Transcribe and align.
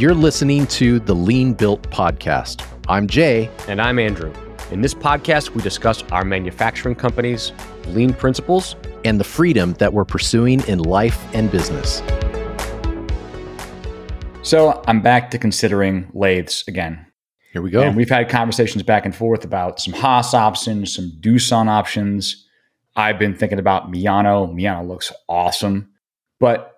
You're 0.00 0.14
listening 0.14 0.66
to 0.68 0.98
the 0.98 1.14
Lean 1.14 1.52
Built 1.52 1.82
Podcast. 1.90 2.66
I'm 2.88 3.06
Jay. 3.06 3.50
And 3.68 3.82
I'm 3.82 3.98
Andrew. 3.98 4.32
In 4.70 4.80
this 4.80 4.94
podcast, 4.94 5.50
we 5.50 5.60
discuss 5.60 6.02
our 6.04 6.24
manufacturing 6.24 6.94
companies, 6.94 7.52
lean 7.88 8.14
principles, 8.14 8.76
and 9.04 9.20
the 9.20 9.24
freedom 9.24 9.74
that 9.74 9.92
we're 9.92 10.06
pursuing 10.06 10.66
in 10.66 10.78
life 10.78 11.22
and 11.34 11.52
business. 11.52 12.02
So 14.40 14.82
I'm 14.86 15.02
back 15.02 15.30
to 15.32 15.38
considering 15.38 16.10
lathes 16.14 16.64
again. 16.66 17.04
Here 17.52 17.60
we 17.60 17.68
go. 17.68 17.82
And 17.82 17.94
we've 17.94 18.08
had 18.08 18.30
conversations 18.30 18.82
back 18.82 19.04
and 19.04 19.14
forth 19.14 19.44
about 19.44 19.80
some 19.80 19.92
Haas 19.92 20.32
options, 20.32 20.94
some 20.94 21.12
Doosan 21.20 21.68
options. 21.68 22.48
I've 22.96 23.18
been 23.18 23.34
thinking 23.34 23.58
about 23.58 23.92
Miyano. 23.92 24.50
Miyano 24.50 24.88
looks 24.88 25.12
awesome. 25.28 25.90
But 26.38 26.69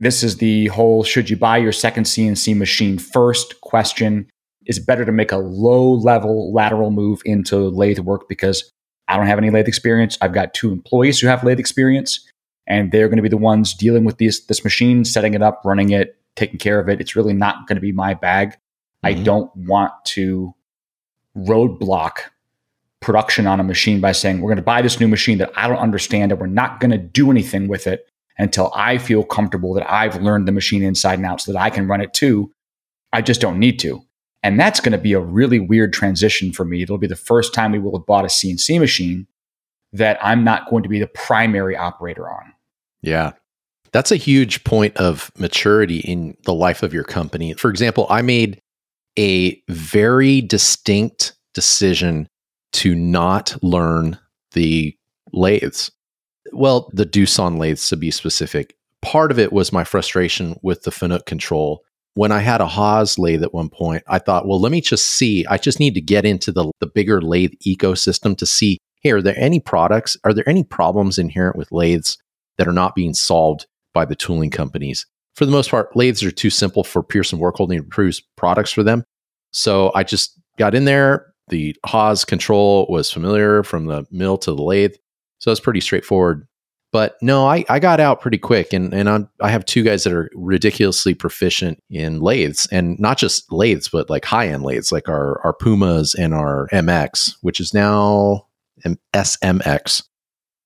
this 0.00 0.22
is 0.22 0.38
the 0.38 0.66
whole 0.68 1.04
should 1.04 1.28
you 1.28 1.36
buy 1.36 1.58
your 1.58 1.72
second 1.72 2.04
CNC 2.04 2.56
machine 2.56 2.98
first 2.98 3.60
question. 3.60 4.28
Is 4.66 4.78
it 4.78 4.86
better 4.86 5.04
to 5.04 5.12
make 5.12 5.30
a 5.30 5.36
low 5.36 5.92
level 5.92 6.52
lateral 6.52 6.90
move 6.90 7.20
into 7.24 7.68
lathe 7.68 7.98
work 7.98 8.28
because 8.28 8.70
I 9.08 9.16
don't 9.16 9.26
have 9.26 9.38
any 9.38 9.50
lathe 9.50 9.68
experience? 9.68 10.16
I've 10.20 10.32
got 10.32 10.54
two 10.54 10.72
employees 10.72 11.20
who 11.20 11.26
have 11.26 11.44
lathe 11.44 11.58
experience, 11.58 12.26
and 12.66 12.92
they're 12.92 13.08
going 13.08 13.16
to 13.16 13.22
be 13.22 13.28
the 13.28 13.36
ones 13.36 13.74
dealing 13.74 14.04
with 14.04 14.18
this, 14.18 14.40
this 14.46 14.64
machine, 14.64 15.04
setting 15.04 15.34
it 15.34 15.42
up, 15.42 15.62
running 15.64 15.90
it, 15.90 16.16
taking 16.36 16.58
care 16.58 16.78
of 16.78 16.88
it. 16.88 17.00
It's 17.00 17.16
really 17.16 17.32
not 17.32 17.66
going 17.66 17.76
to 17.76 17.82
be 17.82 17.92
my 17.92 18.14
bag. 18.14 18.50
Mm-hmm. 18.50 19.06
I 19.06 19.12
don't 19.14 19.54
want 19.56 19.92
to 20.06 20.54
roadblock 21.36 22.20
production 23.00 23.46
on 23.46 23.60
a 23.60 23.64
machine 23.64 24.00
by 24.00 24.12
saying, 24.12 24.40
we're 24.40 24.48
going 24.48 24.56
to 24.56 24.62
buy 24.62 24.82
this 24.82 25.00
new 25.00 25.08
machine 25.08 25.38
that 25.38 25.50
I 25.56 25.68
don't 25.68 25.78
understand 25.78 26.32
and 26.32 26.40
we're 26.40 26.46
not 26.46 26.80
going 26.80 26.90
to 26.90 26.98
do 26.98 27.30
anything 27.30 27.66
with 27.66 27.86
it 27.86 28.09
until 28.40 28.72
I 28.74 28.98
feel 28.98 29.22
comfortable 29.22 29.74
that 29.74 29.90
I've 29.90 30.22
learned 30.22 30.48
the 30.48 30.52
machine 30.52 30.82
inside 30.82 31.18
and 31.18 31.26
out 31.26 31.40
so 31.40 31.52
that 31.52 31.60
I 31.60 31.70
can 31.70 31.86
run 31.86 32.00
it 32.00 32.14
too. 32.14 32.50
I 33.12 33.22
just 33.22 33.40
don't 33.40 33.58
need 33.58 33.78
to. 33.80 34.02
And 34.42 34.58
that's 34.58 34.80
going 34.80 34.92
to 34.92 34.98
be 34.98 35.12
a 35.12 35.20
really 35.20 35.60
weird 35.60 35.92
transition 35.92 36.52
for 36.52 36.64
me. 36.64 36.82
It'll 36.82 36.96
be 36.96 37.06
the 37.06 37.16
first 37.16 37.52
time 37.52 37.72
we 37.72 37.78
will 37.78 37.98
have 37.98 38.06
bought 38.06 38.24
a 38.24 38.28
CNC 38.28 38.80
machine 38.80 39.26
that 39.92 40.18
I'm 40.22 40.42
not 40.42 40.70
going 40.70 40.82
to 40.82 40.88
be 40.88 40.98
the 40.98 41.06
primary 41.06 41.76
operator 41.76 42.30
on. 42.30 42.54
Yeah. 43.02 43.32
That's 43.92 44.12
a 44.12 44.16
huge 44.16 44.64
point 44.64 44.96
of 44.96 45.30
maturity 45.36 45.98
in 45.98 46.36
the 46.44 46.54
life 46.54 46.82
of 46.82 46.94
your 46.94 47.04
company. 47.04 47.52
For 47.54 47.68
example, 47.68 48.06
I 48.08 48.22
made 48.22 48.60
a 49.18 49.60
very 49.68 50.40
distinct 50.40 51.34
decision 51.52 52.28
to 52.72 52.94
not 52.94 53.62
learn 53.62 54.18
the 54.52 54.96
lathes 55.32 55.90
well, 56.52 56.90
the 56.92 57.06
Doosan 57.06 57.58
lathes 57.58 57.88
to 57.88 57.96
be 57.96 58.10
specific. 58.10 58.76
Part 59.02 59.30
of 59.30 59.38
it 59.38 59.52
was 59.52 59.72
my 59.72 59.84
frustration 59.84 60.58
with 60.62 60.82
the 60.82 60.90
Fanuc 60.90 61.26
control. 61.26 61.84
When 62.14 62.32
I 62.32 62.40
had 62.40 62.60
a 62.60 62.66
Haas 62.66 63.18
lathe 63.18 63.42
at 63.42 63.54
one 63.54 63.68
point, 63.70 64.02
I 64.06 64.18
thought, 64.18 64.46
well, 64.46 64.60
let 64.60 64.72
me 64.72 64.80
just 64.80 65.08
see. 65.08 65.46
I 65.46 65.56
just 65.58 65.80
need 65.80 65.94
to 65.94 66.00
get 66.00 66.24
into 66.24 66.52
the, 66.52 66.70
the 66.80 66.86
bigger 66.86 67.22
lathe 67.22 67.52
ecosystem 67.66 68.36
to 68.38 68.46
see 68.46 68.78
hey, 69.02 69.10
are 69.10 69.22
there 69.22 69.38
any 69.38 69.60
products? 69.60 70.16
Are 70.24 70.32
there 70.32 70.48
any 70.48 70.62
problems 70.62 71.18
inherent 71.18 71.56
with 71.56 71.72
lathes 71.72 72.18
that 72.58 72.68
are 72.68 72.72
not 72.72 72.94
being 72.94 73.14
solved 73.14 73.66
by 73.94 74.04
the 74.04 74.14
tooling 74.14 74.50
companies? 74.50 75.06
For 75.36 75.46
the 75.46 75.52
most 75.52 75.70
part, 75.70 75.96
lathes 75.96 76.22
are 76.22 76.30
too 76.30 76.50
simple 76.50 76.84
for 76.84 77.02
Pierson 77.02 77.38
Workholding 77.38 77.78
to 77.78 77.82
produce 77.84 78.20
products 78.36 78.70
for 78.70 78.82
them. 78.82 79.04
So 79.52 79.90
I 79.94 80.02
just 80.02 80.38
got 80.58 80.74
in 80.74 80.84
there. 80.84 81.32
The 81.48 81.74
Haas 81.86 82.24
control 82.24 82.86
was 82.88 83.10
familiar 83.10 83.62
from 83.62 83.86
the 83.86 84.04
mill 84.10 84.38
to 84.38 84.52
the 84.52 84.62
lathe. 84.62 84.94
So 85.40 85.50
it's 85.50 85.60
pretty 85.60 85.80
straightforward. 85.80 86.46
But 86.92 87.16
no, 87.22 87.46
I, 87.46 87.64
I 87.68 87.78
got 87.78 88.00
out 88.00 88.20
pretty 88.20 88.38
quick, 88.38 88.72
and 88.72 88.92
and 88.92 89.08
I'm, 89.08 89.28
I 89.40 89.50
have 89.50 89.64
two 89.64 89.84
guys 89.84 90.02
that 90.04 90.12
are 90.12 90.28
ridiculously 90.34 91.14
proficient 91.14 91.80
in 91.88 92.20
lathes, 92.20 92.66
and 92.72 92.98
not 92.98 93.16
just 93.16 93.50
lathes, 93.52 93.88
but 93.88 94.10
like 94.10 94.24
high 94.24 94.48
end 94.48 94.64
lathes, 94.64 94.90
like 94.90 95.08
our 95.08 95.40
our 95.44 95.52
Pumas 95.52 96.16
and 96.16 96.34
our 96.34 96.68
MX, 96.72 97.36
which 97.42 97.60
is 97.60 97.72
now 97.72 98.46
SMX, 99.14 100.02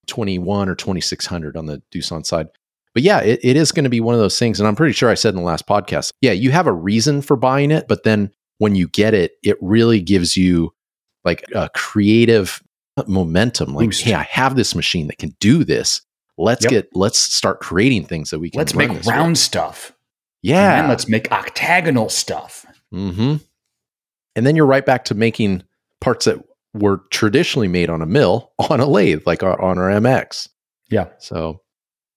twenty 0.07 0.39
one 0.39 0.71
or 0.71 0.75
twenty 0.75 1.03
six 1.03 1.27
hundred 1.27 1.59
on 1.59 1.67
the 1.67 1.83
Doosan 1.93 2.25
side. 2.25 2.49
But 2.95 3.03
yeah, 3.03 3.21
it, 3.21 3.41
it 3.43 3.57
is 3.57 3.73
going 3.73 3.85
to 3.85 3.91
be 3.91 4.01
one 4.01 4.15
of 4.15 4.21
those 4.21 4.39
things, 4.39 4.59
and 4.59 4.67
I'm 4.67 4.77
pretty 4.77 4.95
sure 4.95 5.11
I 5.11 5.15
said 5.15 5.35
in 5.35 5.41
the 5.41 5.47
last 5.47 5.67
podcast, 5.67 6.11
yeah, 6.23 6.33
you 6.33 6.53
have 6.53 6.67
a 6.67 6.73
reason 6.73 7.21
for 7.21 7.37
buying 7.37 7.71
it, 7.71 7.87
but 7.87 8.05
then 8.05 8.31
when 8.59 8.77
you 8.77 8.89
get 8.89 9.13
it, 9.13 9.33
it 9.43 9.59
really 9.61 10.01
gives 10.01 10.39
you 10.39 10.73
like 11.23 11.45
a 11.55 11.69
creative 11.75 12.63
momentum 13.07 13.75
like 13.75 13.89
Boost. 13.89 14.05
hey 14.05 14.15
i 14.15 14.23
have 14.23 14.57
this 14.57 14.75
machine 14.75 15.09
that 15.09 15.19
can 15.19 15.35
do 15.41 15.65
this. 15.65 16.01
Let's 16.37 16.65
yep. 16.65 16.71
get 16.71 16.89
let's 16.95 17.19
start 17.19 17.61
creating 17.61 18.07
things 18.07 18.31
that 18.31 18.41
we 18.41 18.51
can 18.51 18.59
let's 18.59 18.75
make 18.75 19.05
round 19.05 19.39
stuff. 19.39 19.93
Yeah. 20.43 20.81
and 20.81 20.89
let's 20.89 21.09
make 21.09 21.31
octagonal 21.33 22.09
stuff. 22.09 22.67
Mm-hmm. 22.93 23.37
And 24.37 24.47
then 24.47 24.57
you're 24.57 24.67
right 24.67 24.85
back 24.85 25.07
to 25.07 25.15
making 25.15 25.63
parts 26.01 26.27
that 26.27 26.43
were 26.75 27.03
traditionally 27.11 27.69
made 27.69 27.89
on 27.89 28.03
a 28.03 28.07
mill 28.07 28.53
on 28.71 28.81
a 28.81 28.87
lathe 28.87 29.23
like 29.27 29.43
our, 29.43 29.61
on 29.61 29.79
our 29.79 29.89
mx 29.91 30.49
yeah. 30.91 31.07
So 31.19 31.61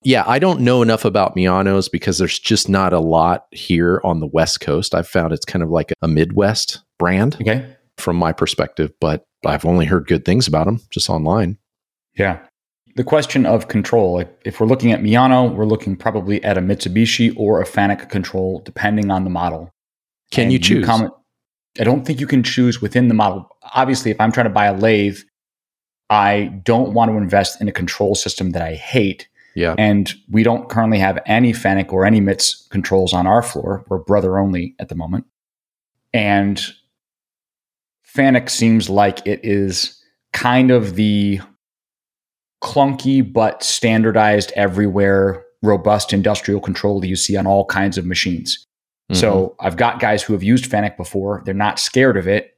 yeah 0.04 0.24
i 0.28 0.40
don't 0.40 0.62
know 0.62 0.82
enough 0.82 1.06
about 1.06 1.36
Miyanos 1.36 1.92
because 1.92 2.18
there's 2.18 2.40
just 2.40 2.70
not 2.70 2.92
a 2.92 3.00
lot 3.00 3.46
here 3.52 4.02
on 4.04 4.20
the 4.20 4.28
west 4.28 4.62
coast. 4.62 4.96
I've 4.96 5.08
found 5.08 5.32
it's 5.32 5.46
kind 5.46 5.64
of 5.64 5.70
like 5.70 5.94
a 6.02 6.08
midwest 6.08 6.84
brand 6.98 7.36
okay. 7.40 7.76
from 7.98 8.16
my 8.16 8.32
perspective 8.32 8.92
but 9.00 9.27
I've 9.46 9.66
only 9.66 9.86
heard 9.86 10.08
good 10.08 10.26
things 10.26 10.48
about 10.48 10.66
them 10.66 10.82
just 10.90 11.10
online. 11.10 11.58
Yeah. 12.18 12.40
The 12.96 13.04
question 13.04 13.46
of 13.46 13.68
control, 13.68 14.16
like 14.16 14.42
if 14.44 14.60
we're 14.60 14.68
looking 14.68 14.92
at 14.92 15.02
Miyano, 15.02 15.54
we're 15.54 15.66
looking 15.66 15.96
probably 15.96 16.44
at 16.44 16.58
a 16.58 16.62
Mitsubishi 16.62 17.34
or 17.38 17.62
a 17.62 17.66
Fanuc 17.66 18.10
control, 18.10 18.62
depending 18.66 19.12
on 19.12 19.24
the 19.24 19.30
model. 19.30 19.72
Can 20.32 20.46
and 20.46 20.54
you 20.54 20.60
choose? 20.60 20.80
You 20.80 20.86
comment, 20.86 21.14
I 21.80 21.84
don't 21.84 22.06
think 22.06 22.20
you 22.20 22.28
can 22.28 22.42
choose 22.42 22.82
within 22.82 23.08
the 23.08 23.14
model. 23.14 23.48
Obviously, 23.76 24.10
if 24.10 24.20
I'm 24.20 24.32
trying 24.32 24.48
to 24.48 24.54
buy 24.54 24.66
a 24.66 24.76
lathe, 24.76 25.20
I 26.10 26.46
don't 26.64 26.94
want 26.94 27.12
to 27.12 27.18
invest 27.18 27.62
in 27.62 27.68
a 27.68 27.72
control 27.72 28.16
system 28.16 28.52
that 28.52 28.62
I 28.62 28.74
hate. 28.74 29.28
Yeah. 29.56 29.76
And 29.78 30.14
we 30.30 30.44
don't 30.44 30.70
currently 30.70 31.00
have 31.00 31.20
any 31.26 31.52
Fanuc 31.54 31.92
or 31.92 32.06
any 32.06 32.20
MITS 32.20 32.68
controls 32.70 33.14
on 33.14 33.28
our 33.28 33.42
floor. 33.42 33.84
We're 33.90 33.98
brother 33.98 34.38
only 34.38 34.76
at 34.80 34.90
the 34.90 34.96
moment. 34.96 35.26
And 36.14 36.64
Fanuc 38.18 38.50
seems 38.50 38.90
like 38.90 39.26
it 39.28 39.40
is 39.44 40.02
kind 40.34 40.72
of 40.72 40.96
the 40.96 41.40
clunky 42.64 43.22
but 43.22 43.64
standardized 43.64 44.52
everywhere 44.56 45.44
robust 45.62 46.14
industrial 46.14 46.60
control 46.60 47.00
that 47.00 47.08
you 47.08 47.16
see 47.16 47.38
on 47.38 47.46
all 47.46 47.66
kinds 47.66 47.98
of 47.98 48.06
machines. 48.06 48.66
Mm-hmm. 49.12 49.20
So 49.20 49.56
I've 49.60 49.78
got 49.78 50.00
guys 50.00 50.24
who 50.24 50.34
have 50.34 50.44
used 50.44 50.70
Fanuc 50.70 50.98
before. 50.98 51.42
They're 51.46 51.54
not 51.54 51.80
scared 51.80 52.18
of 52.18 52.28
it. 52.28 52.58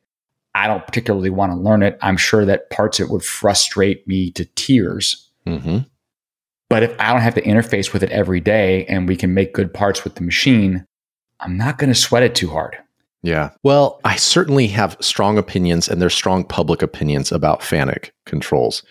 I 0.55 0.67
don't 0.67 0.85
particularly 0.85 1.29
want 1.29 1.51
to 1.51 1.57
learn 1.57 1.83
it. 1.83 1.97
I'm 2.01 2.17
sure 2.17 2.45
that 2.45 2.69
parts 2.69 2.99
of 2.99 3.07
it 3.07 3.11
would 3.11 3.23
frustrate 3.23 4.07
me 4.07 4.31
to 4.31 4.45
tears. 4.45 5.29
Mm-hmm. 5.45 5.79
But 6.69 6.83
if 6.83 6.99
I 6.99 7.11
don't 7.11 7.21
have 7.21 7.35
to 7.35 7.41
interface 7.41 7.93
with 7.93 8.03
it 8.03 8.11
every 8.11 8.39
day 8.39 8.85
and 8.85 9.07
we 9.07 9.15
can 9.15 9.33
make 9.33 9.53
good 9.53 9.73
parts 9.73 10.03
with 10.03 10.15
the 10.15 10.23
machine, 10.23 10.85
I'm 11.39 11.57
not 11.57 11.77
going 11.77 11.91
to 11.91 11.95
sweat 11.95 12.23
it 12.23 12.35
too 12.35 12.49
hard. 12.49 12.77
Yeah. 13.21 13.51
Well, 13.63 13.99
I 14.03 14.15
certainly 14.15 14.67
have 14.67 14.97
strong 15.01 15.37
opinions 15.37 15.89
and 15.89 16.01
there's 16.01 16.13
strong 16.13 16.43
public 16.43 16.81
opinions 16.81 17.31
about 17.31 17.61
Fanuc 17.61 18.11
controls. 18.25 18.83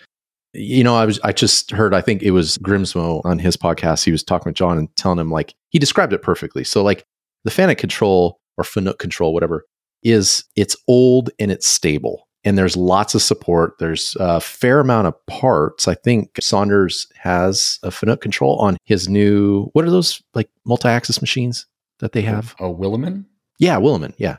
You 0.53 0.83
know, 0.83 0.95
I 0.95 1.05
was 1.05 1.19
I 1.23 1.31
just 1.31 1.71
heard 1.71 1.93
I 1.93 2.01
think 2.01 2.23
it 2.23 2.31
was 2.31 2.57
Grimsmo 2.59 3.21
on 3.25 3.39
his 3.39 3.57
podcast. 3.57 4.03
He 4.03 4.11
was 4.11 4.23
talking 4.23 4.49
with 4.49 4.55
John 4.55 4.77
and 4.77 4.95
telling 4.95 5.19
him 5.19 5.31
like 5.31 5.53
he 5.69 5.79
described 5.79 6.13
it 6.13 6.21
perfectly. 6.21 6.63
So 6.63 6.83
like 6.83 7.05
the 7.43 7.51
Fanuc 7.51 7.77
control 7.77 8.39
or 8.57 8.63
Fanuc 8.63 8.99
control, 8.99 9.33
whatever, 9.33 9.65
is 10.03 10.43
it's 10.55 10.75
old 10.87 11.29
and 11.39 11.51
it's 11.51 11.67
stable. 11.67 12.27
And 12.45 12.57
there's 12.57 12.77
lots 12.77 13.15
of 13.15 13.21
support. 13.21 13.73
There's 13.79 14.15
a 14.19 14.39
fair 14.39 14.79
amount 14.79 15.07
of 15.07 15.25
parts. 15.27 15.87
I 15.87 15.93
think 15.93 16.29
Saunders 16.39 17.05
has 17.15 17.79
a 17.83 17.89
Fanuc 17.89 18.21
control 18.21 18.57
on 18.57 18.77
his 18.85 19.09
new 19.09 19.65
what 19.73 19.85
are 19.85 19.91
those 19.91 20.21
like 20.33 20.49
multi-axis 20.65 21.21
machines 21.21 21.67
that 21.99 22.13
they 22.13 22.21
have? 22.21 22.55
A 22.59 22.63
Willemin? 22.63 23.25
Yeah, 23.59 23.77
Willemin. 23.77 24.13
Yeah. 24.17 24.37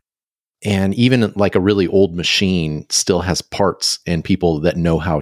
And 0.63 0.93
even 0.95 1.31
like 1.35 1.55
a 1.55 1.59
really 1.59 1.87
old 1.87 2.15
machine 2.15 2.85
still 2.89 3.21
has 3.21 3.41
parts 3.41 3.99
and 4.05 4.23
people 4.23 4.59
that 4.61 4.77
know 4.77 4.99
how 4.99 5.21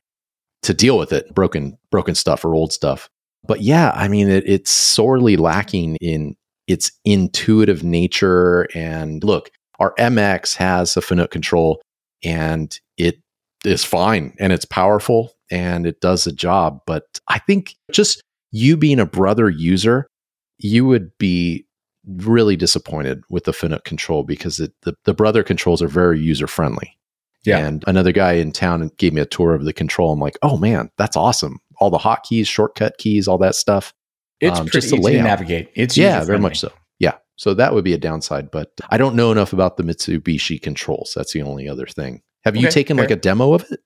to 0.63 0.73
deal 0.73 0.97
with 0.97 1.13
it, 1.13 1.33
broken, 1.33 1.77
broken 1.91 2.15
stuff 2.15 2.43
or 2.43 2.53
old 2.53 2.73
stuff. 2.73 3.09
But 3.47 3.61
yeah, 3.61 3.91
I 3.95 4.07
mean, 4.07 4.29
it, 4.29 4.43
it's 4.47 4.71
sorely 4.71 5.37
lacking 5.37 5.95
in 6.01 6.35
its 6.67 6.91
intuitive 7.05 7.83
nature. 7.83 8.67
And 8.75 9.23
look, 9.23 9.49
our 9.79 9.93
MX 9.97 10.55
has 10.57 10.97
a 10.97 11.01
Fanuc 11.01 11.31
control 11.31 11.81
and 12.23 12.77
it 12.97 13.19
is 13.65 13.85
fine 13.85 14.35
and 14.39 14.51
it's 14.51 14.65
powerful 14.65 15.31
and 15.49 15.85
it 15.87 16.01
does 16.01 16.25
the 16.25 16.31
job. 16.33 16.81
But 16.85 17.03
I 17.27 17.39
think 17.39 17.75
just 17.91 18.21
you 18.51 18.75
being 18.75 18.99
a 18.99 19.05
brother 19.05 19.49
user, 19.49 20.07
you 20.57 20.85
would 20.85 21.11
be 21.17 21.65
really 22.17 22.55
disappointed 22.55 23.23
with 23.29 23.43
the 23.45 23.51
Fanuc 23.51 23.83
control 23.83 24.23
because 24.23 24.59
it, 24.59 24.73
the, 24.81 24.95
the 25.05 25.13
brother 25.13 25.43
controls 25.43 25.81
are 25.81 25.87
very 25.87 26.19
user 26.19 26.47
friendly. 26.47 26.97
Yeah. 27.45 27.59
And 27.59 27.83
another 27.87 28.11
guy 28.11 28.33
in 28.33 28.51
town 28.51 28.91
gave 28.97 29.13
me 29.13 29.21
a 29.21 29.25
tour 29.25 29.53
of 29.53 29.63
the 29.63 29.73
control. 29.73 30.11
I'm 30.11 30.19
like, 30.19 30.37
oh 30.41 30.57
man, 30.57 30.89
that's 30.97 31.15
awesome. 31.15 31.59
All 31.77 31.89
the 31.89 31.97
hotkeys, 31.97 32.47
shortcut 32.47 32.97
keys, 32.97 33.27
all 33.27 33.37
that 33.37 33.55
stuff. 33.55 33.93
It's 34.41 34.59
um, 34.59 34.67
easy 34.73 34.97
to 34.97 35.23
navigate. 35.23 35.71
It's 35.75 35.97
yeah, 35.97 36.23
very 36.23 36.39
much 36.39 36.59
so. 36.59 36.71
Yeah. 36.99 37.15
So 37.35 37.53
that 37.53 37.73
would 37.73 37.83
be 37.83 37.93
a 37.93 37.97
downside, 37.97 38.51
but 38.51 38.71
I 38.89 38.97
don't 38.97 39.15
know 39.15 39.31
enough 39.31 39.53
about 39.53 39.77
the 39.77 39.83
Mitsubishi 39.83 40.61
controls. 40.61 41.13
That's 41.15 41.33
the 41.33 41.41
only 41.41 41.67
other 41.69 41.85
thing. 41.85 42.21
Have 42.43 42.55
you 42.55 42.67
Okay, 42.67 42.73
taken 42.73 42.97
like 42.97 43.11
a 43.11 43.15
demo 43.15 43.53
of 43.53 43.65
it? 43.71 43.79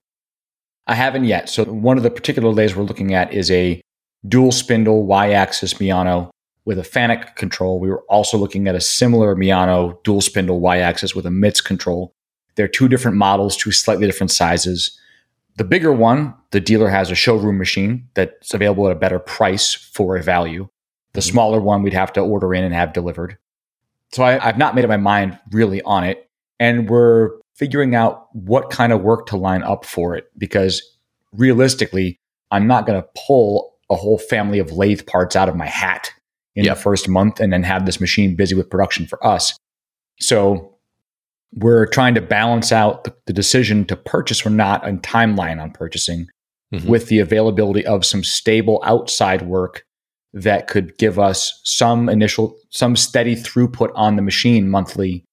I 0.87 0.95
haven't 0.95 1.25
yet. 1.25 1.49
So 1.49 1.63
one 1.63 1.97
of 1.97 2.03
the 2.03 2.11
particular 2.11 2.51
lathes 2.51 2.75
we're 2.75 2.83
looking 2.83 3.13
at 3.13 3.33
is 3.33 3.49
a 3.51 3.81
dual 4.27 4.51
spindle 4.51 5.05
Y-axis 5.05 5.75
Miyano 5.75 6.29
with 6.65 6.79
a 6.79 6.83
Fanuc 6.83 7.35
control. 7.35 7.79
We 7.79 7.89
were 7.89 8.01
also 8.09 8.37
looking 8.37 8.67
at 8.67 8.75
a 8.75 8.81
similar 8.81 9.35
Miyano 9.35 10.01
dual 10.03 10.21
spindle 10.21 10.59
Y-axis 10.59 11.13
with 11.15 11.25
a 11.25 11.31
MITS 11.31 11.61
control. 11.61 12.13
They're 12.55 12.67
two 12.67 12.87
different 12.87 13.17
models, 13.17 13.57
two 13.57 13.71
slightly 13.71 14.05
different 14.05 14.31
sizes. 14.31 14.97
The 15.57 15.63
bigger 15.63 15.91
one, 15.91 16.33
the 16.51 16.59
dealer 16.59 16.89
has 16.89 17.11
a 17.11 17.15
showroom 17.15 17.57
machine 17.57 18.07
that's 18.13 18.53
available 18.53 18.87
at 18.87 18.95
a 18.95 18.99
better 18.99 19.19
price 19.19 19.73
for 19.73 20.15
a 20.15 20.23
value. 20.23 20.67
The 21.13 21.21
Mhm. 21.21 21.31
smaller 21.31 21.59
one 21.61 21.83
we'd 21.83 21.93
have 21.93 22.13
to 22.13 22.21
order 22.21 22.53
in 22.53 22.63
and 22.63 22.73
have 22.73 22.93
delivered. 22.93 23.37
So 24.13 24.23
I, 24.23 24.43
I've 24.47 24.57
not 24.57 24.73
made 24.75 24.85
up 24.85 24.89
my 24.89 24.97
mind 24.97 25.37
really 25.51 25.81
on 25.83 26.03
it. 26.03 26.29
And 26.59 26.89
we're 26.89 27.31
figuring 27.55 27.93
out 27.93 28.27
what 28.33 28.69
kind 28.69 28.93
of 28.93 29.01
work 29.01 29.27
to 29.27 29.37
line 29.37 29.63
up 29.63 29.85
for 29.85 30.15
it 30.15 30.25
because 30.37 30.81
realistically, 31.33 32.19
I'm 32.51 32.67
not 32.67 32.85
going 32.85 33.01
to 33.01 33.07
pull 33.27 33.73
a 33.89 33.95
whole 33.95 34.17
family 34.17 34.59
of 34.59 34.71
lathe 34.71 35.05
parts 35.07 35.35
out 35.35 35.49
of 35.49 35.55
my 35.55 35.65
hat 35.67 36.11
in 36.55 36.65
Yeah. 36.65 36.73
the 36.73 36.79
first 36.79 37.07
month 37.09 37.39
and 37.39 37.51
then 37.51 37.63
have 37.63 37.85
this 37.85 37.99
machine 37.99 38.35
busy 38.35 38.55
with 38.55 38.69
production 38.69 39.07
for 39.07 39.25
us. 39.25 39.57
So 40.19 40.75
we're 41.55 41.85
trying 41.87 42.15
to 42.15 42.21
balance 42.21 42.71
out 42.71 43.03
the, 43.03 43.13
the 43.27 43.33
decision 43.33 43.85
to 43.85 43.95
purchase 43.95 44.45
or 44.45 44.49
not 44.49 44.87
and 44.87 45.01
timeline 45.03 45.61
on 45.61 45.71
purchasing 45.71 46.27
Mhm. 46.73 46.85
with 46.87 47.07
the 47.07 47.19
availability 47.19 47.85
of 47.85 48.03
some 48.05 48.23
stable 48.23 48.81
outside 48.83 49.43
work 49.43 49.83
that 50.33 50.65
could 50.67 50.97
give 50.97 51.19
us 51.19 51.61
some 51.63 52.09
initial 52.09 52.55
some 52.71 52.95
steady 52.95 53.35
throughput 53.35 53.91
on 53.93 54.15
the 54.15 54.23
machine 54.23 54.67
monthly 54.67 55.23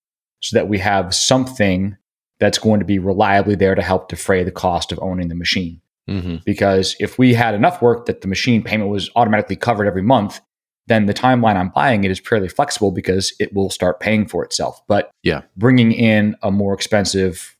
so 0.42 0.54
that 0.54 0.68
we 0.68 0.78
have 0.78 1.14
something 1.14 1.96
that's 2.38 2.58
going 2.58 2.80
to 2.80 2.84
be 2.86 2.98
reliably 2.98 3.54
there 3.54 3.74
to 3.74 3.80
help 3.82 4.08
defray 4.08 4.44
the 4.44 4.50
cost 4.50 4.92
of 4.92 4.98
owning 5.00 5.28
the 5.28 5.34
machine 5.34 5.80
Mhm. 6.08 6.44
because 6.44 6.94
if 7.00 7.18
we 7.18 7.32
had 7.32 7.54
enough 7.54 7.80
work 7.80 8.04
that 8.04 8.20
the 8.20 8.28
machine 8.28 8.62
payment 8.62 8.90
was 8.90 9.08
automatically 9.16 9.56
covered 9.56 9.86
every 9.86 10.02
month 10.02 10.40
then 10.86 11.06
the 11.06 11.14
timeline 11.14 11.56
i'm 11.56 11.68
buying 11.70 12.04
it 12.04 12.10
is 12.10 12.20
fairly 12.20 12.48
flexible 12.48 12.90
because 12.90 13.32
it 13.38 13.52
will 13.54 13.70
start 13.70 14.00
paying 14.00 14.26
for 14.26 14.44
itself 14.44 14.80
but 14.86 15.10
Yeah. 15.22 15.42
bringing 15.56 15.92
in 15.92 16.36
a 16.42 16.50
more 16.50 16.74
expensive 16.74 17.56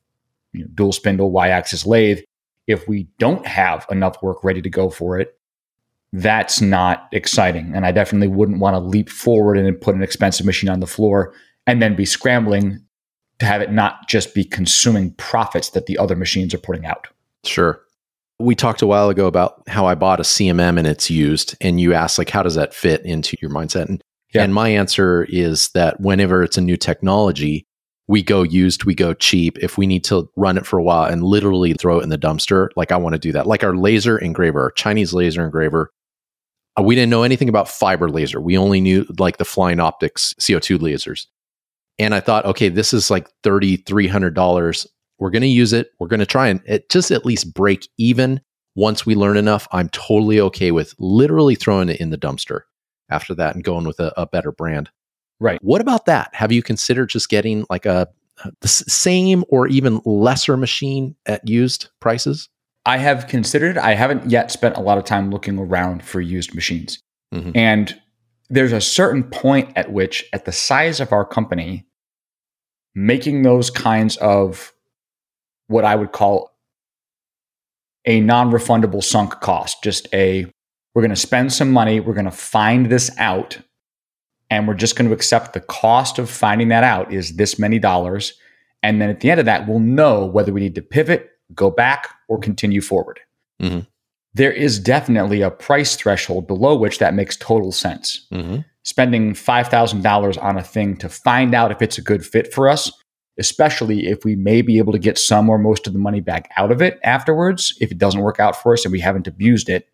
you 0.53 0.63
know, 0.63 0.69
dual 0.75 0.93
spindle 0.93 1.31
y-axis 1.31 1.87
lathe 1.87 2.21
if 2.67 2.87
we 2.89 3.09
don't 3.19 3.47
have 3.47 3.87
enough 3.91 4.23
work 4.23 4.43
ready 4.45 4.63
to 4.63 4.71
go 4.71 4.91
for 4.91 5.19
it 5.19 5.37
that's 6.13 6.61
not 6.61 7.09
exciting 7.13 7.73
and 7.75 7.87
i 7.87 7.93
definitely 7.93 8.29
wouldn't 8.29 8.59
want 8.59 8.75
to 8.75 8.81
leap 8.81 9.09
forward 9.09 9.57
and 9.57 9.81
put 9.81 9.95
an 9.95 10.03
expensive 10.03 10.45
machine 10.47 10.69
on 10.69 10.81
the 10.81 10.87
floor 10.87 11.33
and 11.67 11.81
then 11.81 11.95
be 11.95 12.05
scrambling 12.05 12.81
to 13.39 13.47
have 13.47 13.63
it 13.63 13.71
not 13.71 14.09
just 14.09 14.35
be 14.35 14.45
consuming 14.45 15.13
profits 15.13 15.71
that 15.71 15.87
the 15.87 15.97
other 15.99 16.17
machines 16.17 16.53
are 16.53 16.59
putting 16.59 16.85
out 16.85 17.07
Sure. 17.45 17.81
We 18.41 18.55
talked 18.55 18.83
a 18.83 18.87
while 18.87 19.09
ago 19.11 19.27
about 19.27 19.63
how 19.69 19.87
I 19.87 19.95
bought 19.95 20.21
a 20.21 20.25
CMM 20.25 20.79
and 20.79 20.87
it's 20.87 21.11
used, 21.11 21.57
and 21.61 21.81
you 21.81 21.95
asked 21.95 22.19
like, 22.19 22.31
how 22.31 22.43
does 22.43 22.55
that 22.55 22.75
fit 22.75 23.05
into 23.05 23.37
your 23.41 23.51
mindset? 23.51 23.89
And, 23.89 24.03
Yeah. 24.35 24.43
and 24.45 24.55
my 24.55 24.69
answer 24.69 25.25
is 25.29 25.69
that 25.71 26.01
whenever 26.01 26.43
it's 26.43 26.57
a 26.57 26.61
new 26.63 26.77
technology, 26.77 27.67
we 28.09 28.23
go 28.23 28.43
used, 28.43 28.85
we 28.85 28.95
go 28.95 29.15
cheap. 29.15 29.59
If 29.59 29.79
we 29.79 29.87
need 29.87 30.03
to 30.05 30.29
run 30.37 30.59
it 30.59 30.67
for 30.67 30.79
a 30.79 30.83
while 30.83 31.05
and 31.05 31.23
literally 31.23 31.75
throw 31.75 32.01
it 32.01 32.03
in 32.03 32.09
the 32.09 32.19
dumpster, 32.19 32.69
like 32.77 32.91
I 32.91 32.97
want 32.97 33.13
to 33.15 33.19
do 33.21 33.31
that. 33.33 33.47
Like 33.47 33.63
our 33.63 33.77
laser 33.77 34.19
engraver, 34.19 34.63
our 34.63 34.71
Chinese 34.73 35.13
laser 35.15 35.45
engraver, 35.45 35.93
uh, 36.79 36.83
we 36.83 36.95
didn't 36.97 37.11
know 37.11 37.23
anything 37.23 37.49
about 37.49 37.69
fiber 37.69 38.09
laser. 38.09 38.41
We 38.41 38.57
only 38.59 38.81
knew 38.81 39.07
like 39.19 39.37
the 39.39 39.45
flying 39.45 39.79
optics 39.81 40.35
CO2 40.41 40.79
lasers. 40.79 41.27
And 41.99 42.15
I 42.15 42.21
thought, 42.21 42.47
okay, 42.47 42.69
this 42.69 42.93
is 42.95 43.11
like 43.11 43.29
thirty, 43.45 43.77
three 43.77 44.09
hundred 44.09 44.35
dollars. 44.35 44.87
We're 45.21 45.31
going 45.31 45.43
to 45.43 45.49
use 45.49 45.73
it. 45.73 45.93
We're 46.01 46.09
going 46.09 46.21
to 46.21 46.27
try 46.27 46.49
and 46.49 46.61
it 46.67 46.91
just 46.91 47.11
at 47.11 47.25
least 47.25 47.55
break 47.55 47.89
even. 47.99 48.41
Once 48.77 49.05
we 49.05 49.15
learn 49.15 49.37
enough, 49.37 49.69
I'm 49.73 49.89
totally 49.91 50.41
okay 50.41 50.71
with 50.71 50.95
literally 50.99 51.55
throwing 51.55 51.89
it 51.89 52.01
in 52.01 52.11
the 52.11 52.19
dumpster 52.19 52.63
after 53.11 53.35
that 53.35 53.55
and 53.55 53.65
going 53.65 53.85
with 53.85 54.01
a, 54.01 54.13
a 54.21 54.27
better 54.27 54.53
brand. 54.53 54.91
Right. 55.41 55.59
What 55.63 55.81
about 55.81 56.07
that? 56.07 56.35
Have 56.35 56.53
you 56.53 56.63
considered 56.63 57.11
just 57.11 57.29
getting 57.29 57.67
like 57.69 57.87
a 57.87 58.09
the 58.61 58.69
same 58.69 59.45
or 59.49 59.67
even 59.69 60.01
lesser 60.05 60.57
machine 60.57 61.15
at 61.27 61.47
used 61.47 61.91
prices? 62.01 62.49
I 62.87 62.97
have 62.97 63.27
considered, 63.27 63.77
I 63.77 63.95
haven't 63.95 64.31
yet 64.31 64.51
spent 64.51 64.77
a 64.77 64.81
lot 64.81 64.97
of 64.97 65.05
time 65.05 65.31
looking 65.31 65.59
around 65.59 66.03
for 66.03 66.21
used 66.21 66.55
machines. 66.55 67.03
Mhm. 67.35 67.53
And 67.55 68.01
there's 68.49 68.73
a 68.73 68.81
certain 68.81 69.25
point 69.25 69.73
at 69.77 69.93
which, 69.93 70.25
at 70.33 70.45
the 70.45 70.53
size 70.53 71.01
of 71.01 71.13
our 71.13 71.25
company, 71.25 71.87
making 72.95 73.43
those 73.43 73.71
kinds 73.71 74.17
of 74.17 74.73
what 75.71 75.85
I 75.85 75.95
would 75.95 76.13
call 76.13 76.51
a 78.05 78.21
non 78.21 78.51
refundable 78.51 79.03
sunk 79.03 79.41
cost, 79.41 79.83
just 79.83 80.09
a 80.13 80.47
we're 80.95 81.03
going 81.03 81.11
to 81.11 81.17
spend 81.17 81.53
some 81.53 81.71
money, 81.71 82.01
we're 82.01 82.15
going 82.15 82.25
to 82.25 82.31
find 82.33 82.87
this 82.87 83.11
out, 83.19 83.59
and 84.51 84.67
we're 84.67 84.75
just 84.75 84.97
going 84.97 85.09
to 85.09 85.15
accept 85.15 85.53
the 85.53 85.61
cost 85.61 86.19
of 86.19 86.29
finding 86.29 86.69
that 86.69 86.83
out 86.83 87.13
is 87.13 87.37
this 87.37 87.59
many 87.59 87.79
dollars. 87.79 88.35
And 88.83 89.01
then 89.01 89.11
at 89.11 89.21
the 89.21 89.31
end 89.31 89.39
of 89.39 89.47
that, 89.47 89.69
we'll 89.69 89.79
know 89.79 90.27
whether 90.27 90.53
we 90.53 90.61
need 90.61 90.75
to 90.75 90.83
pivot, 90.83 91.31
go 91.55 91.71
back, 91.71 92.09
or 92.29 92.39
continue 92.39 92.81
forward. 92.81 93.21
Mhm. 93.63 93.87
There 94.35 94.53
is 94.53 94.81
definitely 94.81 95.43
a 95.43 95.51
price 95.51 95.95
threshold 95.95 96.47
below 96.49 96.77
which 96.77 96.99
that 96.99 97.15
makes 97.15 97.37
total 97.37 97.71
sense. 97.71 98.27
Mhm. 98.33 98.65
Spending 98.83 99.35
$5,000 99.35 100.37
on 100.39 100.57
a 100.57 100.63
thing 100.65 100.97
to 100.97 101.09
find 101.09 101.55
out 101.55 101.71
if 101.71 101.83
it's 101.83 101.99
a 101.99 102.03
good 102.03 102.25
fit 102.27 102.53
for 102.53 102.69
us, 102.69 102.91
especially 103.41 104.07
if 104.07 104.25
we 104.25 104.37
may 104.37 104.63
be 104.63 104.79
able 104.79 104.93
to 104.93 104.99
get 104.99 105.19
some 105.19 105.49
or 105.49 105.59
most 105.59 105.87
of 105.87 105.93
the 105.93 105.99
money 105.99 106.21
back 106.21 106.49
out 106.57 106.71
of 106.71 106.81
it 106.81 107.01
afterwards, 107.03 107.75
if 107.81 107.91
it 107.91 107.99
doesn't 107.99 108.21
work 108.21 108.39
out 108.39 108.55
for 108.55 108.75
us 108.75 108.85
and 108.85 108.93
we 108.93 109.01
haven't 109.01 109.27
abused 109.27 109.69
it, 109.69 109.89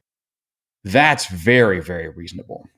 that's 0.85 1.27
very, 1.29 1.81
very 1.81 2.09
reasonable. 2.09 2.69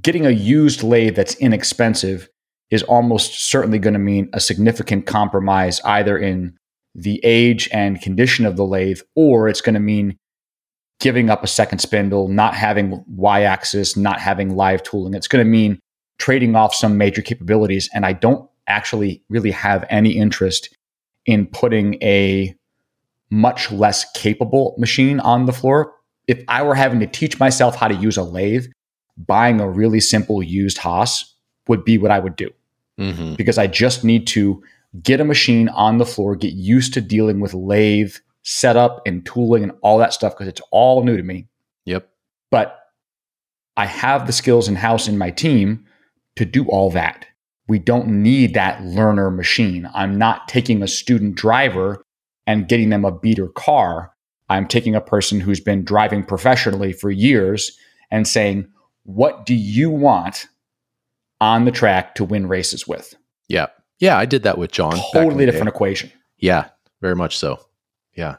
Getting 0.00 0.24
a 0.24 0.30
used 0.30 0.82
lathe 0.82 1.16
that's 1.16 1.34
inexpensive 1.36 2.28
is 2.70 2.82
almost 2.84 3.50
certainly 3.50 3.78
going 3.78 3.94
to 3.94 4.00
mean 4.00 4.28
a 4.32 4.40
significant 4.40 5.06
compromise 5.06 5.80
either 5.84 6.16
in 6.16 6.56
the 6.94 7.20
age 7.22 7.68
and 7.72 8.00
condition 8.00 8.46
of 8.46 8.56
the 8.56 8.64
lathe, 8.64 9.00
or 9.14 9.48
it's 9.48 9.60
going 9.60 9.74
to 9.74 9.80
mean 9.80 10.16
giving 10.98 11.30
up 11.30 11.44
a 11.44 11.48
second 11.48 11.80
spindle, 11.80 12.28
not 12.28 12.54
having 12.54 13.04
Y 13.08 13.42
axis, 13.42 13.96
not 13.96 14.18
having 14.18 14.56
live 14.56 14.82
tooling. 14.82 15.14
It's 15.14 15.28
going 15.28 15.44
to 15.44 15.50
mean 15.50 15.78
trading 16.18 16.56
off 16.56 16.74
some 16.74 16.96
major 16.96 17.22
capabilities. 17.22 17.90
And 17.92 18.06
I 18.06 18.12
don't 18.14 18.48
actually 18.66 19.22
really 19.28 19.50
have 19.50 19.84
any 19.90 20.10
interest 20.10 20.74
in 21.24 21.46
putting 21.46 21.94
a 22.02 22.54
much 23.30 23.72
less 23.72 24.04
capable 24.12 24.74
machine 24.78 25.20
on 25.20 25.46
the 25.46 25.52
floor. 25.52 25.92
If 26.28 26.42
I 26.48 26.62
were 26.62 26.74
having 26.74 27.00
to 27.00 27.06
teach 27.06 27.38
myself 27.40 27.76
how 27.76 27.88
to 27.88 27.94
use 27.94 28.16
a 28.16 28.22
lathe, 28.22 28.66
buying 29.16 29.60
a 29.60 29.68
really 29.68 30.00
simple 30.00 30.42
used 30.42 30.78
Haas 30.78 31.34
would 31.68 31.84
be 31.84 31.98
what 31.98 32.10
I 32.10 32.18
would 32.18 32.36
do 32.36 32.50
Mhm. 32.98 33.36
because 33.36 33.58
I 33.58 33.66
just 33.66 34.04
need 34.04 34.26
to 34.28 34.62
get 35.02 35.20
a 35.20 35.24
machine 35.24 35.68
on 35.70 35.98
the 35.98 36.06
floor, 36.06 36.36
get 36.36 36.52
used 36.52 36.94
to 36.94 37.00
dealing 37.00 37.40
with 37.40 37.54
lathe 37.54 38.14
setup 38.42 39.02
and 39.06 39.26
tooling 39.26 39.64
and 39.64 39.72
all 39.82 39.98
that 39.98 40.12
stuff 40.12 40.34
because 40.34 40.48
it's 40.48 40.60
all 40.70 41.02
new 41.02 41.16
to 41.16 41.22
me. 41.22 41.48
Yep. 41.84 42.08
But 42.50 42.78
I 43.76 43.86
have 43.86 44.26
the 44.26 44.32
skills 44.32 44.68
in 44.68 44.76
house 44.76 45.08
in 45.08 45.18
my 45.18 45.30
team 45.30 45.84
to 46.36 46.44
do 46.44 46.64
all 46.66 46.90
that. 46.92 47.26
We 47.68 47.78
don't 47.78 48.22
need 48.22 48.54
that 48.54 48.82
learner 48.84 49.30
machine. 49.30 49.88
I'm 49.94 50.16
not 50.18 50.48
taking 50.48 50.82
a 50.82 50.88
student 50.88 51.34
driver 51.34 52.02
and 52.46 52.68
getting 52.68 52.90
them 52.90 53.04
a 53.04 53.12
beater 53.12 53.48
car. 53.48 54.12
I'm 54.48 54.68
taking 54.68 54.94
a 54.94 55.00
person 55.00 55.40
who's 55.40 55.60
been 55.60 55.84
driving 55.84 56.22
professionally 56.24 56.92
for 56.92 57.10
years 57.10 57.76
and 58.10 58.26
saying, 58.28 58.68
What 59.02 59.46
do 59.46 59.54
you 59.54 59.90
want 59.90 60.46
on 61.40 61.64
the 61.64 61.72
track 61.72 62.14
to 62.16 62.24
win 62.24 62.46
races 62.46 62.86
with? 62.86 63.14
Yeah. 63.48 63.66
Yeah. 63.98 64.16
I 64.16 64.26
did 64.26 64.44
that 64.44 64.58
with 64.58 64.70
John. 64.70 64.98
totally 65.12 65.46
different 65.46 65.66
day. 65.66 65.74
equation. 65.74 66.12
Yeah. 66.38 66.68
Very 67.00 67.16
much 67.16 67.36
so. 67.36 67.60
Yeah. 68.14 68.36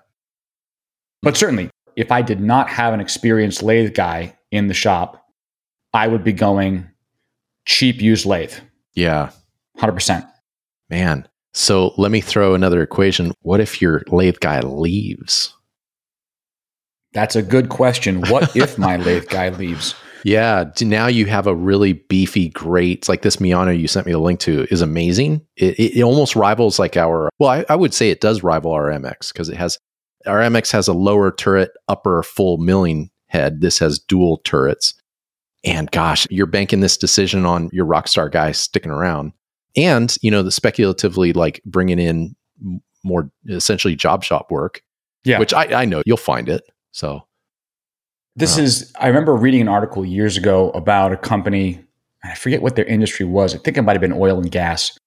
But 1.21 1.35
certainly, 1.35 1.69
if 1.95 2.11
I 2.11 2.21
did 2.21 2.39
not 2.39 2.69
have 2.69 2.93
an 2.93 2.99
experienced 2.99 3.63
lathe 3.63 3.93
guy 3.93 4.37
in 4.51 4.67
the 4.67 4.73
shop, 4.73 5.25
I 5.93 6.07
would 6.07 6.23
be 6.23 6.33
going 6.33 6.87
cheap 7.65 8.01
used 8.01 8.25
lathe, 8.25 8.53
Yeah. 8.97 9.29
100%. 9.77 10.27
Man. 10.89 11.27
So 11.53 11.93
let 11.97 12.11
me 12.11 12.19
throw 12.19 12.55
another 12.55 12.81
equation. 12.81 13.31
What 13.41 13.59
if 13.61 13.79
your 13.79 14.01
lathe 14.07 14.39
guy 14.39 14.59
leaves? 14.61 15.53
That's 17.13 17.35
a 17.35 17.43
good 17.43 17.69
question. 17.69 18.21
What 18.23 18.55
if 18.55 18.79
my 18.79 18.97
lathe 18.97 19.27
guy 19.29 19.49
leaves? 19.49 19.93
Yeah. 20.23 20.71
Now 20.81 21.05
you 21.05 21.27
have 21.27 21.45
a 21.45 21.55
really 21.55 21.93
beefy, 21.93 22.49
great, 22.49 23.07
like 23.07 23.21
this 23.21 23.37
Miyano 23.37 23.77
you 23.77 23.87
sent 23.87 24.07
me 24.07 24.13
the 24.13 24.17
link 24.17 24.39
to 24.41 24.67
is 24.71 24.81
amazing. 24.81 25.45
It, 25.55 25.75
it, 25.79 25.99
it 25.99 26.01
almost 26.01 26.35
rivals 26.35 26.79
like 26.79 26.97
our, 26.97 27.29
well, 27.37 27.51
I, 27.51 27.65
I 27.69 27.75
would 27.75 27.93
say 27.93 28.09
it 28.09 28.19
does 28.19 28.41
rival 28.41 28.71
our 28.71 28.89
MX 28.89 29.31
because 29.31 29.49
it 29.49 29.57
has, 29.57 29.77
our 30.25 30.39
MX 30.39 30.71
has 30.71 30.87
a 30.87 30.93
lower 30.93 31.31
turret, 31.31 31.69
upper 31.87 32.23
full 32.23 32.57
milling 32.57 33.11
head. 33.27 33.61
This 33.61 33.77
has 33.77 33.99
dual 33.99 34.39
turrets. 34.43 34.95
And 35.63 35.89
gosh, 35.91 36.27
you're 36.29 36.45
banking 36.45 36.81
this 36.81 36.97
decision 36.97 37.45
on 37.45 37.69
your 37.73 37.85
rock 37.85 38.07
star 38.07 38.29
guy 38.29 38.51
sticking 38.51 38.91
around. 38.91 39.33
And, 39.75 40.15
you 40.21 40.31
know, 40.31 40.43
the 40.43 40.51
speculatively 40.51 41.33
like 41.33 41.61
bringing 41.65 41.99
in 41.99 42.35
more 43.03 43.29
essentially 43.47 43.95
job 43.95 44.23
shop 44.23 44.51
work. 44.51 44.81
Yeah. 45.23 45.39
Which 45.39 45.53
I, 45.53 45.81
I 45.81 45.85
know 45.85 46.03
you'll 46.05 46.17
find 46.17 46.47
it. 46.47 46.63
So 46.91 47.21
this 48.35 48.57
is, 48.57 48.93
I 48.99 49.07
remember 49.07 49.35
reading 49.35 49.61
an 49.61 49.67
article 49.67 50.05
years 50.05 50.37
ago 50.37 50.69
about 50.71 51.11
a 51.11 51.17
company. 51.17 51.83
I 52.23 52.35
forget 52.35 52.61
what 52.61 52.75
their 52.75 52.85
industry 52.85 53.25
was. 53.25 53.53
I 53.53 53.57
think 53.57 53.77
it 53.77 53.81
might 53.81 53.93
have 53.93 54.01
been 54.01 54.13
oil 54.13 54.39
and 54.39 54.51
gas, 54.51 54.97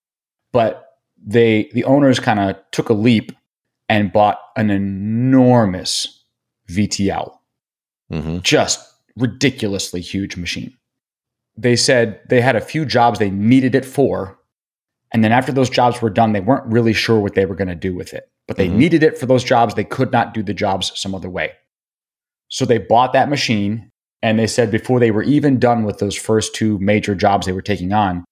but 0.53 0.85
they, 1.25 1.71
the 1.73 1.85
owners 1.85 2.19
kind 2.19 2.41
of 2.41 2.57
took 2.73 2.89
a 2.89 2.93
leap 2.93 3.33
and 3.89 4.13
bought 4.13 4.41
an 4.57 4.71
enormous 4.71 6.25
VTL, 6.69 7.37
mm-hmm. 8.13 8.39
just 8.41 8.90
ridiculously 9.17 10.01
huge 10.01 10.37
machine. 10.37 10.77
They 11.57 11.77
said 11.77 12.21
they 12.29 12.41
had 12.41 12.57
a 12.57 12.61
few 12.61 12.85
jobs 12.85 13.19
they 13.19 13.31
needed 13.31 13.75
it 13.75 13.85
for. 13.85 14.39
And 15.13 15.25
then 15.25 15.33
after 15.33 15.53
those 15.53 15.71
jobs 15.71 16.01
were 16.01 16.11
done, 16.11 16.33
they 16.33 16.41
weren't 16.41 16.67
really 16.67 16.93
sure 16.93 17.21
what 17.21 17.35
they 17.35 17.47
were 17.47 17.57
going 17.57 17.69
to 17.69 17.75
do 17.75 17.95
with 17.95 18.13
it, 18.15 18.31
but 18.47 18.57
they 18.57 18.69
Mhm. 18.69 18.77
needed 18.77 19.03
it 19.03 19.19
for 19.19 19.27
those 19.27 19.43
jobs. 19.43 19.75
They 19.75 19.85
could 19.85 20.13
not 20.13 20.33
do 20.33 20.43
the 20.43 20.55
jobs 20.55 20.93
some 20.95 21.15
other 21.15 21.29
way. 21.29 21.53
So 22.49 22.65
they 22.65 22.79
bought 22.79 23.13
that 23.13 23.29
machine. 23.29 23.91
And 24.23 24.39
they 24.39 24.47
said 24.47 24.71
before 24.71 25.01
they 25.01 25.11
were 25.11 25.23
even 25.23 25.59
done 25.59 25.85
with 25.85 25.99
those 25.99 26.15
first 26.15 26.55
two 26.55 26.79
major 26.79 27.15
jobs 27.15 27.47
they 27.47 27.53
were 27.53 27.63
taking 27.63 27.93
on, 27.95 28.25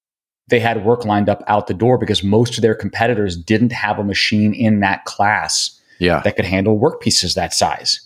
they 0.49 0.61
had 0.61 0.85
work 0.85 1.04
lined 1.04 1.28
up 1.28 1.42
out 1.47 1.66
the 1.66 1.75
door 1.75 1.97
because 1.97 2.23
most 2.23 2.58
of 2.58 2.62
their 2.62 2.75
competitors 2.75 3.37
didn't 3.37 3.73
have 3.73 3.99
a 3.99 4.04
machine 4.04 4.52
in 4.52 4.80
that 4.80 5.04
class 5.06 5.80
yeah. 5.99 6.20
that 6.25 6.37
could 6.37 6.44
handle 6.44 6.78
work 6.78 7.00
pieces 7.00 7.35
that 7.35 7.54
size. 7.54 8.00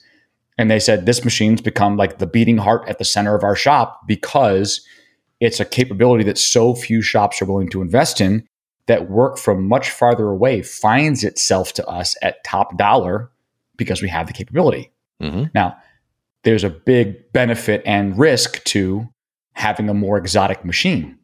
And 0.63 0.71
they 0.71 0.79
said 0.79 1.07
this 1.07 1.25
machine's 1.25 1.61
become 1.61 1.97
like 1.97 2.19
the 2.19 2.27
beating 2.27 2.59
heart 2.59 2.89
at 2.89 2.99
the 2.99 3.05
center 3.05 3.35
of 3.35 3.43
our 3.43 3.57
shop 3.57 4.07
because 4.07 4.87
it's 5.41 5.59
a 5.59 5.65
capability 5.65 6.23
that 6.23 6.39
so 6.39 6.73
few 6.77 7.03
shops 7.03 7.43
are 7.43 7.47
willing 7.47 7.69
to 7.71 7.83
invest 7.83 8.21
in 8.21 8.47
that 8.87 9.11
work 9.11 9.39
from 9.39 9.67
much 9.67 9.91
farther 9.91 10.29
away 10.29 10.63
finds 10.63 11.25
itself 11.25 11.73
to 11.73 11.87
us 11.89 12.15
at 12.23 12.45
top 12.45 12.79
dollar 12.79 13.29
because 13.77 14.03
we 14.03 14.09
have 14.09 14.29
the 14.29 14.33
capability. 14.33 14.93
hmm 15.21 15.47
Now, 15.53 15.77
there's 16.45 16.63
a 16.63 16.71
big 16.71 17.33
benefit 17.33 17.83
and 17.85 18.17
risk 18.17 18.63
to 18.67 19.09
having 19.55 19.89
a 19.89 19.95
more 19.95 20.17
exotic 20.17 20.65
machine. 20.65 21.19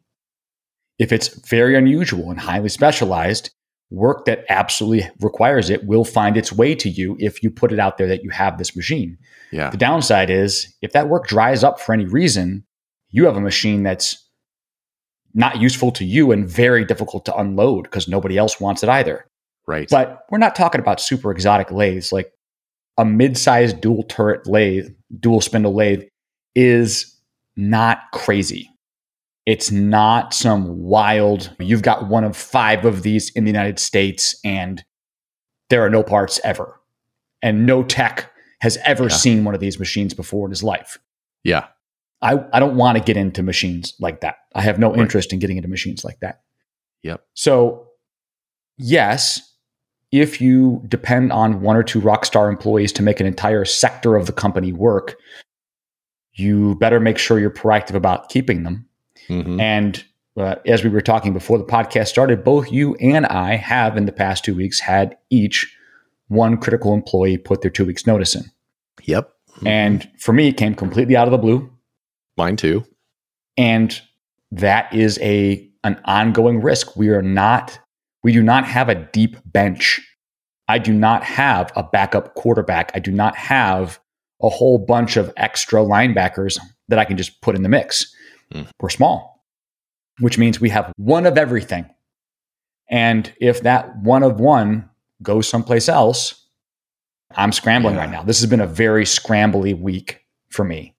If 0.97 1.13
it's 1.13 1.29
very 1.47 1.77
unusual 1.77 2.29
and 2.29 2.41
highly 2.41 2.67
specialized, 2.67 3.51
work 3.91 4.25
that 4.25 4.45
absolutely 4.49 5.09
requires 5.19 5.69
it 5.69 5.85
will 5.85 6.05
find 6.05 6.37
its 6.37 6.51
way 6.51 6.75
to 6.75 6.89
you 6.89 7.17
if 7.19 7.41
you 7.41 7.49
put 7.49 7.71
it 7.71 7.79
out 7.79 7.97
there 7.97 8.07
that 8.07 8.23
you 8.23 8.29
have 8.29 8.57
this 8.57 8.75
machine. 8.75 9.17
Yeah. 9.51 9.69
The 9.71 9.77
downside 9.77 10.29
is 10.29 10.73
if 10.81 10.91
that 10.91 11.09
work 11.09 11.27
dries 11.27 11.63
up 11.63 11.79
for 11.79 11.93
any 11.93 12.05
reason, 12.05 12.65
you 13.09 13.25
have 13.25 13.35
a 13.35 13.41
machine 13.41 13.83
that's 13.83 14.27
not 15.33 15.59
useful 15.59 15.91
to 15.91 16.05
you 16.05 16.31
and 16.31 16.47
very 16.47 16.85
difficult 16.85 17.25
to 17.25 17.35
unload 17.35 17.83
because 17.83 18.07
nobody 18.07 18.37
else 18.37 18.59
wants 18.59 18.83
it 18.83 18.89
either. 18.89 19.25
Right. 19.67 19.87
But 19.89 20.25
we're 20.29 20.39
not 20.39 20.55
talking 20.55 20.81
about 20.81 20.99
super 21.01 21.31
exotic 21.31 21.71
lathes. 21.71 22.11
Like 22.11 22.31
a 22.97 23.05
mid-sized 23.05 23.81
dual 23.81 24.03
turret 24.03 24.47
lathe, 24.47 24.89
dual 25.19 25.41
spindle 25.41 25.75
lathe 25.75 26.03
is 26.55 27.15
not 27.55 27.99
crazy. 28.13 28.69
It's 29.49 29.71
not 29.71 30.31
some 30.33 30.79
wild, 30.83 31.51
you've 31.59 31.81
got 31.81 32.07
one 32.07 32.23
of 32.23 32.37
five 32.37 32.85
of 32.85 33.01
these 33.01 33.31
in 33.31 33.45
the 33.45 33.49
United 33.49 33.79
States 33.79 34.39
and 34.45 34.83
there 35.71 35.83
are 35.83 35.89
no 35.89 36.03
parts 36.03 36.39
ever. 36.43 36.79
And 37.41 37.65
no 37.65 37.81
tech 37.81 38.31
has 38.61 38.77
ever 38.85 39.05
Yeah. 39.05 39.09
seen 39.09 39.43
one 39.45 39.55
of 39.55 39.59
these 39.59 39.79
machines 39.79 40.13
before 40.13 40.45
in 40.45 40.51
his 40.51 40.61
life. 40.63 40.99
yeah. 41.43 41.65
I, 42.21 42.43
I 42.51 42.59
don't 42.59 42.75
want 42.75 42.97
to 42.97 43.03
get 43.03 43.15
into 43.17 43.41
machines 43.41 43.93
like 43.99 44.19
that. 44.21 44.35
I 44.53 44.61
have 44.61 44.77
no 44.77 44.89
Right. 44.91 44.99
interest 44.99 45.31
in 45.33 45.39
getting 45.39 45.55
into 45.57 45.69
machines 45.69 46.03
like 46.03 46.19
that. 46.19 46.41
Yep. 47.03 47.23
So, 47.33 47.87
yes, 48.77 49.55
if 50.11 50.41
you 50.41 50.83
depend 50.89 51.31
on 51.31 51.61
one 51.61 51.77
or 51.77 51.83
two 51.83 52.01
rockstar 52.01 52.49
employees 52.49 52.91
to 52.93 53.01
make 53.03 53.19
an 53.21 53.25
entire 53.25 53.63
sector 53.63 54.17
of 54.17 54.25
the 54.25 54.33
company 54.33 54.73
work, 54.73 55.15
you 56.33 56.75
better 56.75 56.99
make 56.99 57.17
sure 57.17 57.39
you're 57.39 57.49
proactive 57.49 57.95
about 57.95 58.27
keeping 58.27 58.63
them. 58.63 58.85
Hmm 59.29 59.59
And 59.59 60.03
uh, 60.37 60.55
as 60.65 60.83
we 60.83 60.89
were 60.89 61.01
talking 61.01 61.33
before 61.33 61.57
the 61.57 61.63
podcast 61.65 62.07
started, 62.07 62.43
both 62.43 62.71
you 62.71 62.95
and 62.95 63.25
I 63.27 63.55
have 63.55 63.95
in 63.97 64.05
the 64.05 64.11
past 64.11 64.43
two 64.45 64.55
weeks 64.55 64.79
had 64.79 65.17
each 65.29 65.73
one 66.27 66.57
critical 66.57 66.93
employee 66.93 67.37
put 67.37 67.61
their 67.61 67.71
two 67.71 67.85
weeks 67.85 68.05
notice 68.05 68.35
in. 68.35 68.43
Yep. 69.03 69.31
And 69.65 70.09
for 70.19 70.31
me, 70.33 70.47
it 70.49 70.57
came 70.57 70.75
completely 70.75 71.15
out 71.17 71.27
of 71.27 71.31
the 71.31 71.37
blue. 71.37 71.69
mine 72.37 72.55
too. 72.55 72.85
and 73.57 74.01
that 74.51 74.93
is 74.93 75.19
a 75.21 75.67
an 75.83 75.99
ongoing 76.05 76.61
risk 76.61 76.95
we 76.95 77.09
are 77.09 77.21
not 77.21 77.79
we 78.23 78.31
do 78.33 78.41
not 78.41 78.65
have 78.65 78.89
a 78.89 78.95
deep 78.95 79.37
bench 79.45 79.99
i 80.67 80.77
do 80.79 80.91
not 80.93 81.23
have 81.23 81.71
a 81.75 81.83
backup 81.83 82.33
quarterback 82.35 82.91
i 82.95 82.99
do 82.99 83.11
not 83.11 83.35
have 83.35 83.99
a 84.41 84.49
whole 84.49 84.77
bunch 84.79 85.17
of 85.17 85.31
extra 85.37 85.81
linebackers 85.81 86.57
that 86.87 86.97
i 86.99 87.05
can 87.05 87.15
just 87.17 87.41
put 87.41 87.55
in 87.55 87.61
the 87.63 87.69
mix 87.69 88.13
Hmm. 88.51 88.63
we're 88.79 88.89
small 88.89 89.43
which 90.19 90.37
means 90.37 90.59
we 90.59 90.69
have 90.69 90.91
one 90.97 91.25
of 91.25 91.37
everything 91.37 91.89
and 92.89 93.31
if 93.39 93.61
that 93.61 93.95
one 93.97 94.23
of 94.23 94.39
one 94.39 94.89
goes 95.21 95.47
someplace 95.47 95.87
else 95.87 96.47
i'm 97.35 97.51
scrambling 97.51 97.95
Yeah. 97.95 98.01
right 98.01 98.11
now 98.11 98.23
this 98.23 98.39
has 98.39 98.49
been 98.49 98.61
a 98.61 98.67
very 98.67 99.05
scrambly 99.05 99.79
week 99.79 100.25
for 100.49 100.63
me 100.65 100.95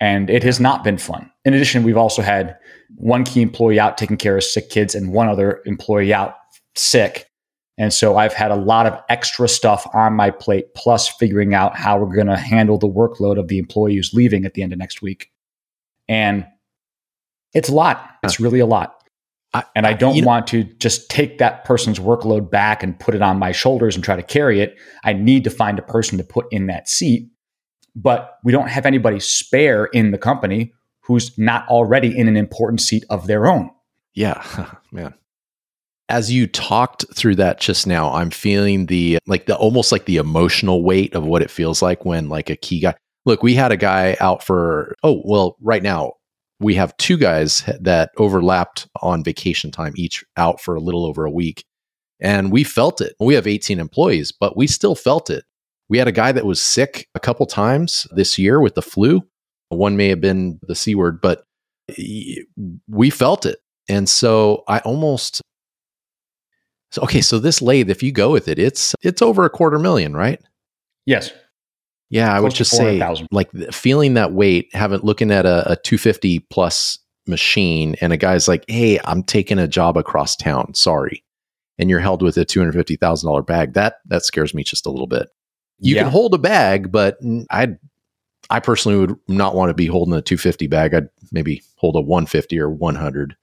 and 0.00 0.30
it 0.30 0.42
has 0.42 0.58
not 0.58 0.82
been 0.82 0.98
fun. 0.98 1.30
In 1.44 1.54
addition, 1.54 1.84
we've 1.84 1.96
also 1.96 2.22
had 2.22 2.56
one 2.96 3.22
key 3.22 3.40
employee 3.40 3.78
out 3.78 3.96
taking 3.96 4.16
care 4.16 4.36
of 4.36 4.42
sick 4.42 4.68
kids 4.68 4.96
and 4.96 5.12
one 5.12 5.28
other 5.28 5.62
employee 5.64 6.12
out 6.12 6.34
sick. 6.74 7.30
And 7.78 7.92
so 7.92 8.16
I've 8.16 8.32
had 8.32 8.50
a 8.50 8.56
lot 8.56 8.86
of 8.86 9.00
extra 9.08 9.46
stuff 9.48 9.86
on 9.94 10.14
my 10.14 10.32
plate, 10.32 10.74
plus 10.74 11.06
figuring 11.08 11.54
out 11.54 11.76
how 11.76 11.98
we're 12.00 12.16
going 12.16 12.26
to 12.26 12.36
handle 12.36 12.78
the 12.78 12.88
workload 12.88 13.38
of 13.38 13.46
the 13.46 13.58
employee 13.58 13.94
who's 13.94 14.12
leaving 14.12 14.44
at 14.44 14.54
the 14.54 14.64
end 14.64 14.72
of 14.72 14.78
next 14.80 15.02
week. 15.02 15.30
And 16.08 16.48
it's 17.54 17.68
a 17.68 17.74
lot. 17.74 18.08
It's 18.22 18.40
really 18.40 18.60
a 18.60 18.66
lot. 18.66 18.94
I- 19.54 19.64
and 19.76 19.86
I 19.86 19.92
uh, 19.92 19.96
don't 19.96 20.14
you 20.16 20.22
know- 20.22 20.28
want 20.28 20.46
to 20.48 20.64
just 20.64 21.10
take 21.10 21.38
that 21.38 21.64
person's 21.64 21.98
workload 21.98 22.50
back 22.50 22.82
and 22.82 22.98
put 22.98 23.14
it 23.14 23.22
on 23.22 23.38
my 23.38 23.52
shoulders 23.52 23.94
and 23.94 24.04
try 24.04 24.16
to 24.16 24.22
carry 24.22 24.60
it. 24.60 24.76
I 25.04 25.12
need 25.12 25.44
to 25.44 25.50
find 25.50 25.78
a 25.78 25.82
person 25.82 26.18
to 26.18 26.24
put 26.24 26.46
in 26.50 26.66
that 26.66 26.88
seat 26.88 27.28
but 27.94 28.38
we 28.44 28.52
don't 28.52 28.68
have 28.68 28.86
anybody 28.86 29.20
spare 29.20 29.86
in 29.86 30.10
the 30.10 30.18
company 30.18 30.72
who's 31.00 31.36
not 31.36 31.66
already 31.68 32.16
in 32.16 32.28
an 32.28 32.36
important 32.36 32.80
seat 32.80 33.04
of 33.10 33.26
their 33.26 33.46
own. 33.46 33.70
Yeah, 34.14 34.42
man. 34.92 35.14
As 36.08 36.30
you 36.30 36.46
talked 36.46 37.04
through 37.14 37.36
that 37.36 37.60
just 37.60 37.86
now, 37.86 38.12
I'm 38.12 38.30
feeling 38.30 38.86
the 38.86 39.18
like 39.26 39.46
the 39.46 39.56
almost 39.56 39.92
like 39.92 40.04
the 40.04 40.16
emotional 40.18 40.82
weight 40.82 41.14
of 41.14 41.24
what 41.24 41.42
it 41.42 41.50
feels 41.50 41.80
like 41.80 42.04
when 42.04 42.28
like 42.28 42.50
a 42.50 42.56
key 42.56 42.80
guy. 42.80 42.94
Look, 43.24 43.42
we 43.42 43.54
had 43.54 43.72
a 43.72 43.76
guy 43.76 44.16
out 44.20 44.42
for 44.42 44.94
oh, 45.02 45.22
well, 45.24 45.56
right 45.60 45.82
now 45.82 46.14
we 46.62 46.74
have 46.76 46.96
two 46.96 47.16
guys 47.16 47.64
that 47.80 48.10
overlapped 48.16 48.88
on 49.00 49.24
vacation 49.24 49.70
time 49.70 49.92
each 49.96 50.24
out 50.36 50.60
for 50.60 50.74
a 50.74 50.80
little 50.80 51.04
over 51.04 51.24
a 51.24 51.30
week. 51.30 51.64
And 52.20 52.52
we 52.52 52.62
felt 52.62 53.00
it. 53.00 53.14
We 53.18 53.34
have 53.34 53.46
18 53.46 53.80
employees, 53.80 54.32
but 54.32 54.56
we 54.56 54.66
still 54.66 54.94
felt 54.94 55.28
it. 55.28 55.44
We 55.88 55.98
had 55.98 56.08
a 56.08 56.12
guy 56.12 56.32
that 56.32 56.46
was 56.46 56.62
sick 56.62 57.08
a 57.14 57.20
couple 57.20 57.44
times 57.46 58.06
this 58.14 58.38
year 58.38 58.60
with 58.60 58.76
the 58.76 58.82
flu. 58.82 59.22
One 59.68 59.96
may 59.96 60.08
have 60.08 60.20
been 60.20 60.60
the 60.62 60.74
C 60.74 60.94
word, 60.94 61.20
but 61.20 61.44
we 62.88 63.10
felt 63.10 63.44
it. 63.44 63.58
And 63.88 64.08
so 64.08 64.62
I 64.68 64.78
almost 64.80 65.42
so 66.92 67.02
okay, 67.02 67.22
so 67.22 67.38
this 67.38 67.62
lathe, 67.62 67.90
if 67.90 68.02
you 68.02 68.12
go 68.12 68.30
with 68.30 68.48
it, 68.48 68.58
it's 68.58 68.94
it's 69.02 69.22
over 69.22 69.44
a 69.44 69.50
quarter 69.50 69.78
million, 69.78 70.14
right? 70.14 70.40
Yes. 71.06 71.32
Yeah, 72.12 72.32
I 72.32 72.40
would 72.40 72.54
just 72.54 72.70
say 72.70 72.98
400,000. 72.98 73.28
like 73.32 73.50
feeling 73.72 74.14
that 74.14 74.32
weight, 74.32 74.68
having 74.74 75.00
looking 75.00 75.30
at 75.30 75.46
a, 75.46 75.72
a 75.72 75.76
250 75.76 76.40
plus 76.50 76.98
machine, 77.26 77.94
and 78.00 78.12
a 78.12 78.16
guy's 78.16 78.46
like, 78.48 78.64
"Hey, 78.68 79.00
I'm 79.04 79.22
taking 79.22 79.58
a 79.58 79.66
job 79.66 79.96
across 79.96 80.36
town. 80.36 80.74
Sorry," 80.74 81.24
and 81.78 81.88
you're 81.88 82.00
held 82.00 82.20
with 82.22 82.36
a 82.36 82.44
two 82.44 82.60
hundred 82.60 82.74
fifty 82.74 82.96
thousand 82.96 83.28
dollar 83.28 83.42
bag. 83.42 83.72
That 83.72 83.94
that 84.06 84.24
scares 84.24 84.52
me 84.54 84.62
just 84.62 84.84
a 84.86 84.90
little 84.90 85.06
bit. 85.06 85.28
You 85.78 85.94
Yeah. 85.96 86.02
can 86.02 86.12
hold 86.12 86.34
a 86.34 86.38
bag, 86.38 86.92
but 86.92 87.16
I 87.50 87.68
I 88.50 88.60
personally 88.60 88.98
would 88.98 89.16
not 89.28 89.54
want 89.54 89.70
to 89.70 89.74
be 89.74 89.86
holding 89.86 90.12
a 90.14 90.20
250 90.20 90.66
bag. 90.66 90.92
I'd 90.94 91.08
maybe 91.32 91.62
hold 91.76 91.96
a 91.96 92.00
150 92.02 92.58
or 92.58 92.68
100. 92.68 93.36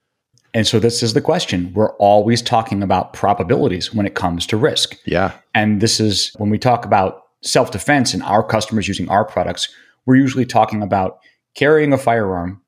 And 0.54 0.66
so 0.66 0.78
this 0.78 1.02
is 1.02 1.14
the 1.14 1.20
question. 1.20 1.72
We're 1.74 1.94
always 1.96 2.40
talking 2.42 2.82
about 2.82 3.12
probabilities 3.14 3.92
when 3.94 4.06
it 4.06 4.14
comes 4.14 4.46
to 4.46 4.56
risk. 4.56 4.96
Yeah, 5.06 5.32
And 5.54 5.80
this 5.80 6.00
is 6.00 6.32
when 6.36 6.50
we 6.50 6.58
talk 6.58 6.84
about 6.84 7.22
self 7.42 7.70
defense 7.70 8.12
and 8.14 8.22
our 8.22 8.42
customers 8.42 8.88
using 8.88 9.08
our 9.08 9.24
products, 9.24 9.68
we're 10.06 10.16
usually 10.16 10.46
talking 10.46 10.82
about 10.82 11.18
carrying 11.54 11.92
a 11.92 11.98
firearm 11.98 12.60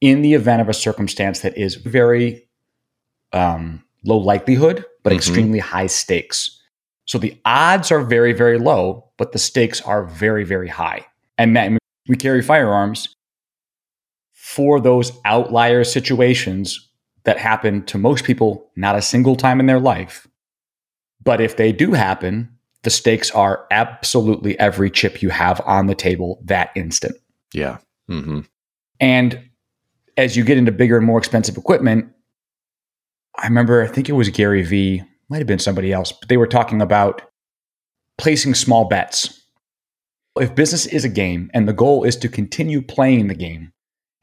in 0.00 0.22
the 0.22 0.34
event 0.34 0.60
of 0.60 0.68
a 0.68 0.74
circumstance 0.74 1.40
that 1.40 1.56
is 1.56 1.76
very 1.76 2.48
um, 3.32 3.82
low 4.04 4.18
likelihood, 4.18 4.84
but 5.02 5.12
Mhm. 5.12 5.16
extremely 5.16 5.58
high 5.58 5.86
stakes. 5.86 6.60
So 7.06 7.18
the 7.18 7.34
odds 7.46 7.90
are 7.90 8.02
very, 8.02 8.32
very 8.34 8.58
low, 8.58 9.10
but 9.16 9.32
the 9.32 9.38
stakes 9.38 9.80
are 9.80 10.04
very, 10.04 10.44
very 10.44 10.68
high. 10.68 11.06
And 11.38 11.56
that 11.56 11.72
we 12.08 12.16
carry 12.16 12.42
firearms 12.42 13.14
for 14.32 14.80
those 14.80 15.12
outlier 15.24 15.82
situations 15.84 16.90
that 17.24 17.38
happen 17.38 17.84
to 17.86 17.96
most 17.96 18.24
people 18.24 18.70
not 18.76 18.96
a 18.96 19.02
single 19.02 19.36
time 19.36 19.60
in 19.60 19.66
their 19.66 19.80
life. 19.80 20.26
But 21.24 21.40
if 21.40 21.56
they 21.56 21.72
do 21.72 21.92
happen, 21.92 22.50
the 22.82 22.90
stakes 22.90 23.30
are 23.30 23.66
absolutely 23.70 24.58
every 24.58 24.90
chip 24.90 25.22
you 25.22 25.30
have 25.30 25.60
on 25.64 25.86
the 25.86 25.94
table 25.94 26.40
that 26.44 26.70
instant. 26.74 27.16
Yeah. 27.54 27.78
Mm-hmm. 28.10 28.40
And 29.00 29.50
as 30.16 30.36
you 30.36 30.44
get 30.44 30.58
into 30.58 30.72
bigger 30.72 30.96
and 30.96 31.06
more 31.06 31.18
expensive 31.18 31.56
equipment, 31.56 32.12
I 33.38 33.46
remember, 33.46 33.82
I 33.82 33.88
think 33.88 34.08
it 34.08 34.12
was 34.12 34.28
Gary 34.28 34.62
Vee, 34.62 35.02
might 35.28 35.38
have 35.38 35.46
been 35.46 35.58
somebody 35.58 35.92
else, 35.92 36.12
but 36.12 36.28
they 36.28 36.36
were 36.36 36.46
talking 36.46 36.82
about 36.82 37.22
placing 38.18 38.54
small 38.54 38.86
bets. 38.86 39.40
If 40.36 40.54
business 40.54 40.86
is 40.86 41.04
a 41.04 41.08
game 41.08 41.50
and 41.54 41.68
the 41.68 41.72
goal 41.72 42.04
is 42.04 42.16
to 42.16 42.28
continue 42.28 42.82
playing 42.82 43.28
the 43.28 43.34
game, 43.34 43.72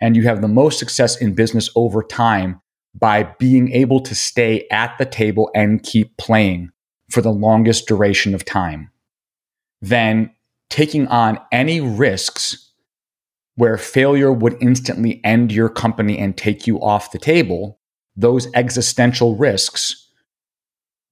and 0.02 0.16
you 0.16 0.24
have 0.24 0.42
the 0.42 0.48
most 0.48 0.80
success 0.80 1.20
in 1.20 1.36
business 1.36 1.70
over 1.76 2.04
time 2.04 2.62
by 2.98 3.24
being 3.38 3.72
able 3.72 4.00
to 4.02 4.16
stay 4.16 4.66
at 4.72 4.98
the 4.98 5.06
table 5.06 5.50
and 5.54 5.84
keep 5.84 6.16
playing 6.18 6.70
for 7.10 7.22
the 7.22 7.32
longest 7.32 7.88
duration 7.88 8.36
of 8.36 8.46
time, 8.46 8.92
then 9.82 10.32
taking 10.70 11.08
on 11.08 11.40
any 11.52 11.82
risks 11.82 12.72
where 13.56 13.78
failure 13.78 14.32
would 14.32 14.58
instantly 14.62 15.20
end 15.24 15.52
your 15.52 15.70
company 15.70 16.18
and 16.18 16.38
take 16.38 16.66
you 16.66 16.80
off 16.82 17.12
the 17.12 17.18
table, 17.18 17.80
those 18.16 18.48
existential 18.54 19.36
risks, 19.36 20.08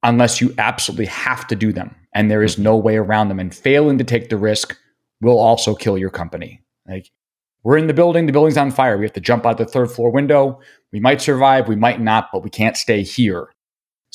unless 0.03 0.39
you 0.39 0.53
absolutely 0.57 1.07
have 1.07 1.45
to 1.47 1.55
do 1.55 1.73
them 1.73 1.95
and 2.17 2.31
there 2.31 2.41
is 2.41 2.57
no 2.57 2.75
way 2.75 2.95
around 2.97 3.27
them, 3.27 3.39
and 3.39 3.53
failing 3.53 3.99
to 3.99 4.03
take 4.03 4.29
the 4.29 4.37
risk 4.37 4.75
will 5.21 5.37
also 5.37 5.75
kill 5.75 5.99
your 5.99 6.09
company. 6.09 6.63
Like 6.87 7.11
we're 7.61 7.77
in 7.77 7.85
the 7.85 7.93
building, 7.93 8.25
the 8.25 8.31
building's 8.31 8.57
on 8.57 8.71
fire. 8.71 8.97
We 8.97 9.05
have 9.05 9.13
to 9.13 9.21
jump 9.21 9.45
out 9.45 9.59
the 9.59 9.65
third 9.65 9.91
floor 9.91 10.09
window. 10.09 10.59
We 10.91 10.99
might 10.99 11.21
survive, 11.21 11.67
we 11.67 11.75
might 11.75 12.01
not, 12.01 12.29
but 12.33 12.43
we 12.43 12.49
can't 12.49 12.75
stay 12.75 13.03
here. 13.03 13.49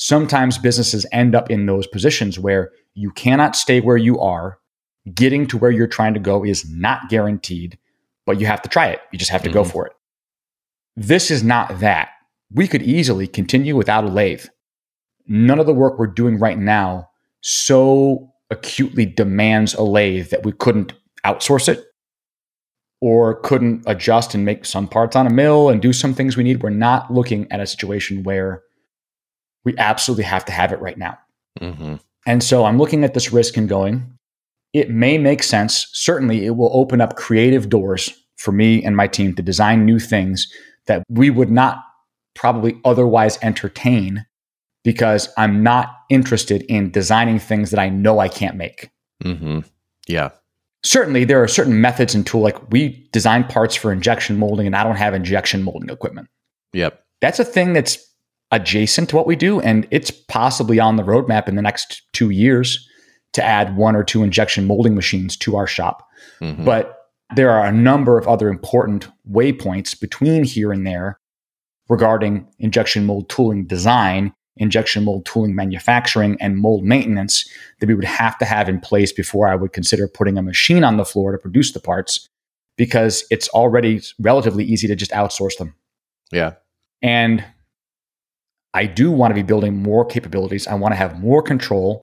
Sometimes 0.03 0.57
businesses 0.57 1.05
end 1.11 1.33
up 1.33 1.49
in 1.49 1.65
those 1.65 1.87
positions 1.87 2.37
where 2.37 2.71
you 2.93 3.11
cannot 3.11 3.55
stay 3.55 3.79
where 3.79 3.97
you 3.97 4.19
are. 4.19 4.59
Getting 5.13 5.47
to 5.47 5.57
where 5.57 5.71
you're 5.71 5.87
trying 5.87 6.13
to 6.13 6.19
go 6.19 6.45
is 6.45 6.69
not 6.69 7.09
guaranteed 7.09 7.77
but 8.25 8.39
you 8.39 8.45
have 8.45 8.61
to 8.61 8.69
try 8.69 8.87
it. 8.87 9.01
You 9.11 9.19
just 9.19 9.31
have 9.31 9.43
to 9.43 9.49
mm-hmm. 9.49 9.59
go 9.59 9.63
for 9.63 9.85
it. 9.87 9.93
This 10.95 11.31
is 11.31 11.43
not 11.43 11.79
that. 11.79 12.09
We 12.51 12.67
could 12.67 12.83
easily 12.83 13.27
continue 13.27 13.75
without 13.75 14.03
a 14.03 14.07
lathe. 14.07 14.45
None 15.27 15.59
of 15.59 15.65
the 15.65 15.73
work 15.73 15.97
we're 15.97 16.07
doing 16.07 16.37
right 16.37 16.57
now 16.57 17.09
so 17.41 18.31
acutely 18.49 19.05
demands 19.05 19.73
a 19.73 19.83
lathe 19.83 20.29
that 20.29 20.43
we 20.43 20.51
couldn't 20.51 20.93
outsource 21.25 21.67
it 21.67 21.83
or 23.01 23.35
couldn't 23.41 23.83
adjust 23.87 24.33
and 24.33 24.45
make 24.45 24.65
some 24.65 24.87
parts 24.87 25.15
on 25.15 25.27
a 25.27 25.29
mill 25.29 25.69
and 25.69 25.81
do 25.81 25.91
some 25.91 26.13
things 26.13 26.37
we 26.37 26.43
need. 26.43 26.61
We're 26.61 26.69
not 26.69 27.11
looking 27.11 27.51
at 27.51 27.59
a 27.59 27.67
situation 27.67 28.23
where 28.23 28.61
we 29.65 29.77
absolutely 29.77 30.25
have 30.25 30.45
to 30.45 30.51
have 30.51 30.71
it 30.71 30.79
right 30.79 30.97
now. 30.97 31.17
Mm-hmm. 31.59 31.95
And 32.25 32.43
so 32.43 32.65
I'm 32.65 32.77
looking 32.77 33.03
at 33.03 33.13
this 33.13 33.33
risk 33.33 33.57
and 33.57 33.67
going, 33.67 34.17
it 34.73 34.89
may 34.89 35.17
make 35.17 35.43
sense. 35.43 35.87
Certainly, 35.93 36.45
it 36.45 36.55
will 36.55 36.71
open 36.73 37.01
up 37.01 37.15
creative 37.15 37.69
doors 37.69 38.11
for 38.37 38.51
me 38.51 38.83
and 38.83 38.97
my 38.97 39.07
team 39.07 39.35
to 39.35 39.41
design 39.41 39.85
new 39.85 39.99
things 39.99 40.51
that 40.87 41.03
we 41.09 41.29
would 41.29 41.51
not 41.51 41.83
probably 42.33 42.77
otherwise 42.83 43.37
entertain 43.41 44.25
because 44.83 45.29
I'm 45.37 45.63
not 45.63 45.95
interested 46.09 46.63
in 46.63 46.91
designing 46.91 47.39
things 47.39 47.71
that 47.71 47.79
I 47.79 47.89
know 47.89 48.19
I 48.19 48.27
can't 48.27 48.57
make. 48.57 48.89
Mm-hmm. 49.23 49.59
Yeah. 50.07 50.31
Certainly, 50.83 51.25
there 51.25 51.41
are 51.41 51.47
certain 51.47 51.79
methods 51.79 52.13
and 52.13 52.25
tool 52.25 52.41
like 52.41 52.71
we 52.71 53.07
design 53.13 53.45
parts 53.45 53.75
for 53.75 53.91
injection 53.91 54.37
molding, 54.37 54.65
and 54.65 54.75
I 54.75 54.83
don't 54.83 54.97
have 54.97 55.13
injection 55.13 55.63
molding 55.63 55.89
equipment. 55.89 56.27
Yep. 56.73 57.01
That's 57.21 57.39
a 57.39 57.45
thing 57.45 57.71
that's 57.71 57.97
adjacent 58.53 59.09
to 59.09 59.15
what 59.15 59.25
we 59.25 59.35
do, 59.35 59.59
and 59.61 59.87
it's 59.89 60.11
possibly 60.11 60.79
on 60.79 60.95
the 60.95 61.03
roadmap 61.03 61.47
in 61.47 61.55
the 61.55 61.61
next 61.61 62.03
two 62.13 62.29
years 62.29 62.87
to 63.33 63.43
add 63.43 63.75
one 63.75 63.95
or 63.95 64.03
two 64.03 64.23
injection 64.23 64.67
molding 64.67 64.93
machines 64.93 65.35
to 65.35 65.57
our 65.57 65.65
shop. 65.65 66.07
Mm-hmm. 66.39 66.63
But 66.63 66.95
there 67.35 67.49
are 67.49 67.65
a 67.65 67.71
number 67.71 68.17
of 68.17 68.27
other 68.27 68.47
important 68.49 69.07
waypoints 69.29 69.99
between 69.99 70.43
here 70.43 70.71
and 70.71 70.85
there 70.85 71.19
regarding 71.89 72.47
injection 72.59 73.07
mold 73.07 73.27
tooling 73.27 73.65
design, 73.65 74.31
injection 74.57 75.03
mold 75.03 75.25
tooling 75.25 75.55
manufacturing, 75.55 76.37
and 76.39 76.57
mold 76.57 76.83
maintenance 76.83 77.49
that 77.79 77.87
we 77.87 77.95
would 77.95 78.05
have 78.05 78.37
to 78.37 78.45
have 78.45 78.69
in 78.69 78.79
place 78.79 79.11
before 79.11 79.47
I 79.47 79.55
would 79.55 79.73
consider 79.73 80.07
putting 80.07 80.37
a 80.37 80.43
machine 80.43 80.83
on 80.83 80.97
the 80.97 81.05
floor 81.05 81.31
to 81.31 81.39
produce 81.39 81.73
the 81.73 81.79
parts 81.79 82.29
because 82.77 83.25
it's 83.31 83.49
already 83.49 84.01
relatively 84.19 84.63
easy 84.63 84.87
to 84.87 84.95
just 84.95 85.11
outsource 85.11 85.57
them. 85.57 85.73
Yeah. 86.31 86.53
And 87.01 87.43
I 88.73 88.85
do 88.85 89.11
want 89.11 89.31
to 89.31 89.35
be 89.35 89.43
building 89.43 89.81
more 89.81 90.05
capabilities. 90.05 90.67
I 90.67 90.73
want 90.75 90.93
to 90.93 90.97
have 90.97 91.19
more 91.19 91.41
control 91.41 92.01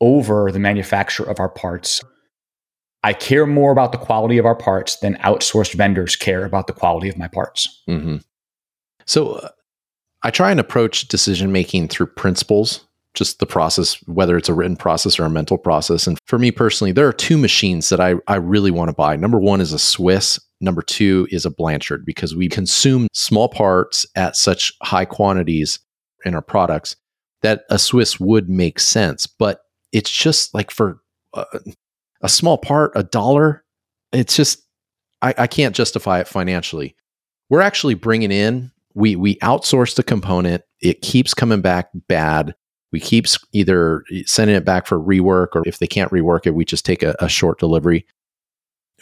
over 0.00 0.52
the 0.52 0.58
manufacture 0.58 1.24
of 1.24 1.40
our 1.40 1.48
parts. 1.48 2.02
I 3.04 3.12
care 3.12 3.46
more 3.46 3.72
about 3.72 3.92
the 3.92 3.98
quality 3.98 4.38
of 4.38 4.46
our 4.46 4.54
parts 4.54 4.96
than 4.96 5.14
outsourced 5.16 5.74
vendors 5.74 6.14
care 6.16 6.44
about 6.44 6.66
the 6.66 6.72
quality 6.72 7.08
of 7.08 7.16
my 7.16 7.28
parts. 7.28 7.82
Mm-hmm. 7.88 8.18
So 9.06 9.32
uh, 9.34 9.48
I 10.22 10.30
try 10.30 10.50
and 10.50 10.60
approach 10.60 11.08
decision 11.08 11.50
making 11.50 11.88
through 11.88 12.06
principles, 12.06 12.86
just 13.14 13.40
the 13.40 13.46
process, 13.46 13.96
whether 14.06 14.36
it's 14.36 14.48
a 14.48 14.54
written 14.54 14.76
process 14.76 15.18
or 15.18 15.24
a 15.24 15.30
mental 15.30 15.58
process. 15.58 16.06
And 16.06 16.18
for 16.26 16.38
me 16.38 16.50
personally, 16.50 16.92
there 16.92 17.08
are 17.08 17.12
two 17.12 17.38
machines 17.38 17.88
that 17.88 18.00
I, 18.00 18.14
I 18.28 18.36
really 18.36 18.70
want 18.70 18.88
to 18.88 18.94
buy. 18.94 19.16
Number 19.16 19.40
one 19.40 19.60
is 19.60 19.72
a 19.72 19.78
Swiss. 19.78 20.38
Number 20.60 20.82
two 20.82 21.26
is 21.30 21.44
a 21.44 21.50
Blanchard 21.50 22.04
because 22.04 22.36
we 22.36 22.48
consume 22.48 23.08
small 23.12 23.48
parts 23.48 24.06
at 24.14 24.36
such 24.36 24.72
high 24.82 25.04
quantities 25.04 25.80
in 26.24 26.34
our 26.34 26.42
products 26.42 26.96
that 27.42 27.64
a 27.70 27.78
Swiss 27.78 28.20
would 28.20 28.48
make 28.48 28.78
sense. 28.78 29.26
But 29.26 29.62
it's 29.92 30.10
just 30.10 30.54
like 30.54 30.70
for 30.70 31.00
uh, 31.34 31.44
a 32.20 32.28
small 32.28 32.58
part, 32.58 32.92
a 32.94 33.02
dollar, 33.02 33.64
it's 34.12 34.36
just, 34.36 34.62
I, 35.22 35.34
I 35.38 35.46
can't 35.46 35.74
justify 35.74 36.20
it 36.20 36.28
financially. 36.28 36.94
We're 37.50 37.60
actually 37.60 37.94
bringing 37.94 38.32
in, 38.32 38.70
we, 38.94 39.16
we 39.16 39.36
outsource 39.36 39.96
the 39.96 40.02
component. 40.02 40.62
It 40.80 41.02
keeps 41.02 41.34
coming 41.34 41.60
back 41.60 41.88
bad. 42.08 42.54
We 42.92 43.00
keep 43.00 43.26
either 43.52 44.04
sending 44.26 44.56
it 44.56 44.64
back 44.64 44.86
for 44.86 44.98
rework, 44.98 45.48
or 45.54 45.62
if 45.66 45.78
they 45.78 45.86
can't 45.86 46.10
rework 46.10 46.46
it, 46.46 46.54
we 46.54 46.64
just 46.64 46.84
take 46.84 47.02
a, 47.02 47.14
a 47.20 47.28
short 47.28 47.58
delivery. 47.58 48.06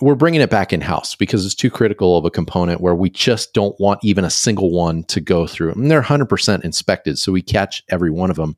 We're 0.01 0.15
bringing 0.15 0.41
it 0.41 0.51
back 0.51 0.73
in 0.73 0.81
house 0.81 1.15
because 1.15 1.45
it's 1.45 1.55
too 1.55 1.71
critical 1.71 2.17
of 2.17 2.25
a 2.25 2.31
component 2.31 2.81
where 2.81 2.95
we 2.95 3.11
just 3.11 3.53
don't 3.53 3.79
want 3.79 4.01
even 4.03 4.25
a 4.25 4.31
single 4.31 4.71
one 4.71 5.05
to 5.05 5.21
go 5.21 5.47
through. 5.47 5.73
And 5.73 5.91
they're 5.91 6.03
100% 6.03 6.65
inspected, 6.65 7.19
so 7.19 7.33
we 7.33 7.43
catch 7.43 7.83
every 7.91 8.11
one 8.11 8.31
of 8.31 8.37
them. 8.37 8.57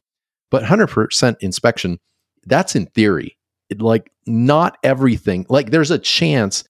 But 0.50 0.62
100% 0.62 1.36
inspection, 1.40 1.98
that's 2.46 2.76
in 2.76 2.86
theory. 2.86 3.36
It, 3.70 3.80
like 3.80 4.12
not 4.26 4.78
everything, 4.84 5.46
like 5.48 5.70
there's 5.70 5.90
a 5.90 5.98
chance 5.98 6.64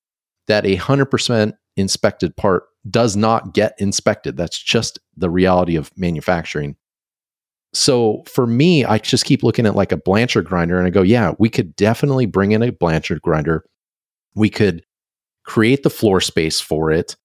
that 0.47 0.65
a 0.65 0.77
100% 0.77 1.53
inspected 1.77 2.37
part 2.37 2.65
does 2.89 3.17
not 3.17 3.55
get 3.55 3.75
inspected. 3.79 4.37
That's 4.37 4.59
just 4.59 4.99
the 5.17 5.31
reality 5.31 5.77
of 5.77 5.91
manufacturing. 5.97 6.77
So 7.75 8.23
for 8.27 8.47
me, 8.47 8.85
I 8.85 8.99
just 8.99 9.25
keep 9.25 9.43
looking 9.43 9.67
at 9.67 9.77
like 9.77 9.93
a 9.93 9.97
Blanchard 9.97 10.45
grinder 10.45 10.79
and 10.79 10.87
I 10.87 10.91
go, 10.91 11.03
yeah, 11.03 11.33
we 11.39 11.49
could 11.49 11.75
definitely 11.77 12.27
bring 12.27 12.53
in 12.53 12.63
a 12.63 12.71
Blanchard 12.71 13.23
grinder. 13.23 13.65
We 14.35 14.51
could 14.51 14.85
create 15.45 15.83
the 15.83 15.91
floor 15.91 16.21
space 16.21 16.61
for 16.61 16.91
it. 16.91 17.17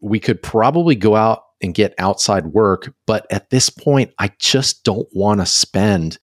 We 0.00 0.20
could 0.20 0.42
probably 0.42 0.94
go 0.94 1.16
out 1.16 1.42
and 1.60 1.74
get 1.74 1.94
outside 1.98 2.46
work. 2.46 2.92
But 3.06 3.26
at 3.30 3.50
this 3.50 3.68
point, 3.68 4.12
I 4.18 4.30
just 4.38 4.84
don't 4.84 5.08
want 5.12 5.40
to 5.40 5.46
spend 5.46 6.18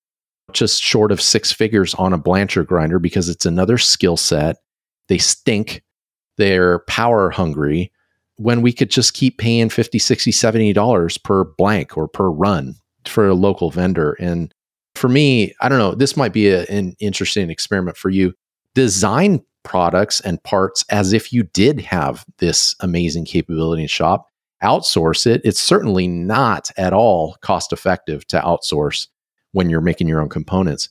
just 0.53 0.81
short 0.81 1.11
of 1.11 1.21
six 1.21 1.51
figures 1.51 1.93
on 1.95 2.13
a 2.13 2.17
Blanchard 2.17 2.67
grinder 2.67 2.99
because 2.99 3.29
it's 3.29 3.45
another 3.45 3.77
skill 3.77 4.17
set. 4.17 4.57
They 5.07 5.17
stink. 5.17 5.83
They're 6.37 6.79
power 6.79 7.29
hungry 7.29 7.91
when 8.37 8.61
we 8.61 8.73
could 8.73 8.89
just 8.89 9.13
keep 9.13 9.37
paying 9.37 9.69
50, 9.69 9.99
60, 9.99 10.31
70 10.31 10.73
dollars 10.73 11.17
per 11.17 11.43
blank 11.43 11.97
or 11.97 12.07
per 12.07 12.29
run 12.29 12.75
for 13.05 13.27
a 13.27 13.33
local 13.33 13.71
vendor. 13.71 14.13
And 14.19 14.53
for 14.95 15.07
me, 15.07 15.53
I 15.61 15.69
don't 15.69 15.77
know, 15.77 15.95
this 15.95 16.17
might 16.17 16.33
be 16.33 16.49
a, 16.49 16.65
an 16.65 16.95
interesting 16.99 17.49
experiment 17.49 17.97
for 17.97 18.09
you. 18.09 18.33
Design 18.73 19.41
products 19.65 20.21
and 20.21 20.41
parts 20.43 20.85
as 20.89 21.11
if 21.11 21.33
you 21.33 21.43
did 21.43 21.81
have 21.81 22.25
this 22.37 22.73
amazing 22.79 23.25
capability 23.25 23.81
in 23.81 23.87
shop. 23.89 24.29
Outsource 24.63 25.27
it. 25.27 25.41
It's 25.43 25.59
certainly 25.59 26.07
not 26.07 26.71
at 26.77 26.93
all 26.93 27.35
cost 27.41 27.73
effective 27.73 28.25
to 28.27 28.39
outsource 28.39 29.07
when 29.51 29.69
you're 29.69 29.81
making 29.81 30.07
your 30.07 30.21
own 30.21 30.29
components. 30.29 30.89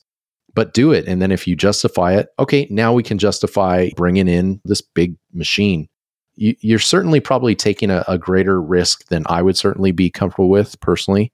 But 0.53 0.73
do 0.73 0.91
it. 0.91 1.07
And 1.07 1.21
then 1.21 1.31
if 1.31 1.47
you 1.47 1.55
justify 1.55 2.13
it, 2.13 2.27
okay, 2.39 2.67
now 2.69 2.93
we 2.93 3.03
can 3.03 3.17
justify 3.17 3.89
bringing 3.95 4.27
in 4.27 4.61
this 4.63 4.81
big 4.81 5.17
machine. 5.33 5.87
You, 6.35 6.75
are 6.75 6.79
certainly 6.79 7.19
probably 7.19 7.55
taking 7.55 7.89
a, 7.89 8.03
a 8.07 8.17
greater 8.17 8.61
risk 8.61 9.07
than 9.07 9.23
I 9.27 9.41
would 9.41 9.57
certainly 9.57 9.91
be 9.91 10.09
comfortable 10.09 10.49
with 10.49 10.79
personally. 10.79 11.31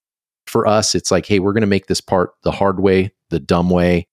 For 0.48 0.66
us, 0.66 0.96
it's 0.96 1.12
like, 1.12 1.26
hey, 1.26 1.40
we're 1.40 1.54
going 1.54 1.62
to 1.62 1.68
make 1.68 1.88
this 1.88 2.02
part 2.02 2.32
the 2.44 2.52
hard 2.52 2.80
way, 2.80 3.12
the 3.30 3.40
dumb 3.40 3.70
way. 3.70 4.08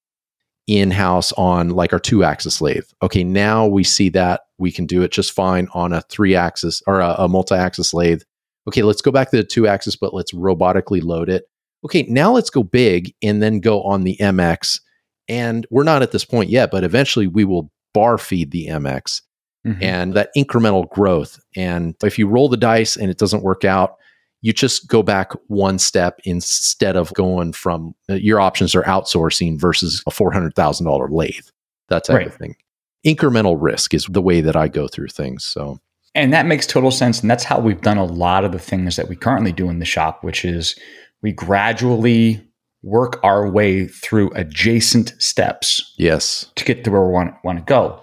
In 0.69 0.91
house 0.91 1.33
on 1.33 1.71
like 1.71 1.93
our 1.93 1.99
two 1.99 2.23
axis 2.23 2.61
lathe. 2.61 2.85
Okay, 3.03 3.25
now 3.25 3.67
we 3.67 3.83
see 3.83 4.11
that 4.11 4.43
we 4.59 4.71
can 4.71 4.87
do 4.87 5.03
it 5.03 5.11
just 5.11 5.33
fine 5.33 5.67
on 5.73 5.93
a 5.93 6.03
three 6.03 6.37
axis 6.37 6.83
or 6.87 7.01
a, 7.01 7.15
a 7.19 7.29
multi 7.29 7.55
axis 7.55 7.93
lathe. 7.93 8.23
Okay, 8.69 8.83
let's 8.83 9.01
go 9.01 9.11
back 9.11 9.31
to 9.31 9.39
the 9.39 9.45
two 9.45 9.67
axis, 9.67 9.97
but 9.97 10.13
let's 10.13 10.33
robotically 10.33 11.03
load 11.03 11.31
it. 11.31 11.45
Okay, 11.85 12.03
now 12.03 12.33
let's 12.33 12.51
go 12.51 12.63
big 12.63 13.15
and 13.23 13.43
then 13.43 13.61
go 13.61 13.83
on 13.83 14.05
the 14.05 14.17
MX. 14.21 14.81
And 15.27 15.67
we're 15.71 15.85
not 15.85 16.03
at 16.03 16.13
this 16.13 16.25
point 16.25 16.51
yet, 16.51 16.71
but 16.71 16.85
eventually 16.85 17.27
we 17.27 17.45
will 17.45 17.71
bar 17.95 18.19
feed 18.19 18.51
the 18.51 18.67
MX 18.67 19.23
mm-hmm. 19.67 19.83
and 19.83 20.15
that 20.15 20.31
incremental 20.37 20.89
growth. 20.91 21.41
And 21.57 21.95
if 22.03 22.19
you 22.19 22.29
roll 22.29 22.49
the 22.49 22.57
dice 22.57 22.97
and 22.97 23.11
it 23.11 23.19
doesn't 23.19 23.43
work 23.43 23.65
out, 23.65 23.98
you 24.41 24.53
just 24.53 24.89
go 24.89 25.03
back 25.03 25.33
one 25.49 25.79
step 25.79 26.21
instead 26.25 26.97
of 26.97 27.13
going 27.15 27.53
from 27.53 27.95
uh, 28.09 28.15
your 28.15 28.41
options 28.41 28.75
are 28.75 28.83
outsourcing 28.85 29.59
versus 29.59 30.03
a 30.07 30.11
$400,000 30.11 31.11
lathe, 31.11 31.47
that 31.89 32.05
type 32.05 32.17
right. 32.17 32.27
of 32.27 32.35
thing. 32.35 32.57
Incremental 33.05 33.57
risk 33.59 33.95
is 33.95 34.07
the 34.07 34.23
way 34.23 34.41
that 34.41 34.57
I 34.57 34.69
go 34.69 34.87
through 34.87 35.09
things. 35.09 35.45
So, 35.45 35.81
and 36.15 36.33
that 36.33 36.47
makes 36.47 36.67
total 36.67 36.91
sense. 36.91 37.21
And 37.21 37.31
that's 37.31 37.45
how 37.45 37.59
we've 37.61 37.81
done 37.81 37.99
a 37.99 38.05
lot 38.05 38.45
of 38.45 38.53
the 38.53 38.59
things 38.59 38.97
that 38.97 39.09
we 39.09 39.17
currently 39.17 39.53
do 39.53 39.71
in 39.71 39.79
the 39.79 39.85
shop, 39.85 40.23
which 40.23 40.45
is 40.45 40.79
we 41.23 41.33
gradually 41.33 42.45
work 42.83 43.19
our 43.25 43.49
way 43.51 43.87
through 43.87 44.31
adjacent 44.35 45.15
steps. 45.19 45.95
Yes. 45.97 46.51
To 46.57 46.65
get 46.65 46.85
to 46.85 46.91
where 46.91 47.05
we 47.05 47.13
want, 47.13 47.35
want 47.45 47.59
to 47.59 47.65
go. 47.65 48.03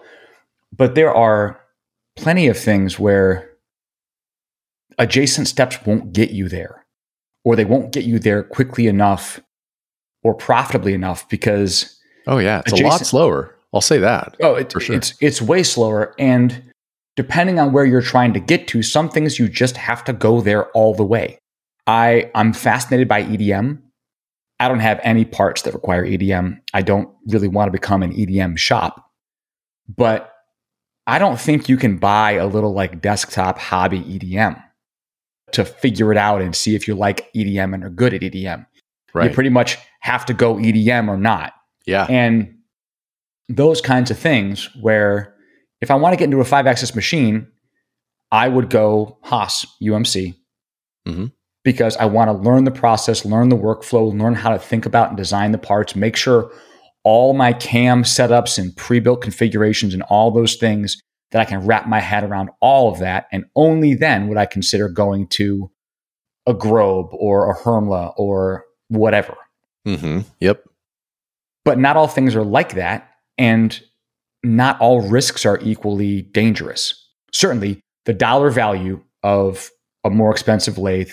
But 0.75 0.95
there 0.95 1.13
are 1.13 1.61
plenty 2.15 2.47
of 2.47 2.57
things 2.57 2.99
where 2.99 3.54
adjacent 4.97 5.47
steps 5.47 5.77
won't 5.85 6.13
get 6.13 6.31
you 6.31 6.49
there, 6.49 6.85
or 7.43 7.55
they 7.55 7.65
won't 7.65 7.91
get 7.91 8.05
you 8.05 8.19
there 8.19 8.43
quickly 8.43 8.87
enough 8.87 9.39
or 10.23 10.33
profitably 10.33 10.93
enough 10.93 11.27
because. 11.29 11.99
Oh, 12.27 12.37
yeah. 12.39 12.59
It's 12.59 12.73
adjacent, 12.73 12.87
a 12.87 12.89
lot 12.89 13.05
slower. 13.05 13.55
I'll 13.73 13.81
say 13.81 13.99
that. 13.99 14.35
Oh, 14.41 14.55
it, 14.55 14.71
sure. 14.71 14.95
it's, 14.95 15.13
it's 15.21 15.41
way 15.41 15.63
slower. 15.63 16.15
And 16.17 16.71
depending 17.15 17.59
on 17.59 17.71
where 17.71 17.85
you're 17.85 18.01
trying 18.01 18.33
to 18.33 18.39
get 18.39 18.67
to, 18.69 18.81
some 18.81 19.09
things 19.09 19.37
you 19.37 19.47
just 19.47 19.77
have 19.77 20.03
to 20.05 20.13
go 20.13 20.41
there 20.41 20.67
all 20.71 20.95
the 20.95 21.03
way. 21.03 21.37
I, 21.85 22.31
I'm 22.33 22.53
fascinated 22.53 23.07
by 23.07 23.23
EDM. 23.23 23.81
I 24.59 24.67
don't 24.67 24.79
have 24.79 24.99
any 25.03 25.25
parts 25.25 25.63
that 25.63 25.73
require 25.73 26.05
EDM. 26.05 26.61
I 26.73 26.81
don't 26.81 27.09
really 27.27 27.49
want 27.49 27.67
to 27.67 27.71
become 27.71 28.01
an 28.01 28.13
EDM 28.13 28.57
shop. 28.57 29.11
But 29.87 30.31
I 31.05 31.19
don't 31.19 31.39
think 31.39 31.69
you 31.69 31.77
can 31.77 31.97
buy 31.97 32.31
a 32.31 32.47
little 32.47 32.73
like 32.73 33.01
desktop 33.01 33.59
hobby 33.59 34.01
EDM 34.01 34.63
to 35.55 35.65
figure 35.65 36.11
it 36.11 36.17
out 36.17 36.41
and 36.41 36.55
see 36.55 36.75
if 36.75 36.87
you 36.87 36.95
like 36.95 37.31
EDM 37.33 37.73
and 37.73 37.83
are 37.83 37.89
good 37.89 38.13
at 38.13 38.21
EDM. 38.21 38.65
Right. 39.13 39.29
You 39.29 39.33
pretty 39.33 39.49
much 39.49 39.77
have 40.01 40.25
to 40.25 40.33
go 40.33 40.55
EDM 40.55 41.07
or 41.07 41.17
not. 41.17 41.53
Yeah. 41.85 42.05
And 42.09 42.57
those 43.47 43.79
kinds 43.79 44.11
of 44.11 44.19
things 44.19 44.69
where 44.81 45.33
if 45.81 45.89
I 45.89 45.95
want 45.95 46.13
to 46.13 46.17
get 46.17 46.25
into 46.25 46.41
a 46.41 46.45
five 46.45 46.67
axis 46.67 46.93
machine, 46.95 47.47
I 48.31 48.49
would 48.49 48.69
go 48.69 49.17
Haas 49.23 49.65
UMC 49.81 50.35
mm-hmm. 51.07 51.27
because 51.63 51.95
I 51.97 52.05
want 52.05 52.29
to 52.29 52.33
learn 52.33 52.65
the 52.65 52.71
process, 52.71 53.23
learn 53.23 53.49
the 53.49 53.57
workflow, 53.57 54.17
learn 54.17 54.35
how 54.35 54.49
to 54.49 54.59
think 54.59 54.85
about 54.85 55.09
and 55.09 55.17
design 55.17 55.51
the 55.53 55.57
parts, 55.57 55.95
make 55.95 56.17
sure 56.17 56.51
all 57.03 57.33
my 57.33 57.53
cam 57.53 58.03
setups 58.03 58.57
and 58.57 58.75
pre-built 58.75 59.21
configurations 59.21 59.93
and 59.93 60.03
all 60.03 60.31
those 60.31 60.55
things 60.55 60.97
that 61.35 61.41
I 61.41 61.49
can 61.49 61.65
wrap 61.65 61.85
my 61.85 61.99
head 61.99 62.23
around 62.23 62.49
all 62.61 62.89
of 62.89 62.99
that. 62.99 63.27
And 63.29 63.43
only 63.57 63.93
then 63.93 64.29
would 64.29 64.37
I 64.37 64.45
consider 64.45 64.87
going 64.87 65.27
to 65.31 65.69
a 66.47 66.53
Grob 66.53 67.09
or 67.11 67.51
a 67.51 67.53
Hermle 67.57 68.13
or 68.15 68.63
whatever. 68.87 69.35
Mm-hmm. 69.85 70.21
Yep. 70.39 70.63
But 71.65 71.77
not 71.77 71.97
all 71.97 72.07
things 72.07 72.37
are 72.37 72.45
like 72.45 72.75
that. 72.75 73.09
And 73.37 73.77
not 74.43 74.79
all 74.79 75.01
risks 75.01 75.45
are 75.45 75.59
equally 75.61 76.21
dangerous. 76.21 77.05
Certainly, 77.33 77.81
the 78.05 78.13
dollar 78.13 78.49
value 78.49 79.01
of 79.21 79.69
a 80.05 80.09
more 80.09 80.31
expensive 80.31 80.77
lathe 80.77 81.11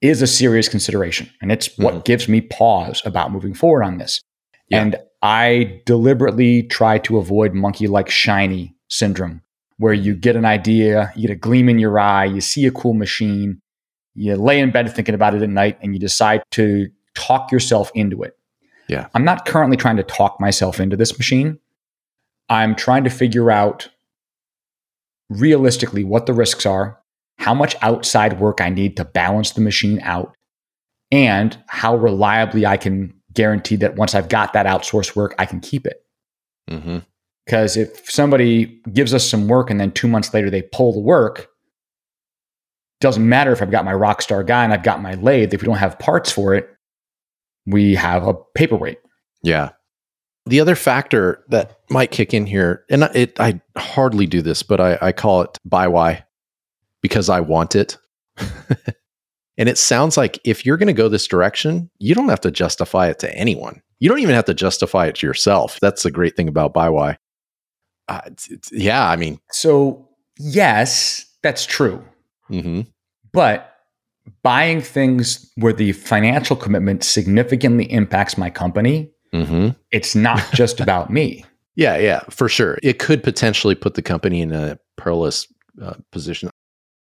is 0.00 0.22
a 0.22 0.28
serious 0.28 0.68
consideration. 0.68 1.28
And 1.42 1.50
it's 1.50 1.70
mm-hmm. 1.70 1.82
what 1.82 2.04
gives 2.04 2.28
me 2.28 2.40
pause 2.40 3.02
about 3.04 3.32
moving 3.32 3.52
forward 3.52 3.82
on 3.82 3.98
this. 3.98 4.20
Yeah. 4.68 4.82
And 4.82 4.96
I 5.22 5.82
deliberately 5.86 6.62
try 6.62 6.98
to 6.98 7.18
avoid 7.18 7.52
monkey 7.52 7.88
like 7.88 8.08
shiny 8.08 8.76
syndrome, 8.88 9.42
where 9.78 9.92
you 9.92 10.14
get 10.14 10.36
an 10.36 10.44
idea, 10.44 11.12
you 11.14 11.28
get 11.28 11.32
a 11.32 11.38
gleam 11.38 11.68
in 11.68 11.78
your 11.78 11.98
eye, 11.98 12.24
you 12.24 12.40
see 12.40 12.66
a 12.66 12.70
cool 12.70 12.94
machine, 12.94 13.60
you 14.14 14.34
lay 14.36 14.58
in 14.60 14.70
bed 14.70 14.90
thinking 14.94 15.14
about 15.14 15.34
it 15.34 15.42
at 15.42 15.50
night, 15.50 15.78
and 15.82 15.92
you 15.94 16.00
decide 16.00 16.42
to 16.52 16.88
talk 17.14 17.52
yourself 17.52 17.90
into 17.94 18.22
it. 18.22 18.36
Yeah. 18.88 19.08
I'm 19.14 19.24
not 19.24 19.46
currently 19.46 19.76
trying 19.76 19.96
to 19.96 20.02
talk 20.02 20.40
myself 20.40 20.80
into 20.80 20.96
this 20.96 21.18
machine. 21.18 21.58
I'm 22.48 22.74
trying 22.74 23.04
to 23.04 23.10
figure 23.10 23.50
out 23.50 23.88
realistically 25.28 26.04
what 26.04 26.26
the 26.26 26.32
risks 26.32 26.64
are, 26.64 27.00
how 27.38 27.52
much 27.52 27.74
outside 27.82 28.40
work 28.40 28.60
I 28.60 28.70
need 28.70 28.96
to 28.96 29.04
balance 29.04 29.50
the 29.50 29.60
machine 29.60 30.00
out, 30.02 30.34
and 31.10 31.56
how 31.68 31.96
reliably 31.96 32.64
I 32.64 32.76
can 32.76 33.12
guarantee 33.32 33.76
that 33.76 33.96
once 33.96 34.14
I've 34.14 34.28
got 34.28 34.52
that 34.54 34.66
outsourced 34.66 35.14
work, 35.14 35.34
I 35.38 35.46
can 35.46 35.60
keep 35.60 35.86
it. 35.86 36.02
Mm-hmm. 36.70 36.98
Because 37.46 37.76
if 37.76 38.10
somebody 38.10 38.80
gives 38.92 39.14
us 39.14 39.28
some 39.28 39.46
work 39.46 39.70
and 39.70 39.80
then 39.80 39.92
two 39.92 40.08
months 40.08 40.34
later 40.34 40.50
they 40.50 40.62
pull 40.62 40.92
the 40.92 41.00
work, 41.00 41.48
doesn't 43.00 43.28
matter 43.28 43.52
if 43.52 43.62
I've 43.62 43.70
got 43.70 43.84
my 43.84 43.94
rock 43.94 44.20
star 44.20 44.42
guy 44.42 44.64
and 44.64 44.72
I've 44.72 44.82
got 44.82 45.00
my 45.00 45.14
lathe. 45.14 45.54
If 45.54 45.62
we 45.62 45.66
don't 45.66 45.76
have 45.76 45.98
parts 45.98 46.32
for 46.32 46.54
it, 46.54 46.68
we 47.66 47.94
have 47.94 48.26
a 48.26 48.34
paperweight. 48.54 48.98
Yeah. 49.42 49.70
The 50.46 50.60
other 50.60 50.74
factor 50.74 51.44
that 51.48 51.78
might 51.90 52.10
kick 52.10 52.32
in 52.32 52.46
here, 52.46 52.84
and 52.88 53.04
it, 53.14 53.38
I 53.40 53.60
hardly 53.76 54.26
do 54.26 54.42
this, 54.42 54.62
but 54.62 54.80
I, 54.80 54.98
I 55.00 55.12
call 55.12 55.42
it 55.42 55.58
buy 55.64 55.88
why 55.88 56.24
because 57.02 57.28
I 57.28 57.40
want 57.40 57.76
it. 57.76 57.96
And 59.58 59.68
it 59.68 59.78
sounds 59.78 60.16
like 60.16 60.38
if 60.44 60.66
you're 60.66 60.76
going 60.76 60.86
to 60.88 60.92
go 60.92 61.08
this 61.08 61.26
direction, 61.26 61.90
you 61.98 62.14
don't 62.14 62.28
have 62.28 62.40
to 62.42 62.50
justify 62.50 63.08
it 63.08 63.18
to 63.20 63.34
anyone. 63.34 63.80
You 63.98 64.08
don't 64.08 64.20
even 64.20 64.34
have 64.34 64.44
to 64.46 64.54
justify 64.54 65.06
it 65.06 65.14
to 65.16 65.26
yourself. 65.26 65.78
That's 65.80 66.02
the 66.02 66.10
great 66.10 66.36
thing 66.36 66.48
about 66.48 66.74
buy 66.74 66.90
why. 66.90 67.16
Uh, 68.08 68.20
it's, 68.26 68.50
it's, 68.50 68.72
yeah, 68.72 69.08
I 69.08 69.16
mean, 69.16 69.40
so 69.50 70.08
yes, 70.38 71.26
that's 71.42 71.66
true. 71.66 72.04
Mm-hmm. 72.50 72.82
But 73.32 73.72
buying 74.42 74.80
things 74.80 75.50
where 75.56 75.72
the 75.72 75.92
financial 75.92 76.56
commitment 76.56 77.04
significantly 77.04 77.90
impacts 77.90 78.38
my 78.38 78.50
company, 78.50 79.10
mm-hmm. 79.34 79.70
it's 79.90 80.14
not 80.14 80.42
just 80.54 80.80
about 80.80 81.10
me. 81.10 81.44
Yeah, 81.74 81.98
yeah, 81.98 82.20
for 82.30 82.48
sure. 82.48 82.78
It 82.82 82.98
could 82.98 83.22
potentially 83.22 83.74
put 83.74 83.94
the 83.94 84.02
company 84.02 84.40
in 84.40 84.52
a 84.52 84.78
perilous 84.96 85.46
uh, 85.82 85.94
position. 86.10 86.50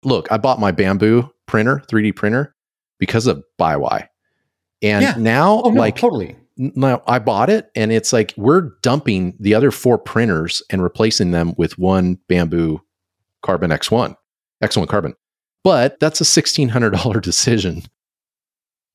Look, 0.04 0.30
I 0.30 0.38
bought 0.38 0.60
my 0.60 0.70
Bambu 0.70 1.28
printer, 1.46 1.82
3D 1.90 2.14
printer, 2.14 2.54
because 2.98 3.26
of 3.26 3.42
BuyWhy. 3.58 4.06
And 4.82 5.02
yeah. 5.02 5.14
now, 5.18 5.60
oh, 5.62 5.70
no, 5.70 5.80
like, 5.80 5.96
totally. 5.96 6.36
Now 6.60 7.02
I 7.06 7.18
bought 7.18 7.48
it, 7.48 7.70
and 7.74 7.90
it's 7.90 8.12
like 8.12 8.34
we're 8.36 8.72
dumping 8.82 9.34
the 9.40 9.54
other 9.54 9.70
four 9.70 9.96
printers 9.96 10.62
and 10.68 10.82
replacing 10.82 11.30
them 11.30 11.54
with 11.56 11.78
one 11.78 12.18
Bambu 12.28 12.80
Carbon 13.42 13.70
X1, 13.70 14.14
X1 14.62 14.86
Carbon. 14.86 15.14
But 15.64 15.98
that's 16.00 16.20
a 16.20 16.24
sixteen 16.24 16.68
hundred 16.68 16.90
dollar 16.90 17.20
decision. 17.20 17.82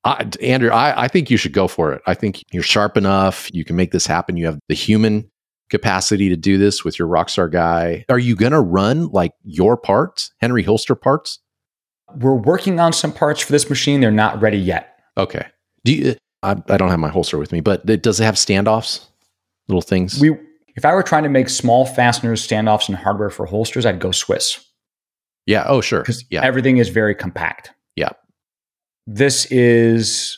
I, 0.03 0.29
Andrew, 0.39 0.69
I, 0.69 1.05
I 1.05 1.07
think 1.07 1.31
you 1.31 1.37
should 1.37 1.53
go 1.53 1.67
for 1.67 1.91
it. 1.91 2.03
I 2.05 2.13
think 2.13 2.43
you're 2.53 2.61
sharp 2.61 2.95
enough. 2.95 3.49
You 3.51 3.65
can 3.65 3.75
make 3.75 3.91
this 3.91 4.05
happen. 4.05 4.37
You 4.37 4.45
have 4.45 4.59
the 4.69 4.75
human 4.75 5.31
capacity 5.71 6.29
to 6.29 6.37
do 6.37 6.59
this 6.59 6.83
with 6.83 6.99
your 6.99 7.07
Rockstar 7.07 7.51
guy. 7.51 8.05
Are 8.07 8.19
you 8.19 8.35
going 8.35 8.51
to 8.51 8.61
run 8.61 9.07
like 9.07 9.31
your 9.43 9.75
parts, 9.75 10.31
Henry 10.39 10.61
Holster 10.61 10.93
parts? 10.93 11.39
We're 12.17 12.35
working 12.35 12.79
on 12.79 12.93
some 12.93 13.11
parts 13.11 13.41
for 13.41 13.51
this 13.51 13.67
machine. 13.67 13.99
They're 13.99 14.11
not 14.11 14.39
ready 14.39 14.59
yet. 14.59 14.99
Okay. 15.17 15.47
Do 15.83 15.93
you? 15.93 16.15
I, 16.45 16.73
I 16.73 16.77
don't 16.77 16.89
have 16.89 16.99
my 16.99 17.09
holster 17.09 17.37
with 17.37 17.51
me, 17.51 17.61
but 17.61 17.89
it, 17.89 18.03
does 18.03 18.19
it 18.19 18.23
have 18.23 18.35
standoffs? 18.35 19.05
Little 19.67 19.81
things. 19.81 20.19
We, 20.19 20.37
if 20.75 20.85
I 20.85 20.93
were 20.93 21.03
trying 21.03 21.23
to 21.23 21.29
make 21.29 21.49
small 21.49 21.85
fasteners, 21.85 22.45
standoffs, 22.45 22.87
and 22.87 22.97
hardware 22.97 23.29
for 23.29 23.45
holsters, 23.45 23.85
I'd 23.85 23.99
go 23.99 24.11
Swiss. 24.11 24.63
Yeah. 25.45 25.65
Oh, 25.67 25.81
sure. 25.81 26.01
Because 26.01 26.23
yeah. 26.29 26.43
everything 26.43 26.77
is 26.77 26.89
very 26.89 27.15
compact. 27.15 27.71
Yeah. 27.95 28.09
This 29.07 29.45
is 29.47 30.37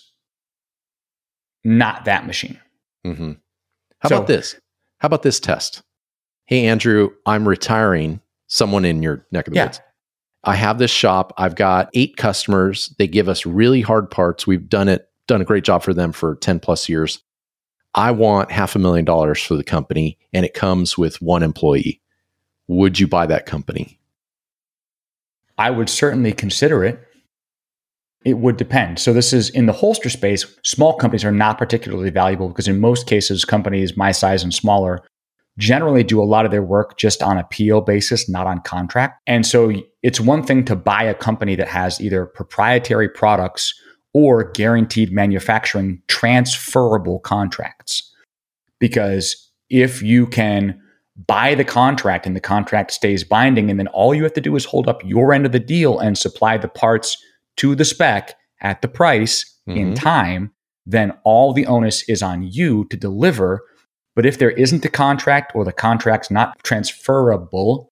not 1.64 2.06
that 2.06 2.26
machine. 2.26 2.60
Mm-hmm. 3.06 3.34
How 4.00 4.10
so, 4.10 4.16
about 4.16 4.28
this? 4.28 4.56
How 5.00 5.08
about 5.08 5.24
this 5.24 5.40
test? 5.40 5.84
Hey, 6.46 6.68
Andrew, 6.68 7.10
I'm 7.26 7.48
retiring. 7.48 8.22
Someone 8.48 8.86
in 8.86 9.04
your 9.04 9.26
neck 9.32 9.48
of 9.48 9.54
the 9.54 9.60
yeah. 9.60 9.66
woods. 9.66 9.82
I 10.46 10.56
have 10.56 10.78
this 10.78 10.92
shop. 10.92 11.34
I've 11.38 11.56
got 11.56 11.90
eight 11.94 12.16
customers. 12.16 12.96
They 12.98 13.08
give 13.08 13.28
us 13.28 13.46
really 13.46 13.82
hard 13.82 14.10
parts. 14.10 14.48
We've 14.48 14.70
done 14.70 14.88
it, 14.88 15.10
done 15.28 15.42
a 15.42 15.46
great 15.46 15.64
job 15.64 15.84
for 15.84 15.94
them 15.94 16.12
for 16.12 16.36
10 16.36 16.60
plus 16.60 16.90
years. 16.90 17.22
I 17.94 18.12
want 18.12 18.52
half 18.52 18.76
a 18.76 18.80
million 18.80 19.06
dollars 19.06 19.42
for 19.42 19.56
the 19.56 19.64
company 19.64 20.18
and 20.34 20.46
it 20.46 20.54
comes 20.54 20.98
with 20.98 21.22
one 21.22 21.44
employee. 21.44 22.02
Would 22.68 23.00
you 23.00 23.08
buy 23.08 23.26
that 23.28 23.46
company? 23.46 24.00
I 25.58 25.72
would 25.72 25.90
certainly 25.90 26.34
consider 26.34 26.84
it. 26.84 27.00
It 28.24 28.38
would 28.38 28.58
depend. 28.58 29.00
So, 29.00 29.14
this 29.14 29.32
is 29.32 29.50
in 29.50 29.68
the 29.68 29.74
holster 29.74 30.10
space, 30.10 30.46
small 30.64 30.94
companies 30.94 31.24
are 31.24 31.32
not 31.32 31.58
particularly 31.58 32.10
valuable 32.10 32.50
because, 32.50 32.68
in 32.68 32.80
most 32.80 33.08
cases, 33.08 33.46
companies 33.46 33.96
my 33.96 34.12
size 34.12 34.44
and 34.44 34.54
smaller 34.54 35.02
generally 35.58 36.04
do 36.04 36.22
a 36.22 36.26
lot 36.26 36.46
of 36.46 36.52
their 36.52 36.62
work 36.62 36.98
just 36.98 37.24
on 37.24 37.38
a 37.38 37.46
PO 37.46 37.82
basis, 37.82 38.30
not 38.30 38.46
on 38.46 38.60
contract. 38.62 39.22
And 39.28 39.46
so, 39.46 39.72
it's 40.04 40.20
one 40.20 40.44
thing 40.44 40.66
to 40.66 40.76
buy 40.76 41.04
a 41.04 41.14
company 41.14 41.56
that 41.56 41.70
has 41.70 42.02
either 42.02 42.26
proprietary 42.26 43.08
products 43.08 43.74
or 44.18 44.46
guaranteed 44.54 45.12
manufacturing 45.12 46.02
transferable 46.08 47.20
contracts. 47.20 48.12
Because 48.80 49.52
if 49.70 50.02
you 50.02 50.26
can 50.26 50.82
buy 51.28 51.54
the 51.54 51.64
contract 51.64 52.26
and 52.26 52.36
the 52.36 52.40
contract 52.40 52.90
stays 52.90 53.24
binding, 53.24 53.70
and 53.70 53.80
then 53.80 53.86
all 53.90 54.16
you 54.16 54.24
have 54.24 54.34
to 54.34 54.42
do 54.42 54.56
is 54.56 54.66
hold 54.66 54.88
up 54.88 55.06
your 55.06 55.34
end 55.34 55.46
of 55.46 55.52
the 55.52 55.60
deal 55.60 56.00
and 56.00 56.18
supply 56.18 56.58
the 56.58 56.68
parts 56.68 57.16
to 57.58 57.76
the 57.76 57.86
spec 57.86 58.34
at 58.62 58.82
the 58.82 58.88
price 58.88 59.46
mm-hmm. 59.70 59.78
in 59.78 59.94
time, 59.94 60.52
then 60.88 61.14
all 61.24 61.54
the 61.54 61.68
onus 61.68 62.02
is 62.10 62.24
on 62.24 62.42
you 62.42 62.86
to 62.86 62.98
deliver. 62.98 63.62
But 64.16 64.26
if 64.26 64.40
there 64.40 64.50
isn't 64.50 64.84
a 64.84 64.90
contract 64.90 65.52
or 65.54 65.64
the 65.64 65.72
contract's 65.72 66.32
not 66.32 66.58
transferable, 66.64 67.92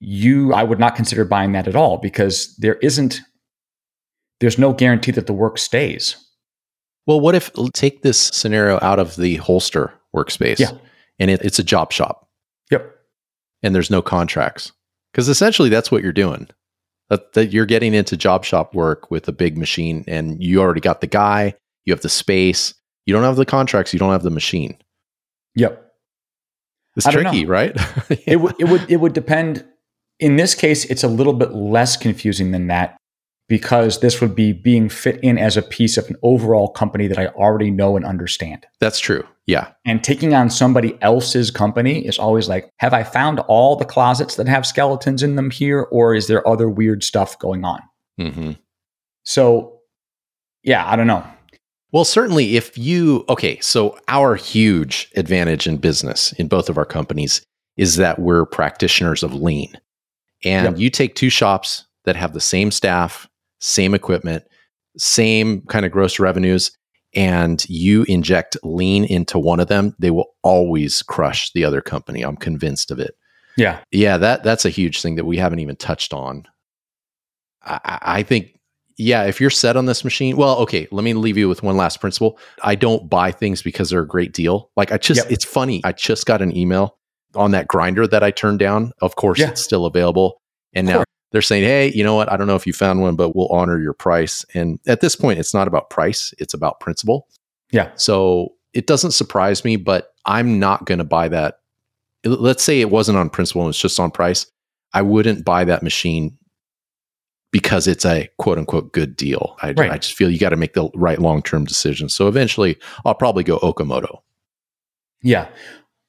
you 0.00 0.54
I 0.54 0.62
would 0.62 0.78
not 0.78 0.96
consider 0.96 1.26
buying 1.26 1.52
that 1.52 1.68
at 1.68 1.76
all 1.76 1.98
because 1.98 2.56
there 2.56 2.76
isn't 2.76 3.20
there's 4.40 4.58
no 4.58 4.72
guarantee 4.72 5.12
that 5.12 5.26
the 5.26 5.32
work 5.32 5.58
stays. 5.58 6.16
Well, 7.06 7.20
what 7.20 7.34
if 7.34 7.50
take 7.72 8.02
this 8.02 8.18
scenario 8.18 8.78
out 8.82 8.98
of 8.98 9.16
the 9.16 9.36
holster 9.36 9.92
workspace? 10.14 10.58
Yeah. 10.58 10.72
And 11.18 11.30
it, 11.30 11.40
it's 11.42 11.58
a 11.58 11.64
job 11.64 11.92
shop. 11.92 12.28
Yep. 12.70 12.94
And 13.62 13.74
there's 13.74 13.90
no 13.90 14.02
contracts. 14.02 14.72
Because 15.12 15.28
essentially 15.28 15.70
that's 15.70 15.90
what 15.90 16.02
you're 16.02 16.12
doing. 16.12 16.48
That, 17.08 17.32
that 17.32 17.46
you're 17.52 17.66
getting 17.66 17.94
into 17.94 18.18
job 18.18 18.44
shop 18.44 18.74
work 18.74 19.10
with 19.10 19.26
a 19.26 19.32
big 19.32 19.56
machine 19.56 20.04
and 20.06 20.42
you 20.42 20.60
already 20.60 20.82
got 20.82 21.00
the 21.00 21.06
guy, 21.06 21.54
you 21.86 21.94
have 21.94 22.02
the 22.02 22.10
space, 22.10 22.74
you 23.06 23.14
don't 23.14 23.22
have 23.22 23.36
the 23.36 23.46
contracts, 23.46 23.94
you 23.94 23.98
don't 23.98 24.12
have 24.12 24.22
the 24.22 24.30
machine. 24.30 24.76
Yep. 25.54 25.90
It's 26.96 27.08
tricky, 27.08 27.46
right? 27.46 27.74
yeah. 28.10 28.16
It 28.26 28.40
would 28.40 28.56
it 28.58 28.68
would 28.68 28.84
it 28.90 28.96
would 28.96 29.14
depend. 29.14 29.64
In 30.20 30.36
this 30.36 30.54
case, 30.54 30.84
it's 30.86 31.04
a 31.04 31.08
little 31.08 31.32
bit 31.32 31.54
less 31.54 31.96
confusing 31.96 32.50
than 32.50 32.66
that 32.66 32.97
because 33.48 34.00
this 34.00 34.20
would 34.20 34.34
be 34.34 34.52
being 34.52 34.88
fit 34.88 35.18
in 35.22 35.38
as 35.38 35.56
a 35.56 35.62
piece 35.62 35.96
of 35.96 36.08
an 36.08 36.16
overall 36.22 36.68
company 36.68 37.06
that 37.06 37.18
I 37.18 37.28
already 37.28 37.70
know 37.70 37.96
and 37.96 38.04
understand. 38.04 38.66
That's 38.78 39.00
true. 39.00 39.26
Yeah. 39.46 39.72
And 39.86 40.04
taking 40.04 40.34
on 40.34 40.50
somebody 40.50 40.98
else's 41.00 41.50
company 41.50 42.06
is 42.06 42.18
always 42.18 42.48
like, 42.48 42.70
have 42.76 42.92
I 42.92 43.02
found 43.02 43.40
all 43.40 43.76
the 43.76 43.86
closets 43.86 44.36
that 44.36 44.46
have 44.46 44.66
skeletons 44.66 45.22
in 45.22 45.36
them 45.36 45.50
here, 45.50 45.88
or 45.90 46.14
is 46.14 46.26
there 46.26 46.46
other 46.46 46.68
weird 46.68 47.02
stuff 47.02 47.38
going 47.38 47.64
on? 47.64 47.80
Mm-hmm. 48.20 48.52
So, 49.24 49.80
yeah, 50.62 50.86
I 50.86 50.96
don't 50.96 51.06
know. 51.06 51.24
Well, 51.90 52.04
certainly, 52.04 52.56
if 52.56 52.76
you, 52.76 53.24
okay, 53.30 53.58
so 53.60 53.98
our 54.08 54.34
huge 54.34 55.10
advantage 55.16 55.66
in 55.66 55.78
business 55.78 56.32
in 56.32 56.48
both 56.48 56.68
of 56.68 56.76
our 56.76 56.84
companies 56.84 57.40
is 57.78 57.96
that 57.96 58.18
we're 58.18 58.44
practitioners 58.44 59.22
of 59.22 59.32
lean. 59.32 59.72
And 60.44 60.66
yep. 60.66 60.78
you 60.78 60.90
take 60.90 61.14
two 61.14 61.30
shops 61.30 61.86
that 62.04 62.16
have 62.16 62.34
the 62.34 62.40
same 62.40 62.70
staff, 62.70 63.26
same 63.60 63.94
equipment, 63.94 64.44
same 64.96 65.62
kind 65.62 65.86
of 65.86 65.92
gross 65.92 66.18
revenues, 66.18 66.72
and 67.14 67.68
you 67.68 68.04
inject 68.08 68.56
lean 68.62 69.04
into 69.04 69.38
one 69.38 69.60
of 69.60 69.68
them, 69.68 69.94
they 69.98 70.10
will 70.10 70.34
always 70.42 71.02
crush 71.02 71.52
the 71.52 71.64
other 71.64 71.80
company. 71.80 72.22
I'm 72.22 72.36
convinced 72.36 72.90
of 72.90 72.98
it. 72.98 73.14
Yeah. 73.56 73.80
Yeah, 73.90 74.18
that 74.18 74.44
that's 74.44 74.64
a 74.64 74.70
huge 74.70 75.02
thing 75.02 75.16
that 75.16 75.24
we 75.24 75.36
haven't 75.36 75.58
even 75.58 75.76
touched 75.76 76.12
on. 76.12 76.44
I, 77.64 77.98
I 78.02 78.22
think, 78.22 78.58
yeah, 78.96 79.24
if 79.24 79.40
you're 79.40 79.50
set 79.50 79.76
on 79.76 79.86
this 79.86 80.04
machine, 80.04 80.36
well, 80.36 80.56
okay, 80.58 80.86
let 80.90 81.02
me 81.02 81.14
leave 81.14 81.36
you 81.36 81.48
with 81.48 81.62
one 81.62 81.76
last 81.76 82.00
principle. 82.00 82.38
I 82.62 82.74
don't 82.74 83.08
buy 83.08 83.32
things 83.32 83.62
because 83.62 83.90
they're 83.90 84.02
a 84.02 84.06
great 84.06 84.32
deal. 84.32 84.70
Like 84.76 84.92
I 84.92 84.98
just, 84.98 85.24
yep. 85.24 85.32
it's 85.32 85.44
funny. 85.44 85.80
I 85.84 85.92
just 85.92 86.26
got 86.26 86.42
an 86.42 86.56
email 86.56 86.98
on 87.34 87.50
that 87.52 87.68
grinder 87.68 88.06
that 88.06 88.22
I 88.22 88.30
turned 88.30 88.58
down. 88.58 88.92
Of 89.00 89.16
course, 89.16 89.38
yeah. 89.38 89.50
it's 89.50 89.62
still 89.62 89.86
available. 89.86 90.40
And 90.74 90.86
now 90.86 91.04
they're 91.30 91.42
saying, 91.42 91.64
hey, 91.64 91.92
you 91.94 92.02
know 92.02 92.14
what? 92.14 92.30
I 92.32 92.36
don't 92.36 92.46
know 92.46 92.56
if 92.56 92.66
you 92.66 92.72
found 92.72 93.00
one, 93.00 93.16
but 93.16 93.36
we'll 93.36 93.48
honor 93.48 93.78
your 93.78 93.92
price. 93.92 94.44
And 94.54 94.78
at 94.86 95.00
this 95.00 95.14
point, 95.14 95.38
it's 95.38 95.52
not 95.52 95.68
about 95.68 95.90
price, 95.90 96.32
it's 96.38 96.54
about 96.54 96.80
principle. 96.80 97.28
Yeah. 97.70 97.90
So 97.96 98.54
it 98.72 98.86
doesn't 98.86 99.10
surprise 99.10 99.64
me, 99.64 99.76
but 99.76 100.14
I'm 100.24 100.58
not 100.58 100.86
going 100.86 100.98
to 100.98 101.04
buy 101.04 101.28
that. 101.28 101.60
Let's 102.24 102.62
say 102.62 102.80
it 102.80 102.90
wasn't 102.90 103.18
on 103.18 103.30
principle 103.30 103.62
and 103.62 103.70
it's 103.70 103.78
just 103.78 104.00
on 104.00 104.10
price. 104.10 104.46
I 104.94 105.02
wouldn't 105.02 105.44
buy 105.44 105.64
that 105.64 105.82
machine 105.82 106.36
because 107.50 107.86
it's 107.86 108.04
a 108.04 108.28
quote 108.38 108.58
unquote 108.58 108.92
good 108.92 109.14
deal. 109.14 109.56
I, 109.60 109.72
right. 109.72 109.90
I 109.90 109.98
just 109.98 110.14
feel 110.14 110.30
you 110.30 110.38
got 110.38 110.50
to 110.50 110.56
make 110.56 110.74
the 110.74 110.90
right 110.94 111.18
long 111.18 111.42
term 111.42 111.64
decision. 111.64 112.08
So 112.08 112.26
eventually, 112.26 112.78
I'll 113.04 113.14
probably 113.14 113.44
go 113.44 113.58
Okamoto. 113.58 114.20
Yeah 115.22 115.48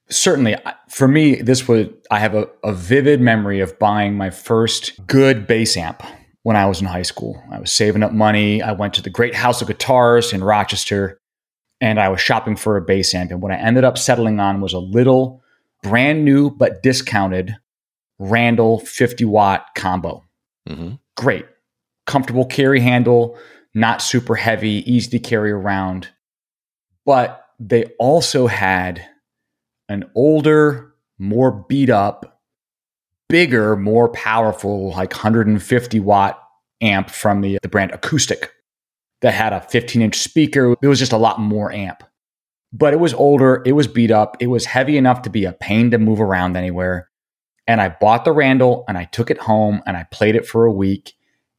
certainly 0.10 0.56
for 0.90 1.08
me 1.08 1.36
this 1.36 1.68
would 1.68 1.96
i 2.12 2.20
have 2.20 2.36
a, 2.36 2.48
a, 2.64 2.74
vivid 2.74 3.22
memory 3.22 3.60
of 3.60 3.78
buying 3.80 4.16
my 4.16 4.30
first 4.30 5.06
good 5.08 5.46
bass 5.48 5.78
amp 5.78 6.04
when 6.44 6.56
i 6.56 6.66
was 6.66 6.82
in 6.82 6.88
high 6.88 7.04
school. 7.04 7.42
I 7.52 7.60
was 7.60 7.72
saving 7.72 8.04
up 8.04 8.12
money. 8.12 8.62
I 8.62 8.72
went 8.72 8.94
to 8.96 9.02
the 9.02 9.10
great 9.10 9.36
house 9.36 9.62
of 9.62 9.68
guitars 9.68 10.34
in 10.34 10.44
rochester 10.44 11.20
and 11.82 12.00
i 12.00 12.10
was 12.10 12.22
shopping 12.22 12.56
for 12.56 12.78
a 12.78 12.82
bass 12.82 13.14
amp. 13.14 13.32
And 13.32 13.42
what 13.42 13.52
i 13.52 13.56
ended 13.56 13.84
up 13.84 13.98
settling 13.98 14.40
on 14.40 14.62
was 14.62 14.74
a 14.74 14.80
little 14.80 15.42
brand 15.84 16.26
new 16.26 16.50
but 16.50 16.84
discounted 16.84 17.56
randall 18.18 18.80
50 18.80 19.26
watt 19.26 19.68
combo. 19.76 20.24
Mm-hmm. 20.68 20.96
great. 21.16 21.46
Comfortable 22.06 22.46
carry 22.46 22.80
handle 22.80 23.38
not 23.74 24.02
super 24.02 24.36
heavy 24.36 24.84
easy 24.92 25.10
to 25.12 25.20
carry 25.20 25.52
around. 25.52 26.10
But 27.06 27.46
they 27.60 27.86
also 28.00 28.48
had 28.48 29.06
an 29.90 30.10
older, 30.16 30.94
more 31.18 31.66
beat 31.68 31.90
up, 31.90 32.42
bigger, 33.28 33.76
more 33.76 34.10
powerful, 34.10 34.92
like 34.92 35.12
150 35.12 36.00
watt 36.00 36.42
amp 36.82 37.10
from 37.10 37.42
the, 37.42 37.60
the 37.62 37.68
brand 37.68 37.92
Acoustic 37.92 38.54
that 39.22 39.34
had 39.34 39.52
a 39.52 39.62
15 39.62 40.02
inch 40.02 40.18
speaker. 40.18 40.76
It 40.82 40.88
was 40.88 41.00
just 41.00 41.12
a 41.12 41.18
lot 41.18 41.40
more 41.40 41.72
amp. 41.72 42.04
But 42.72 42.94
it 42.94 43.00
was 43.00 43.16
older, 43.16 43.64
it 43.66 43.72
was 43.72 43.88
beat 43.88 44.12
up, 44.12 44.38
it 44.40 44.48
was 44.48 44.66
heavy 44.66 44.96
enough 44.96 45.24
to 45.24 45.30
be 45.30 45.46
a 45.46 45.54
pain 45.54 45.90
to 45.92 45.98
move 45.98 46.22
around 46.22 46.56
anywhere. 46.56 47.10
And 47.68 47.82
I 47.82 47.90
bought 47.90 48.26
the 48.26 48.32
Randall 48.32 48.86
and 48.88 48.98
I 48.98 49.06
took 49.06 49.32
it 49.32 49.40
home 49.40 49.82
and 49.86 49.98
I 49.98 50.04
played 50.12 50.36
it 50.36 50.48
for 50.48 50.66
a 50.66 50.72
week. 50.72 51.14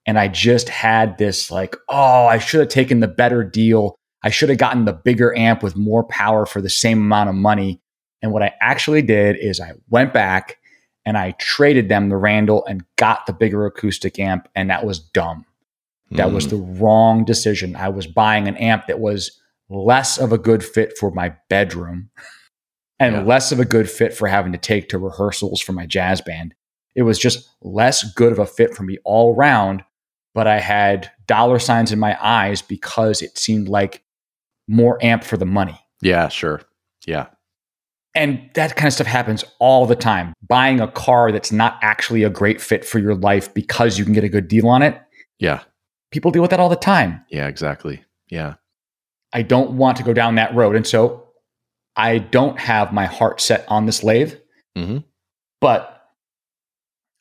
And 0.07 0.19
I 0.19 0.29
just 0.29 0.69
had 0.69 1.19
this 1.19 1.51
like, 1.51 1.77
oh, 1.89 2.27
I 2.27 2.39
should 2.39 2.61
have 2.61 2.69
taken 2.69 3.01
the 3.01 3.09
better 3.09 3.45
deal. 3.45 3.97
I 4.23 4.31
should 4.31 4.49
have 4.49 4.59
gotten 4.59 4.85
the 4.85 4.93
bigger 4.93 5.37
amp 5.37 5.63
with 5.63 5.77
more 5.77 6.05
power 6.05 6.47
for 6.47 6.61
the 6.61 6.71
same 6.71 6.99
amount 6.99 7.29
of 7.29 7.35
money. 7.35 7.81
And 8.23 8.33
what 8.33 8.43
I 8.43 8.55
actually 8.61 9.03
did 9.03 9.37
is 9.37 9.61
I 9.61 9.73
went 9.89 10.13
back 10.13 10.59
and 11.07 11.17
I 11.17 11.33
traded 11.33 11.89
them 11.89 12.09
the 12.09 12.17
Randall 12.17 12.65
and 12.67 12.85
got 12.97 13.27
the 13.27 13.33
bigger 13.33 13.67
acoustic 13.67 14.19
amp. 14.19 14.49
And 14.55 14.71
that 14.71 14.85
was 14.85 14.99
dumb. 14.99 15.47
That 16.13 16.29
mm. 16.29 16.35
was 16.35 16.49
the 16.49 16.57
wrong 16.57 17.25
decision. 17.25 17.77
I 17.77 17.89
was 17.89 18.07
buying 18.07 18.49
an 18.49 18.57
amp 18.57 18.87
that 18.87 19.01
was 19.01 19.41
less 19.69 20.19
of 20.19 20.33
a 20.33 20.39
good 20.39 20.65
fit 20.65 20.99
for 20.99 21.11
my 21.13 21.35
bedroom 21.49 22.11
and 22.99 23.15
yeah. 23.15 23.23
less 23.23 23.53
of 23.53 23.61
a 23.61 23.65
good 23.65 23.89
fit 23.89 24.13
for 24.13 24.29
having 24.29 24.53
to 24.53 24.59
take 24.59 24.89
to 24.91 24.99
rehearsals 24.99 25.61
for 25.61 25.73
my 25.73 25.87
jazz 25.87 26.21
band. 26.21 26.55
It 26.95 27.03
was 27.03 27.19
just 27.19 27.49
less 27.63 28.13
good 28.15 28.33
of 28.33 28.39
a 28.39 28.47
fit 28.47 28.75
for 28.75 28.83
me 28.83 28.99
all 29.05 29.35
around. 29.35 29.85
But 30.35 30.47
I 30.47 30.61
had 30.61 31.11
dollar 31.27 31.59
signs 31.59 31.93
in 31.93 31.99
my 31.99 32.17
eyes 32.21 32.63
because 32.63 33.21
it 33.23 33.37
seemed 33.37 33.69
like 33.69 34.05
more 34.69 34.99
amp 35.03 35.25
for 35.25 35.37
the 35.37 35.47
money. 35.47 35.81
Yeah, 36.03 36.29
sure. 36.29 36.63
Yeah. 37.07 37.27
And 38.15 38.51
that 38.55 38.75
kind 38.77 38.89
of 38.89 38.93
stuff 38.93 39.07
happens 39.07 39.45
all 39.61 39.87
the 39.87 39.95
time. 39.95 40.35
Buying 40.47 40.81
a 40.81 40.89
car 40.89 41.31
that's 41.31 41.53
not 41.53 41.79
actually 41.81 42.25
a 42.25 42.31
great 42.31 42.61
fit 42.61 42.85
for 42.85 42.99
your 42.99 43.15
life 43.15 43.53
because 43.55 43.99
you 43.99 44.05
can 44.05 44.13
get 44.13 44.25
a 44.25 44.29
good 44.29 44.49
deal 44.49 44.69
on 44.69 44.83
it. 44.83 45.01
Yeah. 45.39 45.63
People 46.11 46.33
deal 46.33 46.43
with 46.43 46.51
that 46.51 46.61
all 46.61 46.69
the 46.69 46.77
time. 46.77 47.25
Yeah, 47.31 47.47
exactly. 47.47 48.03
Yeah. 48.29 48.55
I 49.33 49.43
don't 49.43 49.73
want 49.73 49.97
to 49.99 50.03
go 50.03 50.13
down 50.13 50.35
that 50.35 50.55
road. 50.55 50.75
And 50.75 50.87
so 50.87 51.29
I 51.95 52.19
don't 52.19 52.59
have 52.59 52.93
my 52.93 53.07
heart 53.07 53.41
set 53.41 53.65
on 53.69 53.87
this 53.87 54.03
lathe. 54.03 54.35
Mm-hmm. 54.77 54.99
But 55.61 55.97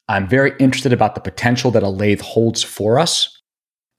I'm 0.07 0.27
very 0.27 0.53
interested 0.59 0.91
about 0.91 1.13
the 1.13 1.21
potential 1.21 1.69
that 1.71 1.83
a 1.83 1.89
lathe 1.89 2.21
holds 2.21 2.63
for 2.63 2.97
us. 2.97 3.35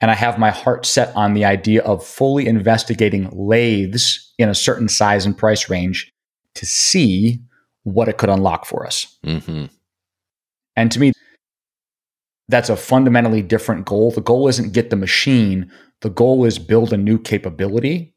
And 0.00 0.10
I 0.10 0.14
have 0.14 0.38
my 0.38 0.50
heart 0.50 0.86
set 0.86 1.14
on 1.14 1.34
the 1.34 1.44
idea 1.44 1.82
of 1.82 2.04
fully 2.04 2.46
investigating 2.46 3.30
lathes 3.30 4.32
in 4.38 4.48
a 4.48 4.54
certain 4.54 4.88
size 4.88 5.24
and 5.24 5.36
price 5.36 5.68
range 5.68 6.09
to 6.54 6.66
see 6.66 7.40
what 7.84 8.08
it 8.08 8.18
could 8.18 8.28
unlock 8.28 8.64
for 8.66 8.86
us. 8.86 9.16
Mm-hmm. 9.24 9.66
And 10.76 10.92
to 10.92 11.00
me, 11.00 11.12
that's 12.48 12.68
a 12.68 12.76
fundamentally 12.76 13.42
different 13.42 13.86
goal. 13.86 14.10
The 14.10 14.20
goal 14.20 14.48
isn't 14.48 14.72
get 14.72 14.90
the 14.90 14.96
machine, 14.96 15.70
the 16.00 16.10
goal 16.10 16.44
is 16.44 16.58
build 16.58 16.92
a 16.92 16.96
new 16.96 17.18
capability. 17.18 18.14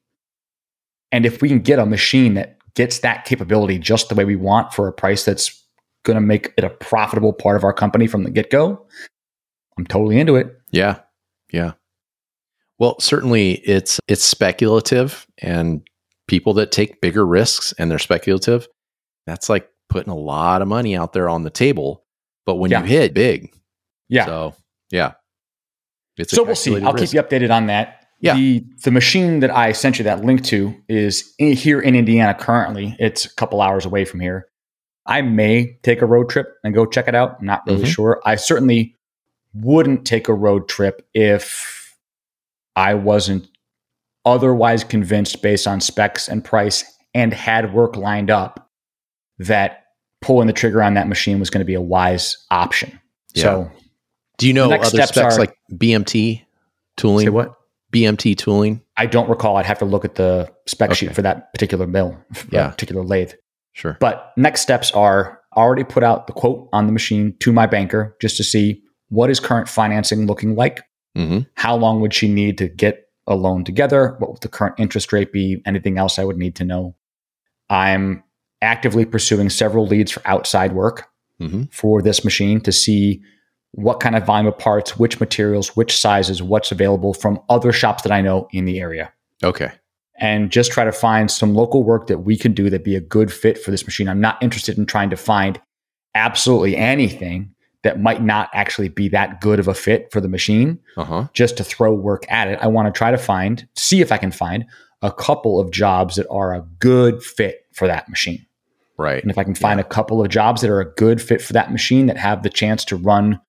And 1.11 1.25
if 1.25 1.41
we 1.41 1.49
can 1.49 1.59
get 1.59 1.79
a 1.79 1.85
machine 1.85 2.33
that 2.33 2.57
gets 2.73 2.99
that 2.99 3.25
capability 3.25 3.77
just 3.77 4.09
the 4.09 4.15
way 4.15 4.25
we 4.25 4.35
want 4.35 4.73
for 4.73 4.87
a 4.87 4.93
price 4.93 5.25
that's 5.25 5.63
going 6.03 6.15
to 6.15 6.21
make 6.21 6.51
it 6.57 6.63
a 6.63 6.69
profitable 6.69 7.33
part 7.33 7.55
of 7.55 7.63
our 7.63 7.73
company 7.73 8.07
from 8.07 8.23
the 8.23 8.31
get 8.31 8.49
go, 8.49 8.85
I'm 9.77 9.85
totally 9.85 10.19
into 10.19 10.35
it. 10.35 10.59
Yeah. 10.71 10.99
Yeah. 11.51 11.73
Well, 12.79 12.99
certainly 12.99 13.59
it's 13.59 13.99
it's 14.07 14.25
speculative 14.25 15.27
and 15.37 15.87
people 16.27 16.53
that 16.55 16.71
take 16.71 17.01
bigger 17.01 17.25
risks 17.25 17.73
and 17.77 17.89
they're 17.91 17.99
speculative, 17.99 18.67
that's 19.27 19.49
like 19.49 19.69
putting 19.89 20.11
a 20.11 20.15
lot 20.17 20.61
of 20.61 20.67
money 20.67 20.95
out 20.95 21.13
there 21.13 21.29
on 21.29 21.43
the 21.43 21.49
table. 21.49 22.03
But 22.45 22.55
when 22.55 22.71
Yeah. 22.71 22.81
you 22.81 22.85
hit 22.87 23.13
big, 23.13 23.53
Yeah. 24.09 24.25
so 24.25 24.55
yeah. 24.91 25.13
It's 26.17 26.31
a 26.33 26.35
So 26.35 26.43
we'll 26.43 26.55
see. 26.55 26.79
I'll 26.81 26.93
risk. 26.93 27.11
keep 27.11 27.13
you 27.15 27.21
updated 27.23 27.51
on 27.51 27.67
that. 27.67 28.05
Yeah. 28.19 28.35
The 28.35 28.65
the 28.83 28.91
machine 28.91 29.39
that 29.41 29.51
I 29.51 29.71
sent 29.73 29.97
you 29.99 30.03
that 30.05 30.23
link 30.23 30.43
to 30.45 30.73
is 30.87 31.33
in, 31.39 31.53
here 31.53 31.81
in 31.81 31.95
Indiana 31.95 32.33
currently. 32.33 32.95
It's 32.99 33.25
a 33.25 33.33
couple 33.35 33.61
hours 33.61 33.85
away 33.85 34.05
from 34.05 34.19
here. 34.21 34.47
I 35.05 35.21
may 35.21 35.77
take 35.83 36.01
a 36.01 36.05
road 36.05 36.29
trip 36.29 36.47
and 36.63 36.73
go 36.73 36.85
check 36.85 37.07
it 37.09 37.15
out. 37.15 37.37
I'm 37.39 37.45
not 37.45 37.63
really 37.67 37.83
Mhm. 37.83 37.87
sure. 37.93 38.21
I 38.23 38.35
certainly 38.35 38.95
wouldn't 39.53 40.05
take 40.05 40.29
a 40.29 40.33
road 40.33 40.69
trip 40.69 41.05
if 41.13 41.97
I 42.75 42.93
wasn't 42.93 43.49
otherwise 44.25 44.83
convinced 44.83 45.41
based 45.41 45.67
on 45.67 45.81
specs 45.81 46.27
and 46.29 46.43
price 46.43 46.83
and 47.13 47.33
had 47.33 47.73
work 47.73 47.95
lined 47.95 48.31
up 48.31 48.69
that 49.39 49.85
pulling 50.21 50.47
the 50.47 50.53
trigger 50.53 50.81
on 50.81 50.93
that 50.93 51.07
machine 51.07 51.39
was 51.39 51.49
going 51.49 51.59
to 51.59 51.65
be 51.65 51.73
a 51.73 51.81
wise 51.81 52.37
option. 52.49 52.99
So 53.35 53.69
Do 54.37 54.47
you 54.47 54.53
know 54.53 54.71
other 54.71 54.85
specs 54.85 55.17
are- 55.17 55.37
like 55.39 55.55
BMT 55.73 56.43
tooling? 56.97 57.25
say 57.25 57.29
what? 57.29 57.53
BMT 57.91 58.35
tooling? 58.37 58.81
I 58.97 59.05
don't 59.05 59.29
recall. 59.29 59.57
I'd 59.57 59.65
have 59.65 59.79
to 59.79 59.85
look 59.85 60.05
at 60.05 60.15
the 60.15 60.51
spec 60.65 60.91
Okay. 60.91 60.95
sheet 61.07 61.15
for 61.15 61.21
that 61.21 61.53
particular 61.53 61.85
mill, 61.85 62.17
Yeah. 62.51 62.63
that 62.63 62.71
particular 62.71 63.03
lathe. 63.03 63.33
Sure. 63.73 63.97
But 63.99 64.31
next 64.37 64.61
steps 64.61 64.91
are 64.91 65.39
already 65.55 65.83
put 65.83 66.03
out 66.03 66.25
the 66.27 66.33
quote 66.33 66.69
on 66.73 66.87
the 66.87 66.91
machine 66.93 67.35
to 67.39 67.51
my 67.51 67.65
banker 67.67 68.15
just 68.21 68.37
to 68.37 68.43
see 68.43 68.81
what 69.09 69.29
is 69.29 69.39
current 69.39 69.67
financing 69.69 70.25
looking 70.25 70.55
like. 70.55 70.81
hmm 71.15 71.39
How 71.55 71.75
long 71.75 71.99
would 72.01 72.13
she 72.13 72.27
need 72.27 72.57
to 72.59 72.67
get 72.67 73.02
a 73.27 73.35
loan 73.35 73.63
together? 73.63 74.15
What 74.19 74.31
would 74.31 74.41
the 74.41 74.47
current 74.49 74.75
interest 74.79 75.13
rate 75.13 75.31
be? 75.31 75.61
Anything 75.65 75.97
else 75.97 76.19
I 76.19 76.23
would 76.23 76.37
need 76.37 76.55
to 76.55 76.63
know? 76.63 76.95
I'm 77.69 78.23
actively 78.61 79.05
pursuing 79.05 79.49
several 79.49 79.85
leads 79.87 80.11
for 80.11 80.21
outside 80.25 80.73
work 80.73 81.07
hmm 81.39 81.63
for 81.71 82.01
this 82.01 82.23
machine 82.23 82.61
to 82.61 82.71
see 82.71 83.21
what 83.71 83.99
kind 83.99 84.15
of 84.15 84.23
volume 84.23 84.45
of 84.47 84.57
parts, 84.59 84.97
which 84.99 85.19
materials, 85.19 85.75
which 85.75 85.97
sizes, 85.99 86.43
what's 86.43 86.71
available 86.71 87.13
from 87.13 87.39
other 87.49 87.71
shops 87.73 88.03
that 88.03 88.11
I 88.11 88.21
know 88.21 88.47
in 88.51 88.65
the 88.65 88.79
area 88.79 89.11
Okay. 89.43 89.71
and 90.19 90.51
just 90.51 90.71
try 90.71 90.83
to 90.83 90.91
find 90.91 91.31
some 91.31 91.55
local 91.55 91.83
work 91.83 92.05
that 92.07 92.19
we 92.19 92.37
can 92.37 92.53
do 92.53 92.69
that 92.69 92.83
be 92.83 92.95
a 92.95 93.01
good 93.01 93.33
fit 93.33 93.57
for 93.57 93.71
this 93.71 93.85
machine. 93.87 94.07
I'm 94.07 94.21
not 94.21 94.41
interested 94.43 94.77
in 94.77 94.85
trying 94.85 95.09
to 95.09 95.17
find 95.17 95.59
absolutely 96.13 96.77
anything 96.77 97.52
that 97.83 97.99
might 98.01 98.23
not 98.23 98.49
actually 98.53 98.89
be 98.89 99.07
that 99.09 99.39
good 99.41 99.59
of 99.59 99.67
a 99.67 99.73
fit 99.73 100.09
for 100.11 100.19
the 100.21 100.27
machine 100.29 100.79
Uh 100.97 101.03
huh. 101.03 101.27
just 101.33 101.57
to 101.57 101.63
throw 101.63 101.93
work 101.93 102.25
at 102.31 102.47
it. 102.47 102.57
I 102.61 102.67
want 102.67 102.87
to 102.93 102.97
try 102.97 103.11
to 103.11 103.17
find, 103.17 103.67
see 103.75 104.01
if 104.01 104.11
I 104.11 104.17
can 104.17 104.31
find 104.31 104.65
a 105.01 105.11
couple 105.11 105.59
of 105.59 105.69
jobs 105.71 106.15
that 106.15 106.27
are 106.29 106.53
a 106.53 106.61
good 106.79 107.21
fit 107.21 107.65
for 107.73 107.87
that 107.87 108.07
machine. 108.09 108.45
Right. 108.97 109.21
And 109.21 109.29
if 109.31 109.37
I 109.37 109.43
can 109.43 109.55
find 109.55 109.79
a 109.79 109.83
couple 109.83 110.21
of 110.21 110.29
jobs 110.29 110.61
that 110.61 110.69
are 110.69 110.79
a 110.79 110.93
good 110.93 111.21
fit 111.21 111.41
for 111.41 111.51
that 111.53 111.71
machine 111.71 112.05
that 112.05 112.15
have 112.17 112.43
the 112.43 112.49
chance 112.49 112.85
to 112.85 112.95
run 112.95 113.39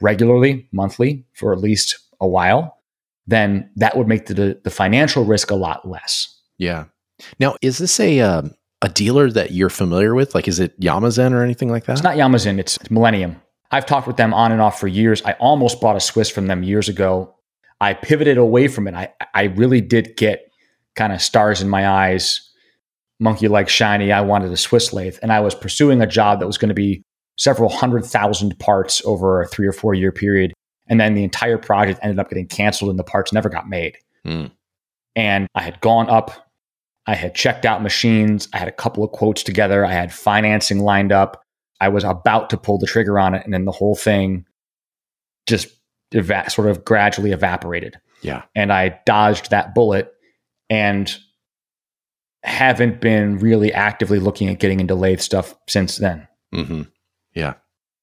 regularly, 0.00 0.68
monthly, 0.72 1.24
for 1.34 1.52
at 1.52 1.60
least 1.60 1.98
a 2.20 2.26
while, 2.26 2.78
then 3.26 3.70
that 3.76 3.96
would 3.96 4.08
make 4.08 4.26
the, 4.26 4.58
the 4.64 4.70
financial 4.70 5.24
risk 5.24 5.50
a 5.50 5.54
lot 5.54 5.86
less. 5.88 6.36
Yeah. 6.58 6.86
Now, 7.38 7.54
is 7.62 7.78
this 7.78 8.00
a 8.00 8.20
um 8.20 8.54
a 8.82 8.88
dealer 8.88 9.30
that 9.30 9.52
you're 9.52 9.70
familiar 9.70 10.14
with? 10.14 10.34
Like, 10.34 10.46
is 10.48 10.58
it 10.60 10.78
Yamazen 10.78 11.32
or 11.32 11.42
anything 11.42 11.70
like 11.70 11.84
that? 11.86 11.92
It's 11.92 12.02
not 12.02 12.16
Yamazen, 12.16 12.58
it's, 12.58 12.76
it's 12.76 12.90
Millennium. 12.90 13.40
I've 13.74 13.86
talked 13.86 14.06
with 14.06 14.16
them 14.16 14.32
on 14.32 14.52
and 14.52 14.60
off 14.60 14.78
for 14.78 14.86
years. 14.86 15.20
I 15.24 15.32
almost 15.32 15.80
bought 15.80 15.96
a 15.96 16.00
Swiss 16.00 16.30
from 16.30 16.46
them 16.46 16.62
years 16.62 16.88
ago. 16.88 17.34
I 17.80 17.94
pivoted 17.94 18.38
away 18.38 18.68
from 18.68 18.86
it. 18.86 18.94
I, 18.94 19.12
I 19.34 19.44
really 19.44 19.80
did 19.80 20.16
get 20.16 20.48
kind 20.94 21.12
of 21.12 21.20
stars 21.20 21.60
in 21.60 21.68
my 21.68 21.88
eyes, 21.88 22.48
monkey 23.18 23.48
like 23.48 23.68
shiny. 23.68 24.12
I 24.12 24.20
wanted 24.20 24.52
a 24.52 24.56
Swiss 24.56 24.92
lathe, 24.92 25.18
and 25.22 25.32
I 25.32 25.40
was 25.40 25.56
pursuing 25.56 26.00
a 26.00 26.06
job 26.06 26.38
that 26.38 26.46
was 26.46 26.56
going 26.56 26.68
to 26.68 26.74
be 26.74 27.02
several 27.36 27.68
hundred 27.68 28.04
thousand 28.06 28.56
parts 28.60 29.02
over 29.04 29.42
a 29.42 29.48
three 29.48 29.66
or 29.66 29.72
four 29.72 29.92
year 29.92 30.12
period. 30.12 30.52
And 30.86 31.00
then 31.00 31.14
the 31.14 31.24
entire 31.24 31.58
project 31.58 31.98
ended 32.00 32.20
up 32.20 32.28
getting 32.28 32.46
canceled 32.46 32.90
and 32.90 32.98
the 32.98 33.02
parts 33.02 33.32
never 33.32 33.48
got 33.48 33.68
made. 33.68 33.96
Hmm. 34.24 34.46
And 35.16 35.48
I 35.56 35.62
had 35.62 35.80
gone 35.80 36.08
up, 36.08 36.48
I 37.08 37.16
had 37.16 37.34
checked 37.34 37.64
out 37.64 37.82
machines, 37.82 38.46
I 38.52 38.58
had 38.58 38.68
a 38.68 38.72
couple 38.72 39.02
of 39.02 39.10
quotes 39.10 39.42
together, 39.42 39.84
I 39.84 39.90
had 39.90 40.12
financing 40.12 40.78
lined 40.78 41.10
up. 41.10 41.43
I 41.84 41.88
was 41.88 42.04
about 42.04 42.50
to 42.50 42.56
pull 42.56 42.78
the 42.78 42.86
trigger 42.86 43.18
on 43.18 43.34
it, 43.34 43.44
and 43.44 43.52
then 43.52 43.64
the 43.64 43.72
whole 43.72 43.94
thing 43.94 44.46
just 45.46 45.68
eva- 46.12 46.48
sort 46.48 46.68
of 46.68 46.84
gradually 46.84 47.32
evaporated. 47.32 47.98
Yeah. 48.22 48.42
And 48.54 48.72
I 48.72 49.00
dodged 49.04 49.50
that 49.50 49.74
bullet 49.74 50.12
and 50.70 51.14
haven't 52.42 53.00
been 53.00 53.38
really 53.38 53.72
actively 53.72 54.18
looking 54.18 54.48
at 54.48 54.58
getting 54.58 54.80
into 54.80 54.94
lathe 54.94 55.20
stuff 55.20 55.54
since 55.68 55.96
then. 55.98 56.26
Mm-hmm. 56.54 56.82
Yeah. 57.34 57.54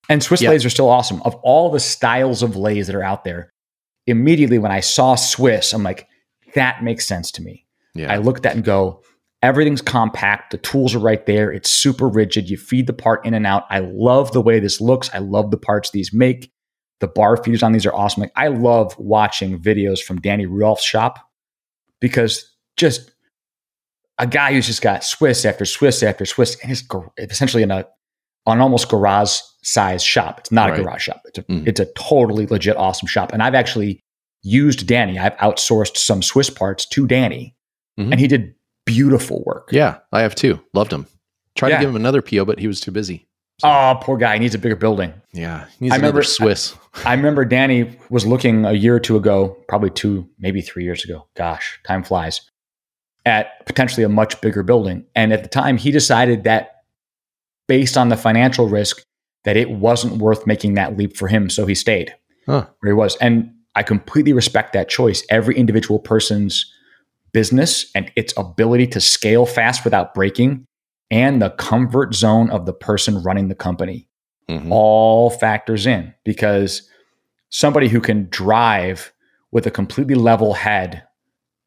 And 0.10 0.22
Swiss 0.22 0.42
Yeah. 0.42 0.50
lathes 0.50 0.66
are 0.66 0.70
still 0.70 0.90
awesome. 0.90 1.22
Of 1.24 1.36
all 1.36 1.72
the 1.72 1.80
styles 1.80 2.44
of 2.44 2.56
lathes 2.56 2.88
that 2.88 2.96
are 2.96 3.04
out 3.04 3.24
there, 3.24 3.54
immediately 4.08 4.58
when 4.60 4.72
I 4.72 4.80
saw 4.80 5.16
Swiss, 5.16 5.74
I'm 5.74 5.84
like, 5.84 6.08
that 6.56 6.84
makes 6.84 7.08
sense 7.08 7.32
to 7.34 7.42
me. 7.42 7.66
Yeah. 7.94 8.12
I 8.12 8.18
look 8.18 8.38
at 8.38 8.44
that 8.44 8.56
and 8.56 8.64
go, 8.64 9.02
everything's 9.42 9.82
compact. 9.82 10.52
The 10.52 10.58
tools 10.58 10.94
are 10.96 11.00
right 11.00 11.26
there. 11.26 11.52
It's 11.52 11.70
super 11.70 12.08
rigid. 12.08 12.50
You 12.50 12.58
feed 12.58 12.88
the 12.88 12.94
part 12.94 13.26
in 13.26 13.34
and 13.34 13.46
out. 13.48 13.64
I 13.70 13.80
love 13.80 14.32
the 14.34 14.42
way 14.42 14.60
this 14.60 14.80
looks. 14.82 15.10
I 15.14 15.18
love 15.20 15.52
the 15.52 15.58
parts 15.58 15.92
these 15.92 16.14
make. 16.14 16.52
The 17.00 17.08
bar 17.08 17.38
feeders 17.38 17.64
on 17.64 17.72
these 17.72 17.86
are 17.86 17.94
awesome. 17.94 18.22
Like 18.22 18.32
I 18.36 18.48
love 18.50 18.96
watching 19.00 19.60
videos 19.60 20.00
from 20.00 20.22
Danny 20.22 20.46
Rudolph's 20.46 20.84
shop 20.84 21.18
because 22.00 22.48
just 22.78 23.12
a 24.20 24.28
guy 24.28 24.54
who's 24.54 24.68
just 24.68 24.84
got 24.84 25.04
Swiss 25.04 25.44
after 25.46 25.66
Swiss 25.66 26.04
after 26.04 26.26
Swiss 26.26 26.58
and 26.62 26.72
it's 26.72 26.84
essentially 27.34 27.64
in 27.64 27.72
a 27.72 27.88
an 28.48 28.60
almost 28.60 28.90
garage 28.90 29.40
size 29.64 30.04
shop. 30.04 30.40
It's 30.40 30.52
not 30.52 30.72
Right. 30.72 30.80
a 30.80 30.84
garage 30.84 31.04
shop. 31.04 31.22
It's 31.26 31.38
a, 31.40 31.44
Mhm. 31.44 31.68
it's 31.68 31.80
a 31.80 31.86
totally 31.94 32.48
legit 32.48 32.76
awesome 32.76 33.08
shop. 33.08 33.32
And 33.34 33.42
I've 33.44 33.54
actually 33.54 34.00
used 34.42 34.88
Danny. 34.88 35.20
I've 35.20 35.38
outsourced 35.38 35.98
some 35.98 36.24
Swiss 36.24 36.50
parts 36.50 36.88
to 36.88 37.06
Danny, 37.06 37.56
Mhm. 38.00 38.12
and 38.12 38.20
he 38.20 38.28
did 38.28 38.56
beautiful 38.86 39.44
work. 39.46 39.70
yeah. 39.72 39.98
I 40.12 40.22
have 40.22 40.36
too. 40.36 40.60
Loved 40.74 40.92
him. 40.92 41.06
Tried 41.56 41.70
Yeah. 41.70 41.78
to 41.78 41.82
give 41.82 41.90
him 41.92 41.96
another 41.96 42.22
PO, 42.22 42.46
but 42.46 42.60
he 42.60 42.68
was 42.68 42.80
too 42.80 42.92
busy. 42.92 43.28
So, 43.60 43.68
Oh, 43.70 44.00
poor 44.02 44.18
guy. 44.18 44.34
He 44.34 44.40
needs 44.40 44.56
a 44.56 44.60
bigger 44.60 44.76
building. 44.76 45.14
yeah. 45.34 45.66
He 45.78 45.86
needs 45.86 45.94
I 45.94 45.98
remember- 45.98 46.24
Swiss. 46.24 46.74
I 47.06 47.14
remember 47.14 47.46
Danny 47.46 47.96
was 48.10 48.26
looking 48.26 48.66
a 48.66 48.72
year 48.74 48.96
or 48.96 49.00
two 49.00 49.18
ago, 49.18 49.56
probably 49.68 49.92
two, 49.92 50.28
maybe 50.40 50.62
three 50.62 50.84
years 50.84 51.04
ago. 51.06 51.28
Gosh, 51.36 51.80
time 51.86 52.04
flies. 52.04 52.42
At 53.26 53.66
potentially 53.68 54.04
a 54.04 54.10
much 54.10 54.42
bigger 54.42 54.64
building. 54.64 55.06
And 55.16 55.32
at 55.32 55.44
the 55.44 55.50
time, 55.50 55.78
he 55.78 55.92
decided 55.92 56.44
that 56.46 56.72
based 57.68 57.98
on 57.98 58.10
the 58.10 58.18
financial 58.18 58.68
risk, 58.68 59.04
that 59.44 59.58
it 59.58 59.70
wasn't 59.70 60.18
worth 60.18 60.48
making 60.48 60.74
that 60.76 60.98
leap 60.98 61.16
for 61.16 61.28
him. 61.28 61.50
So 61.50 61.66
he 61.68 61.76
stayed 61.76 62.14
Huh. 62.48 62.66
where 62.80 62.92
he 62.92 62.96
was. 62.96 63.16
And 63.18 63.52
I 63.76 63.84
completely 63.84 64.34
respect 64.34 64.74
that 64.74 64.90
choice. 64.90 65.24
Every 65.30 65.56
individual 65.56 66.00
person's 66.00 66.66
business 67.34 67.90
and 67.96 68.12
its 68.16 68.34
ability 68.38 68.88
to 68.88 69.00
scale 69.02 69.46
fast 69.46 69.84
without 69.84 70.14
breaking 70.14 70.66
and 71.10 71.42
the 71.42 71.50
comfort 71.52 72.14
zone 72.14 72.50
of 72.50 72.66
the 72.66 72.74
person 72.74 73.22
running 73.24 73.48
the 73.48 73.56
company 73.56 74.08
Mhm. 74.50 74.70
all 74.72 75.30
factors 75.30 75.86
in 75.86 76.14
because 76.26 76.90
somebody 77.50 77.88
who 77.88 78.02
can 78.02 78.28
drive 78.30 79.14
with 79.52 79.66
a 79.68 79.72
completely 79.72 80.16
level 80.16 80.54
head, 80.54 81.04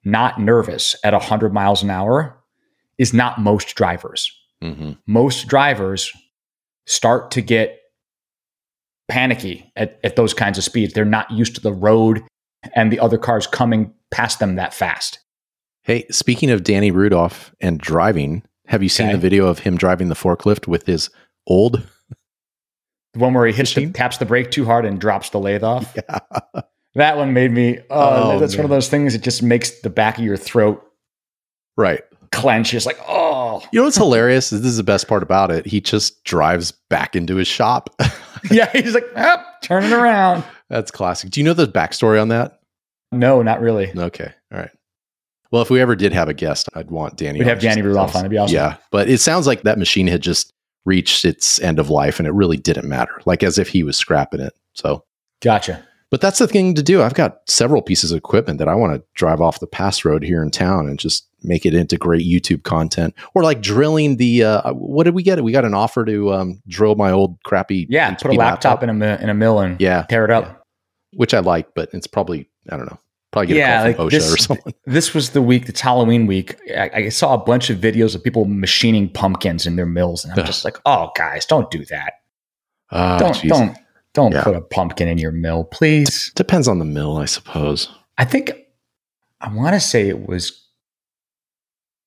not 0.04 0.40
nervous 0.40 0.94
at 1.04 1.14
100 1.14 1.52
miles 1.52 1.82
an 1.82 1.90
hour, 1.90 2.38
is 2.98 3.12
not 3.14 3.40
most 3.40 3.74
drivers. 3.74 4.30
Mhm. 4.62 4.98
Most 5.06 5.46
drivers 5.48 6.12
start 6.86 7.30
to 7.32 7.40
get 7.40 7.78
panicky 9.08 9.70
at, 9.76 9.98
at 10.02 10.16
those 10.16 10.34
kinds 10.34 10.58
of 10.58 10.64
speeds. 10.64 10.92
They're 10.94 11.04
not 11.04 11.30
used 11.30 11.54
to 11.56 11.60
the 11.60 11.72
road 11.72 12.22
and 12.74 12.90
the 12.90 13.00
other 13.00 13.18
cars 13.18 13.46
coming 13.46 13.92
past 14.10 14.38
them 14.38 14.56
that 14.56 14.72
fast. 14.72 15.18
Hey, 15.84 16.06
speaking 16.10 16.50
of 16.50 16.64
Danny 16.64 16.90
Rudolph 16.90 17.54
and 17.60 17.78
driving, 17.78 18.42
have 18.66 18.82
you 18.82 18.88
seen 18.88 19.06
Okay. 19.08 19.16
the 19.16 19.20
video 19.20 19.46
of 19.46 19.58
him 19.60 19.76
driving 19.76 20.08
the 20.08 20.14
forklift 20.14 20.66
with 20.66 20.86
his 20.86 21.10
old? 21.46 21.86
The 23.12 23.18
one 23.20 23.34
where 23.34 23.46
he 23.46 23.52
hits 23.52 23.74
the, 23.74 23.90
taps 23.92 24.16
the 24.18 24.24
brake 24.26 24.50
too 24.50 24.64
hard 24.64 24.84
and 24.86 24.98
drops 25.00 25.30
the 25.30 25.38
lathe 25.38 25.62
off. 25.62 25.94
Yeah. 26.08 26.62
That 26.96 27.16
one 27.16 27.32
made 27.32 27.50
me. 27.50 27.80
Oh, 27.90 28.34
Oh, 28.36 28.38
that's 28.38 28.54
one 28.56 28.64
of 28.64 28.70
those 28.70 28.88
things 28.88 29.14
that 29.14 29.22
just 29.22 29.42
makes 29.42 29.80
the 29.80 29.90
back 29.90 30.16
of 30.16 30.24
your 30.24 30.36
throat 30.36 30.80
Right. 31.76 32.02
clench. 32.30 32.72
It's 32.72 32.86
like, 32.86 32.98
oh, 33.08 33.62
You 33.72 33.80
know 33.80 33.84
what's 33.84 33.96
hilarious? 33.96 34.50
This 34.50 34.64
is 34.64 34.76
the 34.76 34.84
best 34.84 35.08
part 35.08 35.24
about 35.24 35.50
it. 35.50 35.66
He 35.66 35.80
just 35.80 36.22
drives 36.22 36.70
back 36.90 37.16
into 37.16 37.34
his 37.34 37.48
shop. 37.48 37.90
yeah. 38.50 38.70
He's 38.70 38.94
like, 38.94 39.06
oh, 39.16 39.36
turning 39.60 39.92
around. 39.92 40.44
That's 40.70 40.92
classic. 40.92 41.30
Do 41.30 41.40
you 41.40 41.44
know 41.44 41.52
the 41.52 41.66
backstory 41.66 42.22
on 42.22 42.28
that? 42.28 42.60
No, 43.10 43.42
not 43.42 43.60
really. 43.60 43.90
Okay. 43.96 44.32
Well, 45.54 45.62
if 45.62 45.70
we 45.70 45.80
ever 45.80 45.94
did 45.94 46.12
have 46.12 46.28
a 46.28 46.34
guest, 46.34 46.68
I'd 46.74 46.90
want 46.90 47.16
Danny. 47.16 47.38
We'd 47.38 47.46
have 47.46 47.60
Danny 47.60 47.80
Rudolph 47.80 48.16
on. 48.16 48.22
It'd 48.22 48.30
be 48.32 48.38
awesome. 48.38 48.56
Yeah. 48.56 48.74
But 48.90 49.08
it 49.08 49.18
sounds 49.18 49.46
like 49.46 49.62
that 49.62 49.78
machine 49.78 50.08
had 50.08 50.20
just 50.20 50.52
reached 50.84 51.24
its 51.24 51.60
end 51.60 51.78
of 51.78 51.88
life 51.88 52.18
and 52.18 52.26
it 52.26 52.32
really 52.32 52.56
didn't 52.56 52.88
matter. 52.88 53.22
Like 53.24 53.44
as 53.44 53.56
if 53.56 53.68
he 53.68 53.84
was 53.84 53.96
scrapping 53.96 54.40
it. 54.40 54.52
So 54.72 55.04
Gotcha. 55.42 55.80
But 56.10 56.20
that's 56.20 56.40
the 56.40 56.48
thing 56.48 56.74
to 56.74 56.82
do. 56.82 57.02
I've 57.02 57.14
got 57.14 57.38
several 57.46 57.82
pieces 57.82 58.10
of 58.10 58.18
equipment 58.18 58.58
that 58.58 58.66
I 58.66 58.74
want 58.74 58.94
to 58.94 59.04
drive 59.14 59.40
off 59.40 59.60
the 59.60 59.68
pass 59.68 60.04
road 60.04 60.24
here 60.24 60.42
in 60.42 60.50
town 60.50 60.88
and 60.88 60.98
just 60.98 61.28
make 61.44 61.64
it 61.64 61.72
into 61.72 61.96
great 61.96 62.26
YouTube 62.26 62.64
content. 62.64 63.14
Or 63.36 63.44
like 63.44 63.62
drilling 63.62 64.16
the 64.16 64.42
uh, 64.42 64.72
what 64.72 65.04
did 65.04 65.14
we 65.14 65.22
get? 65.22 65.40
We 65.44 65.52
got 65.52 65.64
an 65.64 65.72
offer 65.72 66.04
to 66.04 66.32
um, 66.32 66.62
drill 66.66 66.96
my 66.96 67.12
old 67.12 67.40
crappy 67.44 67.86
yeah, 67.88 68.12
put 68.14 68.32
a 68.32 68.34
laptop, 68.34 68.82
laptop, 68.82 68.82
in 68.82 69.02
a 69.02 69.18
in 69.22 69.28
a 69.28 69.34
mill 69.34 69.60
and 69.60 69.80
yeah, 69.80 70.02
tear 70.10 70.24
it 70.24 70.32
up. 70.32 70.46
Yeah. 70.46 70.54
Which 71.16 71.32
I 71.32 71.38
like, 71.38 71.76
but 71.76 71.90
it's 71.92 72.08
probably 72.08 72.50
I 72.68 72.76
don't 72.76 72.86
know. 72.86 72.98
Probably 73.34 73.48
get 73.48 73.56
yeah, 73.56 73.66
a 73.66 73.74
call 73.74 73.86
like 73.86 73.96
from 73.96 74.06
OSHA 74.06 74.10
this, 74.12 74.32
or 74.32 74.36
something. 74.36 74.74
This 74.86 75.12
was 75.12 75.30
the 75.30 75.42
week. 75.42 75.68
It's 75.68 75.80
Halloween 75.80 76.28
week. 76.28 76.56
I, 76.70 76.90
I, 76.94 77.08
saw 77.08 77.34
a 77.34 77.38
bunch 77.38 77.68
of 77.68 77.78
videos 77.78 78.14
of 78.14 78.22
people 78.22 78.44
machining 78.44 79.08
pumpkins 79.08 79.66
in 79.66 79.74
their 79.74 79.86
mills, 79.86 80.24
and 80.24 80.38
I'm 80.38 80.46
just 80.46 80.64
like, 80.64 80.78
oh, 80.86 81.10
guys, 81.16 81.44
don't 81.44 81.68
do 81.68 81.84
that. 81.86 82.12
Uh, 82.90 83.18
don't 83.18 83.34
geez. 83.34 83.50
don't 83.50 83.76
don't 84.12 84.30
yeah. 84.30 84.44
put 84.44 84.54
a 84.54 84.60
pumpkin 84.60 85.08
in 85.08 85.18
your 85.18 85.32
mill, 85.32 85.64
please. 85.64 86.30
Depends 86.36 86.68
on 86.68 86.78
the 86.78 86.84
mill, 86.84 87.16
I 87.16 87.24
suppose. 87.24 87.88
I 88.18 88.24
think 88.24 88.52
I 89.40 89.52
want 89.52 89.74
to 89.74 89.80
say 89.80 90.08
it 90.08 90.28
was 90.28 90.68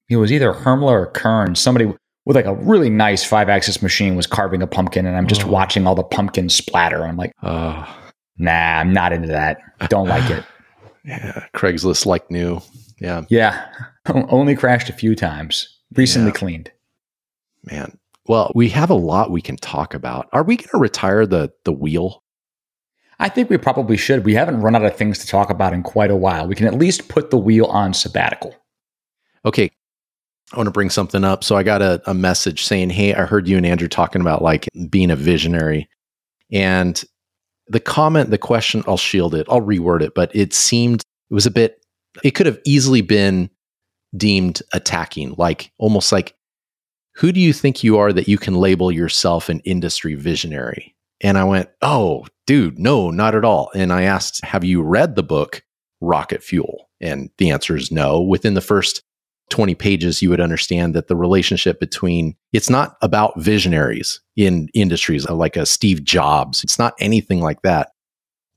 it 0.08 0.16
was 0.16 0.32
either 0.32 0.54
Hermle 0.54 0.84
or 0.84 1.08
Kern. 1.08 1.56
Somebody 1.56 1.94
with 2.24 2.38
like 2.38 2.46
a 2.46 2.56
really 2.56 2.90
nice 2.90 3.26
five 3.26 3.50
axis 3.50 3.82
machine 3.82 4.16
was 4.16 4.28
carving 4.28 4.62
a 4.62 4.68
pumpkin, 4.68 5.06
and 5.06 5.18
I'm 5.18 5.28
just 5.28 5.44
oh. 5.44 5.50
watching 5.50 5.88
all 5.88 5.96
the 5.96 6.04
pumpkin 6.04 6.48
splatter. 6.48 7.04
I'm 7.04 7.18
like, 7.18 7.34
oh. 7.44 7.86
nah, 8.38 8.80
I'm 8.80 8.94
not 8.94 9.12
into 9.12 9.28
that. 9.28 9.58
Don't 9.90 10.08
like 10.08 10.30
it. 10.30 10.46
yeah, 11.08 11.46
Craigslist 11.56 12.06
like 12.06 12.30
new. 12.30 12.62
Yeah, 13.00 13.24
yeah. 13.30 13.68
Only 14.08 14.56
crashed 14.56 14.90
a 14.90 14.94
few 14.94 15.16
times. 15.16 15.68
Recently 15.96 16.30
yeah. 16.30 16.38
cleaned. 16.38 16.72
Man, 17.64 17.98
well, 18.28 18.52
we 18.54 18.70
have 18.70 18.90
a 18.90 18.96
lot 18.96 19.32
we 19.32 19.42
can 19.42 19.56
talk 19.58 19.94
about. 19.94 20.28
Are 20.34 20.44
we 20.44 20.58
going 20.58 20.70
to 20.70 20.78
retire 20.78 21.26
the 21.26 21.52
the 21.64 21.72
wheel? 21.72 22.24
I 23.20 23.30
think 23.30 23.50
we 23.50 23.58
probably 23.58 23.98
should. 23.98 24.26
We 24.26 24.36
haven't 24.36 24.62
run 24.62 24.76
out 24.76 24.86
of 24.86 24.96
things 24.96 25.18
to 25.20 25.28
talk 25.28 25.50
about 25.50 25.74
in 25.74 25.82
quite 25.82 26.12
a 26.12 26.16
while. 26.16 26.48
We 26.48 26.56
can 26.56 26.68
at 26.68 26.76
least 26.76 27.08
put 27.08 27.32
the 27.32 27.38
wheel 27.38 27.66
on 27.66 27.94
sabbatical. 27.94 28.54
Okay. 29.44 29.72
I 30.54 30.58
want 30.58 30.68
to 30.68 30.72
bring 30.72 30.90
something 30.90 31.24
up. 31.24 31.44
So 31.44 31.58
I 31.58 31.64
got 31.64 31.82
a, 31.82 32.02
a 32.06 32.14
message 32.14 32.64
saying, 32.64 32.92
Hey, 32.92 33.14
I 33.14 33.26
heard 33.26 33.48
you 33.48 33.58
and 33.58 33.66
Andrew 33.66 33.88
talking 33.88 34.22
about 34.22 34.42
like 34.42 34.68
being 34.90 35.10
a 35.10 35.16
visionary. 35.16 35.90
And 36.52 37.04
the 37.70 37.80
comment, 37.80 38.30
the 38.30 38.38
question, 38.38 38.84
I'll 38.88 38.98
shield 38.98 39.36
it, 39.36 39.48
I'll 39.50 39.62
reword 39.62 40.02
it, 40.02 40.14
but 40.16 40.34
it 40.36 40.54
seemed 40.54 41.02
it 41.30 41.34
was 41.34 41.46
a 41.46 41.52
bit, 41.52 41.86
it 42.24 42.32
could 42.32 42.46
have 42.46 42.60
easily 42.66 43.02
been 43.02 43.50
deemed 44.16 44.62
attacking, 44.74 45.36
like 45.38 45.72
almost 45.78 46.12
like 46.12 46.36
who 47.16 47.32
do 47.32 47.40
you 47.40 47.52
think 47.52 47.84
you 47.84 47.98
are 47.98 48.14
that 48.14 48.28
you 48.28 48.38
can 48.38 48.56
label 48.56 48.92
yourself 48.92 49.50
an 49.50 49.60
industry 49.62 50.14
visionary? 50.14 50.96
And 51.22 51.38
I 51.38 51.46
went, 51.46 51.70
oh, 51.82 52.28
dude, 52.46 52.78
no, 52.78 53.10
not 53.10 53.34
at 53.34 53.44
all. 53.44 53.72
And 53.74 53.92
I 53.92 54.04
asked, 54.04 54.44
have 54.46 54.64
you 54.64 54.84
read 54.84 55.16
the 55.16 55.24
book 55.24 55.64
Rocket 56.00 56.44
Fuel? 56.44 56.90
And 57.02 57.32
the 57.40 57.50
answer 57.50 57.76
is 57.76 57.92
no. 57.92 58.22
Within 58.22 58.54
the 58.54 58.62
first 58.62 59.02
20 59.50 59.76
pages, 59.76 60.22
you 60.22 60.30
would 60.30 60.42
understand 60.42 60.94
that 60.94 61.08
the 61.08 61.16
relationship 61.16 61.80
between 61.80 62.36
it's 62.54 62.70
not 62.70 62.98
about 63.02 63.40
visionaries 63.40 64.20
in 64.36 64.70
industries 64.74 65.28
like 65.30 65.56
a 65.56 65.66
Steve 65.66 66.04
Jobs. 66.04 66.64
It's 66.64 66.80
not 66.80 66.94
anything 67.00 67.42
like 67.42 67.62
that. 67.62 67.92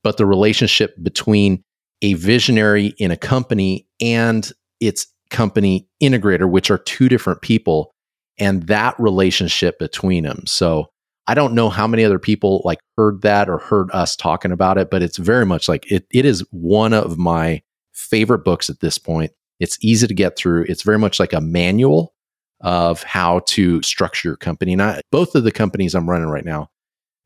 But 0.03 0.17
the 0.17 0.27
relationship 0.27 0.95
between 1.03 1.63
a 2.03 2.15
visionary 2.15 2.95
in 2.99 3.11
a 3.11 3.17
company 3.17 3.87
and 4.01 4.51
its 4.81 5.07
company 5.31 5.87
integrator, 6.03 6.51
which 6.51 6.71
are 6.71 6.79
two 6.79 7.09
different 7.09 7.43
people, 7.43 7.93
and 8.39 8.65
that 8.65 8.99
relationship 8.99 9.79
between 9.79 10.25
them. 10.25 10.45
So 10.47 10.89
I 11.27 11.35
don't 11.35 11.55
know 11.55 11.69
how 11.69 11.87
many 11.87 12.05
other 12.05 12.19
people 12.19 12.63
like 12.65 12.81
heard 12.97 13.23
that 13.23 13.49
or 13.49 13.59
heard 13.59 13.91
us 13.93 14.17
talking 14.17 14.51
about 14.51 14.79
it, 14.79 14.91
but 14.91 15.03
it's 15.03 15.19
very 15.19 15.47
much 15.47 15.69
like 15.69 15.91
it, 15.91 16.07
it 16.11 16.25
is 16.25 16.45
one 16.51 16.93
of 16.93 17.19
my 17.19 17.63
favorite 17.93 18.45
books 18.45 18.69
at 18.71 18.81
this 18.81 18.99
point. 18.99 19.31
It's 19.61 19.79
easy 19.83 20.07
to 20.07 20.15
get 20.15 20.37
through. 20.37 20.67
It's 20.69 20.83
very 20.83 20.99
much 20.99 21.21
like 21.21 21.33
a 21.33 21.41
manual 21.41 22.15
of 22.61 23.03
how 23.05 23.41
to 23.47 23.81
structure 23.83 24.29
your 24.29 24.37
company. 24.37 24.73
And 24.73 24.83
I, 24.83 25.01
both 25.11 25.35
of 25.35 25.45
the 25.45 25.53
companies 25.53 25.95
I'm 25.95 26.11
running 26.11 26.29
right 26.29 26.45
now 26.45 26.71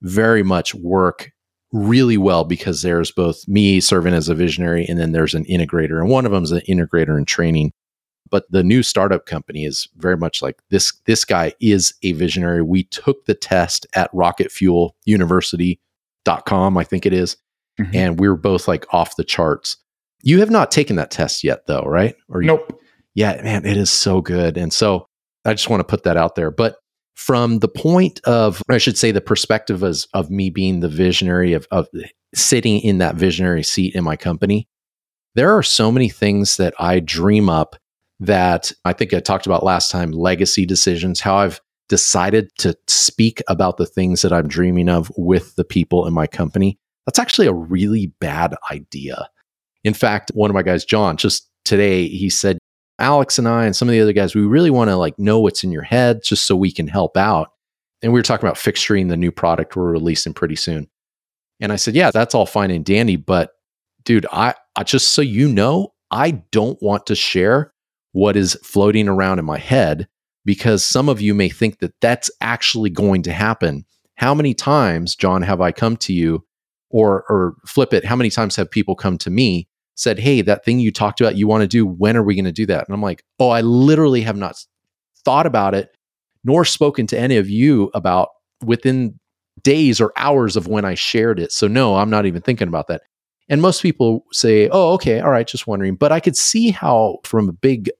very 0.02 0.42
much 0.42 0.74
work 0.74 1.32
really 1.72 2.18
well 2.18 2.44
because 2.44 2.82
there's 2.82 3.10
both 3.10 3.48
me 3.48 3.80
serving 3.80 4.14
as 4.14 4.28
a 4.28 4.34
visionary 4.34 4.86
and 4.86 4.98
then 4.98 5.12
there's 5.12 5.34
an 5.34 5.44
integrator. 5.46 6.00
And 6.00 6.08
one 6.08 6.26
of 6.26 6.32
them 6.32 6.44
is 6.44 6.52
an 6.52 6.62
integrator 6.68 7.18
in 7.18 7.24
training 7.24 7.72
but 8.30 8.50
the 8.50 8.64
new 8.64 8.82
startup 8.82 9.26
company 9.26 9.64
is 9.64 9.88
very 9.96 10.16
much 10.16 10.40
like 10.42 10.58
this 10.70 10.92
this 11.06 11.24
guy 11.24 11.52
is 11.60 11.94
a 12.02 12.12
visionary 12.12 12.62
we 12.62 12.84
took 12.84 13.26
the 13.26 13.34
test 13.34 13.86
at 13.94 14.10
rocketfueluniversity.com 14.12 16.76
i 16.76 16.84
think 16.84 17.06
it 17.06 17.12
is, 17.12 17.36
mm-hmm. 17.80 17.94
and 17.94 18.18
we 18.18 18.26
are 18.26 18.36
both 18.36 18.66
like 18.66 18.92
off 18.92 19.14
the 19.16 19.24
charts 19.24 19.76
you 20.24 20.40
have 20.40 20.50
not 20.50 20.70
taken 20.70 20.96
that 20.96 21.10
test 21.10 21.44
yet 21.44 21.66
though 21.66 21.82
right 21.82 22.14
or 22.28 22.42
nope 22.42 22.80
yeah 23.14 23.40
man 23.42 23.64
it 23.64 23.76
is 23.76 23.90
so 23.90 24.20
good 24.20 24.56
and 24.56 24.72
so 24.72 25.06
i 25.44 25.52
just 25.52 25.68
want 25.68 25.80
to 25.80 25.84
put 25.84 26.04
that 26.04 26.16
out 26.16 26.34
there 26.34 26.50
but 26.50 26.76
from 27.14 27.60
the 27.60 27.68
point 27.68 28.20
of 28.24 28.62
i 28.68 28.78
should 28.78 28.98
say 28.98 29.10
the 29.10 29.20
perspective 29.20 29.82
as, 29.82 30.06
of 30.14 30.30
me 30.30 30.50
being 30.50 30.80
the 30.80 30.88
visionary 30.88 31.52
of, 31.52 31.66
of 31.70 31.88
sitting 32.34 32.80
in 32.80 32.98
that 32.98 33.14
visionary 33.14 33.62
seat 33.62 33.94
in 33.94 34.02
my 34.02 34.16
company 34.16 34.68
there 35.34 35.56
are 35.56 35.62
so 35.62 35.92
many 35.92 36.08
things 36.08 36.56
that 36.56 36.74
i 36.78 36.98
dream 37.00 37.48
up 37.48 37.76
that 38.20 38.72
I 38.84 38.92
think 38.92 39.12
I 39.12 39.20
talked 39.20 39.46
about 39.46 39.64
last 39.64 39.90
time 39.90 40.12
legacy 40.12 40.66
decisions, 40.66 41.20
how 41.20 41.36
I've 41.36 41.60
decided 41.88 42.50
to 42.58 42.76
speak 42.86 43.42
about 43.48 43.76
the 43.76 43.86
things 43.86 44.22
that 44.22 44.32
I'm 44.32 44.48
dreaming 44.48 44.88
of 44.88 45.12
with 45.16 45.54
the 45.56 45.64
people 45.64 46.06
in 46.06 46.14
my 46.14 46.26
company. 46.26 46.78
That's 47.06 47.18
actually 47.18 47.46
a 47.46 47.52
really 47.52 48.12
bad 48.20 48.54
idea. 48.70 49.28
In 49.84 49.94
fact, 49.94 50.30
one 50.34 50.50
of 50.50 50.54
my 50.54 50.62
guys, 50.62 50.84
John, 50.84 51.16
just 51.16 51.48
today, 51.64 52.08
he 52.08 52.30
said, 52.30 52.58
Alex 52.98 53.38
and 53.38 53.48
I 53.48 53.66
and 53.66 53.74
some 53.74 53.88
of 53.88 53.92
the 53.92 54.00
other 54.00 54.12
guys, 54.12 54.34
we 54.34 54.42
really 54.42 54.70
want 54.70 54.88
to 54.88 54.96
like 54.96 55.18
know 55.18 55.40
what's 55.40 55.64
in 55.64 55.72
your 55.72 55.82
head 55.82 56.20
just 56.24 56.46
so 56.46 56.56
we 56.56 56.72
can 56.72 56.86
help 56.86 57.16
out. 57.16 57.50
And 58.02 58.12
we 58.12 58.18
were 58.18 58.24
talking 58.24 58.46
about 58.46 58.56
fixturing 58.56 59.08
the 59.08 59.16
new 59.16 59.32
product 59.32 59.76
we're 59.76 59.90
releasing 59.90 60.34
pretty 60.34 60.56
soon. 60.56 60.88
And 61.60 61.72
I 61.72 61.76
said, 61.76 61.94
yeah, 61.94 62.10
that's 62.10 62.34
all 62.34 62.46
fine 62.46 62.70
and 62.70 62.84
dandy. 62.84 63.16
But 63.16 63.52
dude, 64.04 64.26
I, 64.32 64.54
I 64.76 64.84
just 64.84 65.08
so 65.10 65.22
you 65.22 65.48
know, 65.48 65.92
I 66.10 66.42
don't 66.52 66.80
want 66.82 67.06
to 67.06 67.14
share 67.14 67.72
what 68.12 68.36
is 68.36 68.54
floating 68.62 69.08
around 69.08 69.38
in 69.38 69.44
my 69.44 69.58
head 69.58 70.06
because 70.44 70.84
some 70.84 71.08
of 71.08 71.20
you 71.20 71.34
may 71.34 71.48
think 71.48 71.80
that 71.80 71.94
that's 72.00 72.30
actually 72.40 72.90
going 72.90 73.22
to 73.22 73.32
happen. 73.32 73.84
How 74.16 74.34
many 74.34 74.54
times, 74.54 75.16
John, 75.16 75.42
have 75.42 75.60
I 75.60 75.72
come 75.72 75.96
to 75.98 76.12
you 76.12 76.44
or 76.90 77.24
or 77.28 77.56
flip 77.66 77.92
it, 77.92 78.04
how 78.04 78.14
many 78.14 78.30
times 78.30 78.54
have 78.54 78.70
people 78.70 78.94
come 78.94 79.18
to 79.18 79.30
me 79.30 79.68
said, 79.94 80.18
"Hey, 80.18 80.40
that 80.42 80.64
thing 80.64 80.80
you 80.80 80.90
talked 80.90 81.20
about 81.20 81.36
you 81.36 81.46
want 81.46 81.62
to 81.62 81.68
do, 81.68 81.86
when 81.86 82.16
are 82.16 82.22
we 82.22 82.34
going 82.34 82.44
to 82.44 82.52
do 82.52 82.66
that?" 82.66 82.86
And 82.86 82.94
I'm 82.94 83.02
like, 83.02 83.24
"Oh, 83.38 83.50
I 83.50 83.60
literally 83.60 84.22
have 84.22 84.36
not 84.36 84.56
thought 85.24 85.46
about 85.46 85.74
it 85.74 85.96
nor 86.44 86.64
spoken 86.64 87.06
to 87.06 87.18
any 87.18 87.36
of 87.36 87.48
you 87.48 87.90
about 87.94 88.28
within 88.64 89.18
days 89.62 90.00
or 90.00 90.12
hours 90.16 90.56
of 90.56 90.66
when 90.66 90.84
I 90.84 90.94
shared 90.94 91.40
it. 91.40 91.52
So 91.52 91.66
no, 91.66 91.96
I'm 91.96 92.10
not 92.10 92.26
even 92.26 92.42
thinking 92.42 92.68
about 92.68 92.88
that." 92.88 93.02
And 93.48 93.60
most 93.62 93.82
people 93.82 94.24
say, 94.32 94.68
"Oh, 94.70 94.92
okay, 94.94 95.20
all 95.20 95.30
right, 95.30 95.46
just 95.46 95.66
wondering." 95.66 95.96
But 95.96 96.12
I 96.12 96.20
could 96.20 96.36
see 96.36 96.70
how 96.70 97.18
from 97.24 97.48
a 97.48 97.52
big 97.52 97.90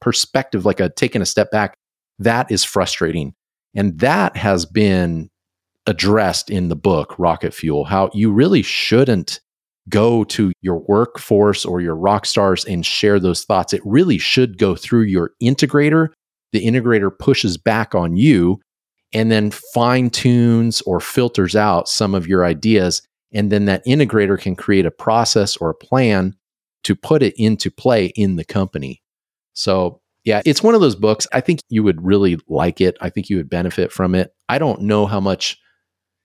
perspective, 0.00 0.64
like 0.64 0.80
a 0.80 0.90
taking 0.90 1.22
a 1.22 1.26
step 1.26 1.50
back, 1.50 1.78
that 2.18 2.50
is 2.50 2.64
frustrating. 2.64 3.34
And 3.74 3.98
that 4.00 4.36
has 4.36 4.66
been 4.66 5.30
addressed 5.86 6.48
in 6.50 6.68
the 6.68 6.76
book, 6.76 7.14
Rocket 7.18 7.52
Fuel, 7.54 7.84
how 7.84 8.10
you 8.14 8.30
really 8.30 8.62
shouldn't 8.62 9.40
go 9.88 10.24
to 10.24 10.52
your 10.62 10.78
workforce 10.80 11.64
or 11.64 11.80
your 11.80 11.96
rock 11.96 12.26
stars 12.26 12.64
and 12.64 12.86
share 12.86 13.20
those 13.20 13.44
thoughts. 13.44 13.72
It 13.72 13.82
really 13.84 14.18
should 14.18 14.58
go 14.58 14.74
through 14.74 15.02
your 15.02 15.32
integrator. 15.42 16.08
The 16.52 16.64
integrator 16.66 17.10
pushes 17.16 17.56
back 17.56 17.94
on 17.94 18.16
you 18.16 18.60
and 19.12 19.30
then 19.30 19.50
fine 19.50 20.10
tunes 20.10 20.80
or 20.82 21.00
filters 21.00 21.54
out 21.54 21.88
some 21.88 22.14
of 22.14 22.26
your 22.26 22.44
ideas. 22.44 23.02
And 23.32 23.50
then 23.50 23.64
that 23.66 23.84
integrator 23.86 24.40
can 24.40 24.56
create 24.56 24.86
a 24.86 24.90
process 24.90 25.56
or 25.56 25.70
a 25.70 25.74
plan 25.74 26.34
to 26.84 26.94
put 26.94 27.22
it 27.22 27.34
into 27.36 27.70
play 27.70 28.06
in 28.14 28.36
the 28.36 28.44
company. 28.44 29.02
So, 29.54 30.00
yeah, 30.24 30.40
it's 30.44 30.62
one 30.62 30.74
of 30.74 30.80
those 30.80 30.96
books. 30.96 31.26
I 31.32 31.40
think 31.40 31.60
you 31.68 31.82
would 31.82 32.04
really 32.04 32.38
like 32.48 32.80
it. 32.80 32.96
I 33.00 33.10
think 33.10 33.28
you 33.28 33.36
would 33.36 33.50
benefit 33.50 33.92
from 33.92 34.14
it. 34.14 34.32
I 34.48 34.58
don't 34.58 34.82
know 34.82 35.06
how 35.06 35.20
much, 35.20 35.58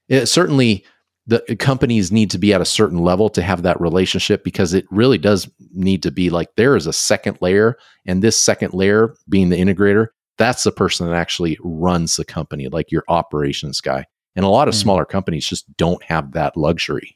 it, 0.07 0.27
certainly, 0.27 0.85
the 1.29 1.55
companies 1.55 2.11
need 2.11 2.31
to 2.31 2.39
be 2.39 2.53
at 2.53 2.61
a 2.61 2.65
certain 2.65 2.97
level 2.97 3.29
to 3.29 3.43
have 3.43 3.61
that 3.61 3.79
relationship 3.79 4.43
because 4.43 4.73
it 4.73 4.85
really 4.89 5.19
does 5.19 5.49
need 5.71 6.01
to 6.01 6.11
be 6.11 6.31
like 6.31 6.49
there 6.55 6.75
is 6.75 6.87
a 6.87 6.93
second 6.93 7.37
layer, 7.39 7.77
and 8.07 8.23
this 8.23 8.41
second 8.41 8.73
layer 8.73 9.15
being 9.29 9.49
the 9.49 9.57
integrator, 9.57 10.07
that's 10.39 10.63
the 10.63 10.71
person 10.71 11.07
that 11.07 11.15
actually 11.15 11.57
runs 11.61 12.15
the 12.15 12.25
company, 12.25 12.67
like 12.67 12.91
your 12.91 13.03
operations 13.07 13.79
guy. 13.79 14.05
And 14.35 14.43
a 14.43 14.49
lot 14.49 14.67
of 14.67 14.73
mm. 14.73 14.81
smaller 14.81 15.05
companies 15.05 15.47
just 15.47 15.65
don't 15.77 16.03
have 16.03 16.31
that 16.31 16.57
luxury. 16.57 17.15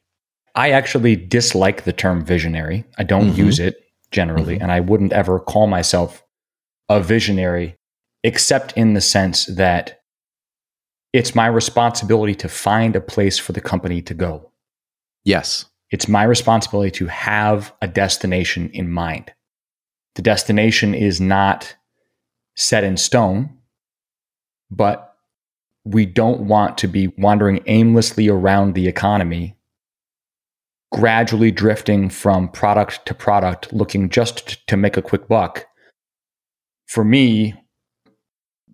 I 0.53 0.69
actually 0.69 1.15
dislike 1.15 1.83
the 1.83 1.93
term 1.93 2.23
visionary. 2.23 2.85
I 2.99 3.03
don't 3.03 3.29
mm-hmm. 3.29 3.39
use 3.39 3.59
it 3.59 3.77
generally. 4.11 4.55
Mm-hmm. 4.55 4.63
And 4.63 4.71
I 4.71 4.81
wouldn't 4.81 5.13
ever 5.13 5.39
call 5.39 5.65
myself 5.65 6.23
a 6.87 7.01
visionary, 7.01 7.75
except 8.23 8.73
in 8.73 8.93
the 8.93 9.01
sense 9.01 9.45
that 9.47 10.01
it's 11.13 11.35
my 11.35 11.45
responsibility 11.45 12.33
to 12.35 12.49
find 12.49 12.95
a 12.95 13.01
place 13.01 13.37
for 13.37 13.53
the 13.53 13.61
company 13.61 14.01
to 14.01 14.15
go. 14.15 14.51
Yes. 15.23 15.65
It's 15.91 16.07
my 16.07 16.23
responsibility 16.23 16.89
to 16.91 17.05
have 17.05 17.71
a 17.81 17.87
destination 17.87 18.71
in 18.71 18.89
mind. 18.89 19.31
The 20.15 20.23
destination 20.23 20.95
is 20.95 21.21
not 21.21 21.75
set 22.55 22.83
in 22.83 22.97
stone, 22.97 23.57
but 24.71 25.15
we 25.85 26.07
don't 26.07 26.41
want 26.41 26.79
to 26.79 26.87
be 26.87 27.07
wandering 27.17 27.61
aimlessly 27.67 28.27
around 28.27 28.73
the 28.73 28.87
economy, 28.87 29.55
gradually 30.91 31.51
drifting 31.51 32.09
from 32.09 32.47
product 32.49 33.05
to 33.05 33.13
product, 33.13 33.71
looking 33.71 34.09
just 34.09 34.65
to 34.67 34.77
make 34.77 34.97
a 34.97 35.01
quick 35.01 35.27
buck. 35.27 35.67
For 36.87 37.03
me, 37.03 37.53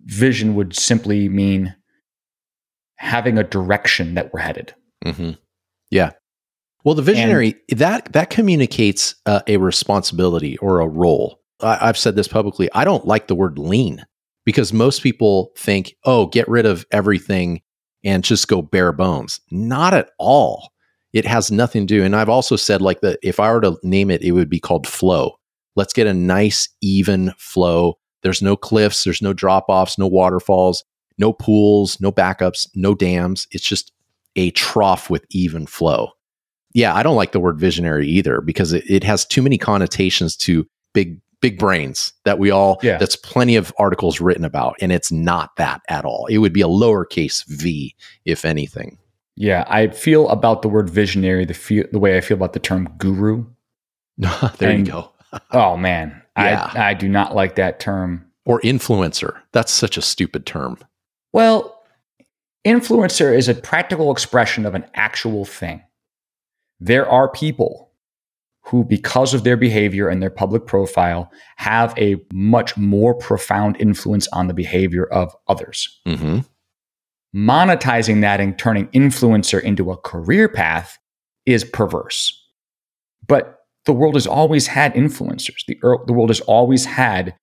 vision 0.04 0.54
would 0.54 0.74
simply 0.74 1.28
mean 1.28 1.74
having 3.00 3.38
a 3.38 3.44
direction 3.44 4.14
that 4.14 4.32
we're 4.32 4.40
headed. 4.40 4.74
Mm-hmm. 5.04 5.30
Yeah. 5.90 6.12
Well, 6.84 6.94
the 6.94 7.02
visionary 7.02 7.56
and, 7.70 7.78
that 7.78 8.12
that 8.12 8.30
communicates 8.30 9.14
uh, 9.26 9.40
a 9.46 9.56
responsibility 9.56 10.58
or 10.58 10.80
a 10.80 10.86
role. 10.88 11.40
I, 11.60 11.88
I've 11.88 11.98
said 11.98 12.14
this 12.14 12.28
publicly. 12.28 12.68
I 12.74 12.84
don't 12.84 13.06
like 13.06 13.26
the 13.26 13.34
word 13.34 13.58
lean 13.58 14.04
because 14.44 14.72
most 14.72 15.02
people 15.02 15.52
think, 15.56 15.94
"Oh, 16.04 16.26
get 16.26 16.46
rid 16.46 16.66
of 16.66 16.84
everything 16.92 17.62
and 18.04 18.22
just 18.22 18.48
go 18.48 18.60
bare 18.60 18.92
bones." 18.92 19.40
Not 19.50 19.94
at 19.94 20.10
all. 20.18 20.70
It 21.12 21.24
has 21.24 21.50
nothing 21.50 21.86
to 21.86 21.94
do. 21.94 22.04
And 22.04 22.14
I've 22.14 22.28
also 22.28 22.54
said 22.54 22.82
like 22.82 23.00
that 23.00 23.18
if 23.22 23.40
I 23.40 23.50
were 23.52 23.62
to 23.62 23.78
name 23.82 24.10
it, 24.10 24.22
it 24.22 24.32
would 24.32 24.50
be 24.50 24.60
called 24.60 24.86
flow. 24.86 25.36
Let's 25.74 25.92
get 25.92 26.06
a 26.06 26.14
nice 26.14 26.68
even 26.82 27.32
flow. 27.38 27.98
There's 28.22 28.42
no 28.42 28.56
cliffs, 28.56 29.04
there's 29.04 29.22
no 29.22 29.32
drop 29.32 29.64
offs, 29.68 29.98
no 29.98 30.06
waterfalls, 30.06 30.84
no 31.20 31.32
pools, 31.32 32.00
no 32.00 32.10
backups, 32.10 32.68
no 32.74 32.94
dams. 32.94 33.46
It's 33.52 33.66
just 33.66 33.92
a 34.34 34.50
trough 34.52 35.10
with 35.10 35.24
even 35.30 35.66
flow. 35.66 36.10
Yeah, 36.72 36.94
I 36.94 37.02
don't 37.02 37.16
like 37.16 37.32
the 37.32 37.40
word 37.40 37.58
visionary 37.58 38.08
either 38.08 38.40
because 38.40 38.72
it, 38.72 38.84
it 38.88 39.04
has 39.04 39.24
too 39.24 39.42
many 39.42 39.58
connotations 39.58 40.36
to 40.38 40.66
big 40.94 41.20
big 41.40 41.58
brains 41.58 42.12
that 42.24 42.38
we 42.38 42.50
all 42.50 42.78
yeah. 42.82 42.98
that's 42.98 43.16
plenty 43.16 43.56
of 43.56 43.72
articles 43.78 44.20
written 44.20 44.44
about 44.44 44.76
and 44.82 44.92
it's 44.92 45.10
not 45.10 45.56
that 45.56 45.80
at 45.88 46.04
all 46.04 46.26
it 46.26 46.36
would 46.36 46.52
be 46.52 46.60
a 46.60 46.66
lowercase 46.66 47.46
v 47.46 47.94
if 48.26 48.44
anything 48.44 48.98
yeah 49.36 49.64
i 49.66 49.88
feel 49.88 50.28
about 50.28 50.60
the 50.60 50.68
word 50.68 50.90
visionary 50.90 51.46
the 51.46 51.54
feel, 51.54 51.84
the 51.92 51.98
way 51.98 52.14
i 52.18 52.20
feel 52.20 52.36
about 52.36 52.52
the 52.52 52.58
term 52.58 52.86
guru 52.98 53.46
there 54.18 54.68
and, 54.68 54.86
you 54.86 54.92
go 54.92 55.10
oh 55.52 55.78
man 55.78 56.20
yeah. 56.36 56.70
I, 56.74 56.90
I 56.90 56.94
do 56.94 57.08
not 57.08 57.34
like 57.34 57.54
that 57.54 57.80
term 57.80 58.26
or 58.44 58.60
influencer 58.60 59.40
that's 59.52 59.72
such 59.72 59.96
a 59.96 60.02
stupid 60.02 60.44
term 60.44 60.76
well 61.32 61.80
Influencer 62.66 63.34
is 63.34 63.48
a 63.48 63.54
practical 63.54 64.12
expression 64.12 64.66
of 64.66 64.74
an 64.74 64.84
actual 64.94 65.44
thing. 65.44 65.82
There 66.78 67.08
are 67.08 67.30
people 67.30 67.90
who, 68.64 68.84
because 68.84 69.32
of 69.32 69.44
their 69.44 69.56
behavior 69.56 70.08
and 70.08 70.22
their 70.22 70.30
public 70.30 70.66
profile, 70.66 71.30
have 71.56 71.96
a 71.96 72.16
much 72.32 72.76
more 72.76 73.14
profound 73.14 73.80
influence 73.80 74.28
on 74.28 74.46
the 74.46 74.54
behavior 74.54 75.06
of 75.06 75.34
others. 75.48 76.00
Mm-hmm. 76.06 76.40
Monetizing 77.34 78.20
that 78.20 78.40
and 78.40 78.58
turning 78.58 78.88
influencer 78.88 79.62
into 79.62 79.90
a 79.90 79.96
career 79.96 80.48
path 80.48 80.98
is 81.46 81.64
perverse. 81.64 82.36
But 83.26 83.60
the 83.86 83.94
world 83.94 84.14
has 84.14 84.26
always 84.26 84.66
had 84.66 84.92
influencers. 84.94 85.64
The, 85.66 85.78
the 86.06 86.12
world 86.12 86.28
has 86.28 86.40
always 86.42 86.84
had 86.84 87.34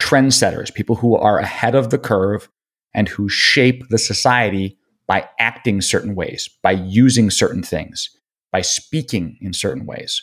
trendsetters, 0.00 0.74
people 0.74 0.96
who 0.96 1.14
are 1.14 1.38
ahead 1.38 1.76
of 1.76 1.90
the 1.90 1.98
curve 1.98 2.48
and 2.94 3.08
who 3.08 3.28
shape 3.28 3.88
the 3.88 3.98
society 3.98 4.78
by 5.06 5.28
acting 5.38 5.80
certain 5.80 6.14
ways, 6.14 6.48
by 6.62 6.72
using 6.72 7.30
certain 7.30 7.62
things, 7.62 8.08
by 8.52 8.60
speaking 8.60 9.36
in 9.40 9.52
certain 9.52 9.84
ways. 9.84 10.22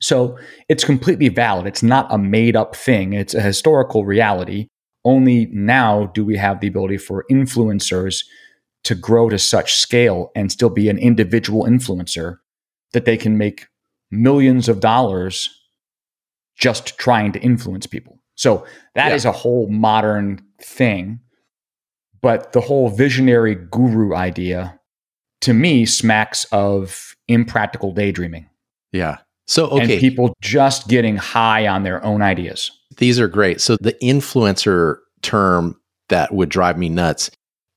So 0.00 0.36
it's 0.68 0.84
completely 0.84 1.28
valid. 1.28 1.66
It's 1.66 1.82
not 1.82 2.12
a 2.12 2.18
made 2.18 2.56
up 2.56 2.74
thing, 2.74 3.12
it's 3.12 3.34
a 3.34 3.40
historical 3.40 4.04
reality. 4.04 4.66
Only 5.04 5.46
now 5.46 6.06
do 6.06 6.24
we 6.24 6.36
have 6.36 6.60
the 6.60 6.68
ability 6.68 6.98
for 6.98 7.24
influencers 7.30 8.24
to 8.84 8.94
grow 8.94 9.28
to 9.28 9.38
such 9.38 9.74
scale 9.74 10.30
and 10.34 10.50
still 10.50 10.70
be 10.70 10.88
an 10.88 10.98
individual 10.98 11.64
influencer 11.64 12.38
that 12.92 13.04
they 13.04 13.16
can 13.16 13.38
make 13.38 13.66
millions 14.10 14.68
of 14.68 14.80
dollars 14.80 15.48
just 16.56 16.98
trying 16.98 17.32
to 17.32 17.40
influence 17.40 17.86
people. 17.86 18.18
So 18.34 18.66
that 18.94 19.08
yeah. 19.08 19.14
is 19.14 19.24
a 19.24 19.32
whole 19.32 19.68
modern 19.68 20.44
thing 20.60 21.20
but 22.22 22.52
the 22.52 22.60
whole 22.60 22.88
visionary 22.88 23.54
guru 23.54 24.14
idea 24.14 24.78
to 25.42 25.52
me 25.52 25.84
smacks 25.84 26.44
of 26.52 27.14
impractical 27.28 27.92
daydreaming. 27.92 28.48
Yeah. 28.92 29.18
So, 29.46 29.66
okay. 29.68 29.94
And 29.94 30.00
people 30.00 30.34
just 30.40 30.88
getting 30.88 31.16
high 31.16 31.66
on 31.66 31.82
their 31.82 32.02
own 32.04 32.22
ideas. 32.22 32.70
These 32.96 33.18
are 33.18 33.28
great. 33.28 33.60
So, 33.60 33.76
the 33.80 33.96
influencer 34.02 34.98
term 35.22 35.78
that 36.08 36.32
would 36.32 36.48
drive 36.48 36.78
me 36.78 36.88
nuts 36.88 37.30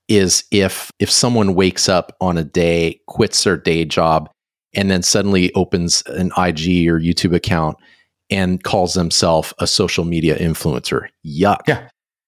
is 0.07 0.43
if 0.51 0.91
if 0.99 1.09
someone 1.09 1.55
wakes 1.55 1.89
up 1.89 2.15
on 2.21 2.37
a 2.37 2.43
day, 2.43 2.99
quits 3.07 3.43
their 3.43 3.57
day 3.57 3.85
job, 3.85 4.29
and 4.73 4.91
then 4.91 5.01
suddenly 5.01 5.51
opens 5.53 6.03
an 6.07 6.27
IG 6.37 6.87
or 6.87 6.99
YouTube 6.99 7.35
account 7.35 7.77
and 8.29 8.63
calls 8.63 8.93
themselves 8.93 9.53
a 9.59 9.67
social 9.67 10.03
media 10.03 10.37
influencer. 10.37 11.07
Yuck. 11.25 11.61
Yeah. 11.67 11.87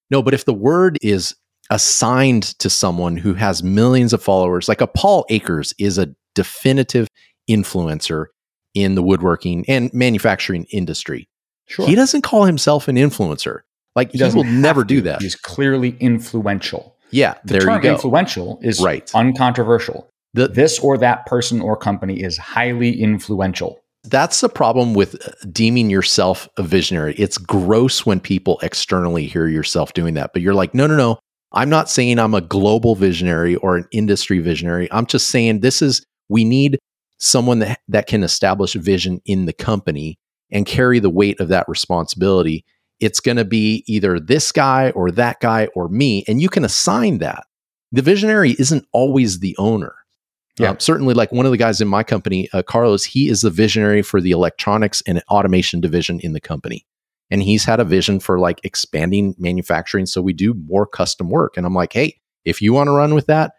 No, 0.09 0.22
but 0.22 0.34
if 0.34 0.45
the 0.45 0.53
word 0.53 0.97
is 1.01 1.36
assigned 1.70 2.43
to 2.59 2.70
someone 2.70 3.18
who 3.18 3.34
has 3.34 3.63
millions 3.63 4.13
of 4.13 4.22
followers, 4.24 4.68
like 4.68 4.82
a 4.82 4.88
Paul 4.88 5.26
Akers 5.30 5.74
is 5.80 5.97
a 5.97 6.13
definitive 6.36 7.07
influencer 7.49 8.28
in 8.74 8.95
the 8.95 9.03
woodworking 9.03 9.65
and 9.68 9.93
manufacturing 9.93 10.65
industry. 10.72 11.28
Sure. 11.65 11.88
He 11.88 11.95
doesn't 11.95 12.22
call 12.22 12.45
himself 12.45 12.88
an 12.88 12.95
influencer. 12.95 13.61
Like 13.95 14.11
he, 14.11 14.20
he 14.20 14.36
will 14.36 14.43
never 14.43 14.84
do 14.84 15.01
that. 15.01 15.22
He's 15.22 15.36
clearly 15.36 15.97
influential. 15.99 16.95
Yeah, 17.09 17.36
the 17.45 17.53
there 17.53 17.61
term 17.61 17.76
you 17.76 17.82
go. 17.82 17.93
influential 17.93 18.59
is 18.61 18.80
right. 18.82 19.09
uncontroversial. 19.15 20.09
The, 20.34 20.47
this 20.47 20.78
or 20.80 20.97
that 20.99 21.26
person 21.26 21.61
or 21.61 21.76
company 21.76 22.22
is 22.22 22.38
highly 22.38 23.01
influential. 23.01 23.80
That's 24.03 24.41
the 24.41 24.49
problem 24.49 24.93
with 24.93 25.15
uh, 25.28 25.32
deeming 25.51 25.89
yourself 25.89 26.47
a 26.57 26.63
visionary. 26.63 27.15
It's 27.15 27.38
gross 27.38 28.05
when 28.05 28.20
people 28.20 28.59
externally 28.61 29.26
hear 29.26 29.47
yourself 29.47 29.93
doing 29.93 30.13
that, 30.13 30.32
but 30.34 30.41
you're 30.41 30.53
like, 30.53 30.74
no, 30.74 30.86
no, 30.86 30.95
no. 30.95 31.20
I'm 31.52 31.70
not 31.70 31.89
saying 31.89 32.20
I'm 32.20 32.34
a 32.34 32.41
global 32.41 32.95
visionary 32.95 33.56
or 33.56 33.78
an 33.78 33.86
industry 33.91 34.39
visionary. 34.39 34.91
I'm 34.91 35.06
just 35.06 35.30
saying 35.30 35.60
this 35.62 35.82
is, 35.82 36.06
we 36.30 36.43
need 36.43 36.80
someone 37.20 37.60
that, 37.60 37.80
that 37.88 38.08
can 38.08 38.24
establish 38.24 38.74
vision 38.74 39.22
in 39.26 39.45
the 39.45 39.54
company 39.54 40.20
and 40.52 40.66
carry 40.66 41.00
the 41.00 41.10
weight 41.10 41.39
of 41.39 41.48
that 41.50 41.68
responsibility. 41.68 42.66
It's 43.00 43.20
going 43.20 43.38
to 43.38 43.45
be 43.45 43.84
either 43.88 44.20
this 44.20 44.52
guy 44.52 44.91
or 44.91 45.12
that 45.12 45.39
guy 45.39 45.68
or 45.76 45.88
me, 45.88 46.24
and 46.28 46.41
you 46.41 46.50
can 46.50 46.66
assign 46.66 47.20
that. 47.20 47.45
The 47.91 48.02
visionary 48.02 48.56
isn't 48.58 48.86
always 48.91 49.39
the 49.39 49.56
owner. 49.58 49.95
Yeah. 50.60 50.72
Um, 50.72 50.80
certainly, 50.80 51.14
like 51.14 51.32
one 51.32 51.45
of 51.45 51.52
the 51.52 51.58
guys 51.58 51.80
in 51.80 51.88
my 51.88 52.04
company, 52.04 52.50
uh, 52.52 52.64
Carlos, 52.64 53.04
he 53.04 53.30
is 53.30 53.41
the 53.41 53.52
visionary 53.52 54.02
for 54.02 54.20
the 54.20 54.32
electronics 54.32 55.04
and 55.06 55.22
automation 55.30 55.80
division 55.80 56.20
in 56.22 56.34
the 56.34 56.41
company 56.41 56.87
and 57.30 57.44
he's 57.44 57.66
had 57.66 57.80
a 57.80 57.86
vision 57.86 58.20
for 58.20 58.40
like 58.40 58.60
expanding 58.64 59.36
manufacturing 59.38 60.06
so 60.06 60.22
we 60.22 60.34
do 60.34 60.54
more 60.54 60.86
custom 60.86 61.30
work. 61.30 61.58
And 61.58 61.66
i'm 61.66 61.74
like 61.74 61.94
hey 61.94 62.20
if 62.46 62.62
you 62.62 62.74
want 62.74 62.88
to 62.88 62.92
run 62.92 63.14
with 63.14 63.28
that 63.28 63.54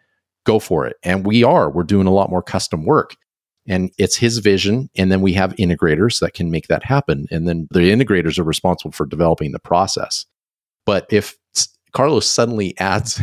go 0.45 0.59
for 0.59 0.85
it. 0.87 0.95
And 1.03 1.25
we 1.25 1.43
are 1.43 1.69
we're 1.69 1.83
doing 1.83 2.07
a 2.07 2.13
lot 2.13 2.29
more 2.29 2.41
custom 2.41 2.85
work. 2.85 3.15
And 3.67 3.91
it's 3.99 4.15
his 4.15 4.39
vision 4.39 4.89
and 4.95 5.11
then 5.11 5.21
we 5.21 5.33
have 5.33 5.55
integrators 5.57 6.19
that 6.21 6.33
can 6.33 6.49
make 6.49 6.67
that 6.67 6.83
happen. 6.83 7.27
And 7.29 7.47
then 7.47 7.67
the 7.71 7.91
integrators 7.91 8.39
are 8.39 8.43
responsible 8.43 8.91
for 8.91 9.05
developing 9.05 9.51
the 9.51 9.59
process. 9.59 10.25
But 10.85 11.07
if 11.11 11.37
carlos 11.91 12.29
suddenly 12.29 12.77
adds 12.77 13.19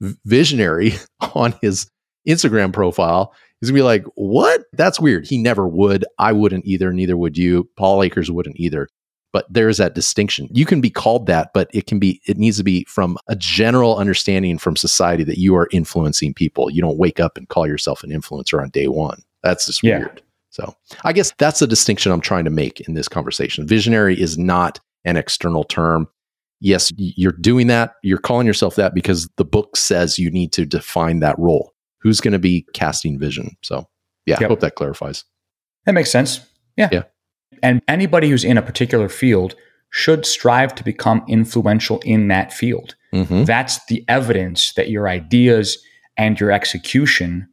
visionary 0.24 0.94
on 1.34 1.54
his 1.60 1.86
instagram 2.26 2.72
profile 2.72 3.34
he's 3.60 3.70
gonna 3.70 3.78
be 3.78 3.82
like 3.82 4.04
what? 4.14 4.62
That's 4.72 5.00
weird. 5.00 5.26
He 5.26 5.38
never 5.38 5.68
would. 5.68 6.04
I 6.18 6.32
wouldn't 6.32 6.66
either 6.66 6.92
neither 6.92 7.16
would 7.16 7.36
you. 7.36 7.68
Paul 7.76 8.02
akers 8.02 8.30
wouldn't 8.30 8.58
either 8.58 8.88
but 9.32 9.46
there's 9.48 9.78
that 9.78 9.94
distinction. 9.94 10.48
You 10.50 10.66
can 10.66 10.80
be 10.80 10.90
called 10.90 11.26
that, 11.26 11.52
but 11.54 11.70
it 11.72 11.86
can 11.86 11.98
be, 11.98 12.20
it 12.26 12.36
needs 12.36 12.56
to 12.56 12.64
be 12.64 12.84
from 12.84 13.16
a 13.28 13.36
general 13.36 13.96
understanding 13.96 14.58
from 14.58 14.76
society 14.76 15.24
that 15.24 15.38
you 15.38 15.54
are 15.56 15.68
influencing 15.72 16.34
people. 16.34 16.70
You 16.70 16.82
don't 16.82 16.98
wake 16.98 17.20
up 17.20 17.36
and 17.36 17.48
call 17.48 17.66
yourself 17.66 18.02
an 18.02 18.10
influencer 18.10 18.60
on 18.60 18.70
day 18.70 18.88
one. 18.88 19.22
That's 19.42 19.66
just 19.66 19.82
yeah. 19.82 19.98
weird. 19.98 20.22
So 20.50 20.74
I 21.04 21.12
guess 21.12 21.32
that's 21.38 21.60
the 21.60 21.66
distinction 21.66 22.10
I'm 22.10 22.20
trying 22.20 22.44
to 22.44 22.50
make 22.50 22.80
in 22.80 22.94
this 22.94 23.08
conversation. 23.08 23.66
Visionary 23.66 24.20
is 24.20 24.36
not 24.36 24.80
an 25.04 25.16
external 25.16 25.64
term. 25.64 26.08
Yes, 26.58 26.92
you're 26.96 27.32
doing 27.32 27.68
that. 27.68 27.94
You're 28.02 28.18
calling 28.18 28.46
yourself 28.46 28.74
that 28.74 28.92
because 28.94 29.28
the 29.36 29.44
book 29.44 29.76
says 29.76 30.18
you 30.18 30.30
need 30.30 30.52
to 30.52 30.66
define 30.66 31.20
that 31.20 31.38
role. 31.38 31.72
Who's 32.00 32.20
going 32.20 32.32
to 32.32 32.38
be 32.38 32.66
casting 32.74 33.18
vision? 33.18 33.56
So, 33.62 33.88
yeah, 34.26 34.38
yep. 34.40 34.42
I 34.42 34.48
hope 34.48 34.60
that 34.60 34.74
clarifies. 34.74 35.24
That 35.86 35.92
makes 35.92 36.10
sense. 36.10 36.40
Yeah. 36.76 36.88
Yeah. 36.90 37.04
And 37.62 37.82
anybody 37.88 38.30
who's 38.30 38.44
in 38.44 38.58
a 38.58 38.62
particular 38.62 39.08
field 39.08 39.54
should 39.90 40.24
strive 40.24 40.74
to 40.76 40.84
become 40.84 41.24
influential 41.28 42.00
in 42.04 42.28
that 42.28 42.52
field. 42.52 42.94
Mm-hmm. 43.12 43.44
That's 43.44 43.84
the 43.86 44.04
evidence 44.08 44.72
that 44.74 44.88
your 44.88 45.08
ideas 45.08 45.78
and 46.16 46.38
your 46.38 46.52
execution 46.52 47.48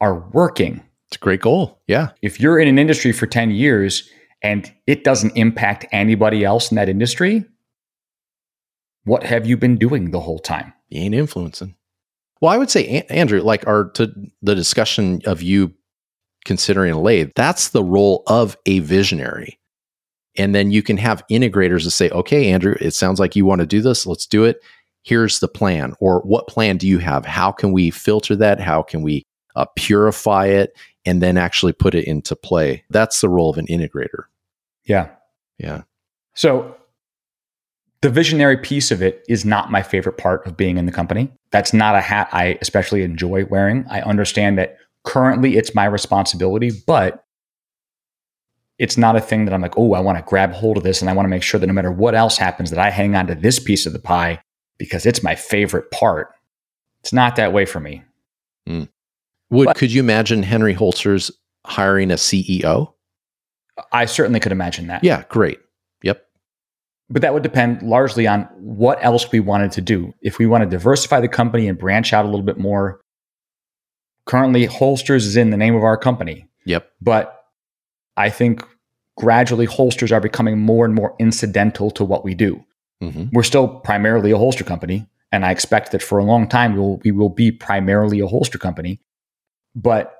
are 0.00 0.28
working 0.32 0.82
It's 1.08 1.16
a 1.16 1.20
great 1.20 1.40
goal. 1.40 1.80
Yeah. 1.86 2.10
If 2.20 2.38
you're 2.38 2.58
in 2.58 2.68
an 2.68 2.78
industry 2.78 3.12
for 3.12 3.26
10 3.26 3.50
years 3.50 4.08
and 4.42 4.72
it 4.86 5.04
doesn't 5.04 5.36
impact 5.36 5.86
anybody 5.90 6.44
else 6.44 6.70
in 6.70 6.76
that 6.76 6.88
industry, 6.88 7.46
what 9.04 9.22
have 9.22 9.46
you 9.46 9.56
been 9.56 9.78
doing 9.78 10.10
the 10.10 10.20
whole 10.20 10.38
time? 10.38 10.74
You 10.90 11.00
ain't 11.00 11.14
influencing. 11.14 11.74
Well, 12.42 12.52
I 12.52 12.58
would 12.58 12.70
say, 12.70 13.06
Andrew, 13.08 13.40
like 13.40 13.66
our 13.66 13.90
to 13.92 14.12
the 14.42 14.54
discussion 14.54 15.22
of 15.24 15.42
you 15.42 15.72
considering 16.44 16.92
a 16.92 17.00
lathe, 17.00 17.30
that's 17.34 17.70
the 17.70 17.84
role 17.84 18.22
of 18.26 18.56
a 18.66 18.78
visionary. 18.80 19.58
And 20.36 20.54
then 20.54 20.70
you 20.70 20.82
can 20.82 20.96
have 20.98 21.24
integrators 21.30 21.82
to 21.82 21.90
say, 21.90 22.10
okay, 22.10 22.50
Andrew, 22.50 22.76
it 22.80 22.92
sounds 22.92 23.18
like 23.18 23.34
you 23.34 23.44
want 23.44 23.60
to 23.60 23.66
do 23.66 23.80
this. 23.80 24.06
Let's 24.06 24.26
do 24.26 24.44
it. 24.44 24.62
Here's 25.02 25.40
the 25.40 25.48
plan. 25.48 25.94
Or 26.00 26.20
what 26.20 26.46
plan 26.46 26.76
do 26.76 26.86
you 26.86 26.98
have? 26.98 27.26
How 27.26 27.50
can 27.50 27.72
we 27.72 27.90
filter 27.90 28.36
that? 28.36 28.60
How 28.60 28.82
can 28.82 29.02
we 29.02 29.26
uh, 29.56 29.66
purify 29.76 30.46
it 30.46 30.76
and 31.04 31.22
then 31.22 31.36
actually 31.36 31.72
put 31.72 31.94
it 31.94 32.06
into 32.06 32.36
play? 32.36 32.84
That's 32.90 33.20
the 33.20 33.28
role 33.28 33.50
of 33.50 33.58
an 33.58 33.66
integrator. 33.66 34.24
Yeah. 34.84 35.10
Yeah. 35.58 35.82
So 36.34 36.76
the 38.00 38.10
visionary 38.10 38.58
piece 38.58 38.92
of 38.92 39.02
it 39.02 39.24
is 39.28 39.44
not 39.44 39.72
my 39.72 39.82
favorite 39.82 40.18
part 40.18 40.46
of 40.46 40.56
being 40.56 40.78
in 40.78 40.86
the 40.86 40.92
company. 40.92 41.32
That's 41.50 41.72
not 41.72 41.96
a 41.96 42.00
hat 42.00 42.28
I 42.32 42.58
especially 42.60 43.02
enjoy 43.02 43.44
wearing. 43.46 43.84
I 43.90 44.02
understand 44.02 44.56
that 44.58 44.76
currently 45.08 45.56
it's 45.56 45.74
my 45.74 45.86
responsibility, 45.86 46.70
but 46.86 47.24
it's 48.78 48.98
not 48.98 49.16
a 49.16 49.22
thing 49.22 49.46
that 49.46 49.54
I'm 49.54 49.62
like, 49.62 49.78
oh, 49.78 49.94
I 49.94 50.00
want 50.00 50.18
to 50.18 50.24
grab 50.28 50.52
hold 50.52 50.76
of 50.76 50.82
this 50.82 51.00
and 51.00 51.08
I 51.08 51.14
want 51.14 51.24
to 51.24 51.30
make 51.30 51.42
sure 51.42 51.58
that 51.58 51.66
no 51.66 51.72
matter 51.72 51.90
what 51.90 52.14
else 52.14 52.36
happens, 52.36 52.68
that 52.70 52.78
I 52.78 52.90
hang 52.90 53.16
on 53.16 53.26
to 53.28 53.34
this 53.34 53.58
piece 53.58 53.86
of 53.86 53.94
the 53.94 53.98
pie 53.98 54.42
because 54.76 55.06
it's 55.06 55.22
my 55.22 55.34
favorite 55.34 55.90
part. 55.90 56.28
It's 57.00 57.12
not 57.12 57.36
that 57.36 57.54
way 57.54 57.64
for 57.64 57.80
me. 57.80 58.04
Mm. 58.68 58.90
Would 59.48 59.64
but, 59.64 59.76
could 59.76 59.90
you 59.90 60.00
imagine 60.00 60.42
Henry 60.42 60.74
Holsters 60.74 61.30
hiring 61.64 62.10
a 62.10 62.14
CEO? 62.14 62.92
I 63.92 64.04
certainly 64.04 64.40
could 64.40 64.52
imagine 64.52 64.88
that. 64.88 65.02
Yeah, 65.02 65.24
great. 65.30 65.58
Yep. 66.02 66.22
But 67.08 67.22
that 67.22 67.32
would 67.32 67.42
depend 67.42 67.82
largely 67.82 68.26
on 68.26 68.42
what 68.58 69.02
else 69.02 69.32
we 69.32 69.40
wanted 69.40 69.72
to 69.72 69.80
do. 69.80 70.12
If 70.20 70.38
we 70.38 70.46
want 70.46 70.64
to 70.64 70.70
diversify 70.70 71.20
the 71.20 71.28
company 71.28 71.66
and 71.66 71.78
branch 71.78 72.12
out 72.12 72.26
a 72.26 72.28
little 72.28 72.44
bit 72.44 72.58
more, 72.58 73.00
currently 74.28 74.66
Holsters 74.66 75.26
is 75.26 75.36
in 75.36 75.50
the 75.50 75.56
name 75.56 75.74
of 75.74 75.82
our 75.82 75.96
company. 75.96 76.46
Yep. 76.66 76.88
But 77.00 77.44
I 78.16 78.28
think 78.30 78.62
gradually 79.16 79.64
holsters 79.64 80.12
are 80.12 80.20
becoming 80.20 80.58
more 80.58 80.84
and 80.84 80.94
more 80.94 81.16
incidental 81.18 81.90
to 81.92 82.04
what 82.04 82.24
we 82.24 82.34
do. 82.34 82.64
Mm-hmm. 83.02 83.26
We're 83.32 83.42
still 83.42 83.68
primarily 83.68 84.30
a 84.30 84.38
holster 84.38 84.64
company, 84.64 85.06
and 85.32 85.44
I 85.46 85.50
expect 85.50 85.92
that 85.92 86.02
for 86.02 86.18
a 86.18 86.24
long 86.24 86.48
time 86.48 86.74
we 86.74 86.78
will, 86.78 87.00
we 87.04 87.10
will 87.10 87.30
be 87.30 87.50
primarily 87.50 88.20
a 88.20 88.26
holster 88.26 88.58
company. 88.58 89.00
But 89.74 90.14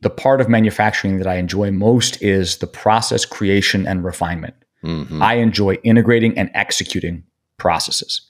the 0.00 0.10
part 0.10 0.40
of 0.40 0.48
manufacturing 0.48 1.18
that 1.18 1.26
I 1.26 1.36
enjoy 1.36 1.70
most 1.70 2.20
is 2.22 2.56
the 2.56 2.66
process 2.66 3.24
creation 3.24 3.86
and 3.86 4.04
refinement. 4.04 4.54
Mm-hmm. 4.82 5.22
I 5.22 5.34
enjoy 5.34 5.74
integrating 5.84 6.36
and 6.38 6.50
executing 6.54 7.24
processes. 7.58 8.22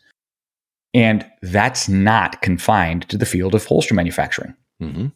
And 0.95 1.27
that's 1.41 1.89
not 1.89 2.43
confined 2.43 3.09
to 3.09 3.17
the 3.17 3.27
field 3.27 3.55
of 3.55 3.65
holster 3.65 3.95
manufacturing. 3.95 4.55
Mm-hmm. 4.83 5.07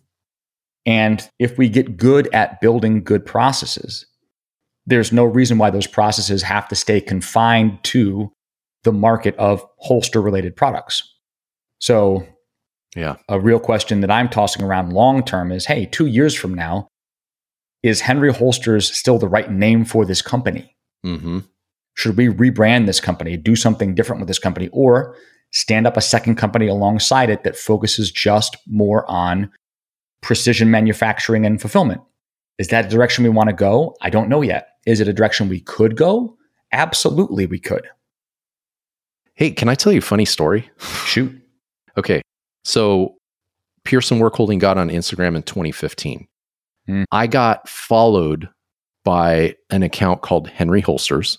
And 0.87 1.29
if 1.39 1.59
we 1.59 1.68
get 1.68 1.97
good 1.97 2.33
at 2.33 2.61
building 2.61 3.03
good 3.03 3.27
processes, 3.27 4.07
there's 4.87 5.12
no 5.12 5.24
reason 5.24 5.59
why 5.59 5.70
those 5.70 5.87
processes 5.87 6.43
have 6.43 6.68
to 6.68 6.77
stay 6.77 7.01
confined 7.01 7.83
to 7.85 8.33
the 8.85 8.93
market 8.93 9.35
of 9.37 9.66
holster 9.79 10.22
related 10.22 10.55
products. 10.55 11.12
So, 11.81 12.27
yeah, 12.95 13.16
a 13.29 13.39
real 13.41 13.59
question 13.59 14.01
that 14.01 14.11
I'm 14.11 14.29
tossing 14.29 14.62
around 14.62 14.93
long 14.93 15.24
term 15.24 15.51
is 15.51 15.66
hey, 15.66 15.87
two 15.87 16.07
years 16.07 16.35
from 16.35 16.55
now, 16.55 16.89
is 17.83 18.01
Henry 18.01 18.33
Holsters 18.33 18.97
still 18.97 19.18
the 19.18 19.29
right 19.29 19.51
name 19.51 19.85
for 19.85 20.07
this 20.07 20.22
company? 20.22 20.74
Mm-hmm. 21.05 21.41
Should 21.95 22.16
we 22.16 22.29
rebrand 22.29 22.87
this 22.87 23.01
company, 23.01 23.37
do 23.37 23.57
something 23.57 23.95
different 23.95 24.20
with 24.20 24.29
this 24.29 24.39
company, 24.39 24.68
or 24.72 25.16
stand 25.57 25.86
up 25.86 25.96
a 25.96 26.02
second 26.02 26.34
company 26.34 26.66
alongside 26.66 27.30
it 27.30 27.42
that 27.42 27.57
focuses 27.57 28.11
just 28.11 28.59
more 28.66 29.11
on 29.11 29.50
precision 30.20 30.70
manufacturing 30.70 31.46
and 31.46 31.62
fulfillment. 31.62 32.02
Is 32.59 32.68
that 32.68 32.84
a 32.84 32.88
direction 32.88 33.24
we 33.24 33.30
want 33.30 33.48
to 33.48 33.54
go? 33.54 33.96
I 34.02 34.11
don't 34.11 34.28
know 34.28 34.42
yet. 34.42 34.68
Is 34.86 35.00
it 35.00 35.09
a 35.09 35.14
direction 35.14 35.48
we 35.48 35.61
could 35.61 35.96
go? 35.96 36.36
Absolutely, 36.72 37.46
we 37.46 37.59
could. 37.59 37.88
Hey, 39.32 39.50
can 39.50 39.70
I 39.70 39.74
tell 39.74 39.92
you 39.92 40.00
a 40.00 40.02
funny 40.02 40.26
story? 40.26 40.70
Shoot. 41.07 41.34
okay. 41.96 42.20
So, 42.64 43.16
Pierson 43.84 44.18
Workholding 44.18 44.59
got 44.59 44.76
on 44.76 44.90
Instagram 44.90 45.36
in 45.36 45.42
2015. 45.42 46.28
Mm. 46.88 47.04
I 47.11 47.26
got 47.26 47.66
followed 47.66 48.50
by 49.04 49.54
an 49.70 49.82
account 49.82 50.20
called 50.20 50.48
Henry 50.48 50.82
Holsters. 50.82 51.38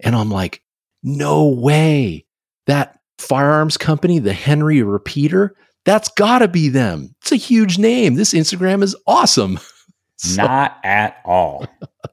And 0.00 0.14
I'm 0.14 0.30
like, 0.30 0.62
no 1.02 1.46
way. 1.46 2.26
That 2.66 2.95
firearms 3.18 3.76
company, 3.76 4.18
the 4.18 4.32
Henry 4.32 4.82
Repeater, 4.82 5.56
that's 5.84 6.08
got 6.10 6.40
to 6.40 6.48
be 6.48 6.68
them. 6.68 7.14
It's 7.22 7.32
a 7.32 7.36
huge 7.36 7.78
name. 7.78 8.14
This 8.14 8.34
Instagram 8.34 8.82
is 8.82 8.96
awesome. 9.06 9.58
so, 10.16 10.42
Not 10.42 10.78
at 10.84 11.18
all. 11.24 11.66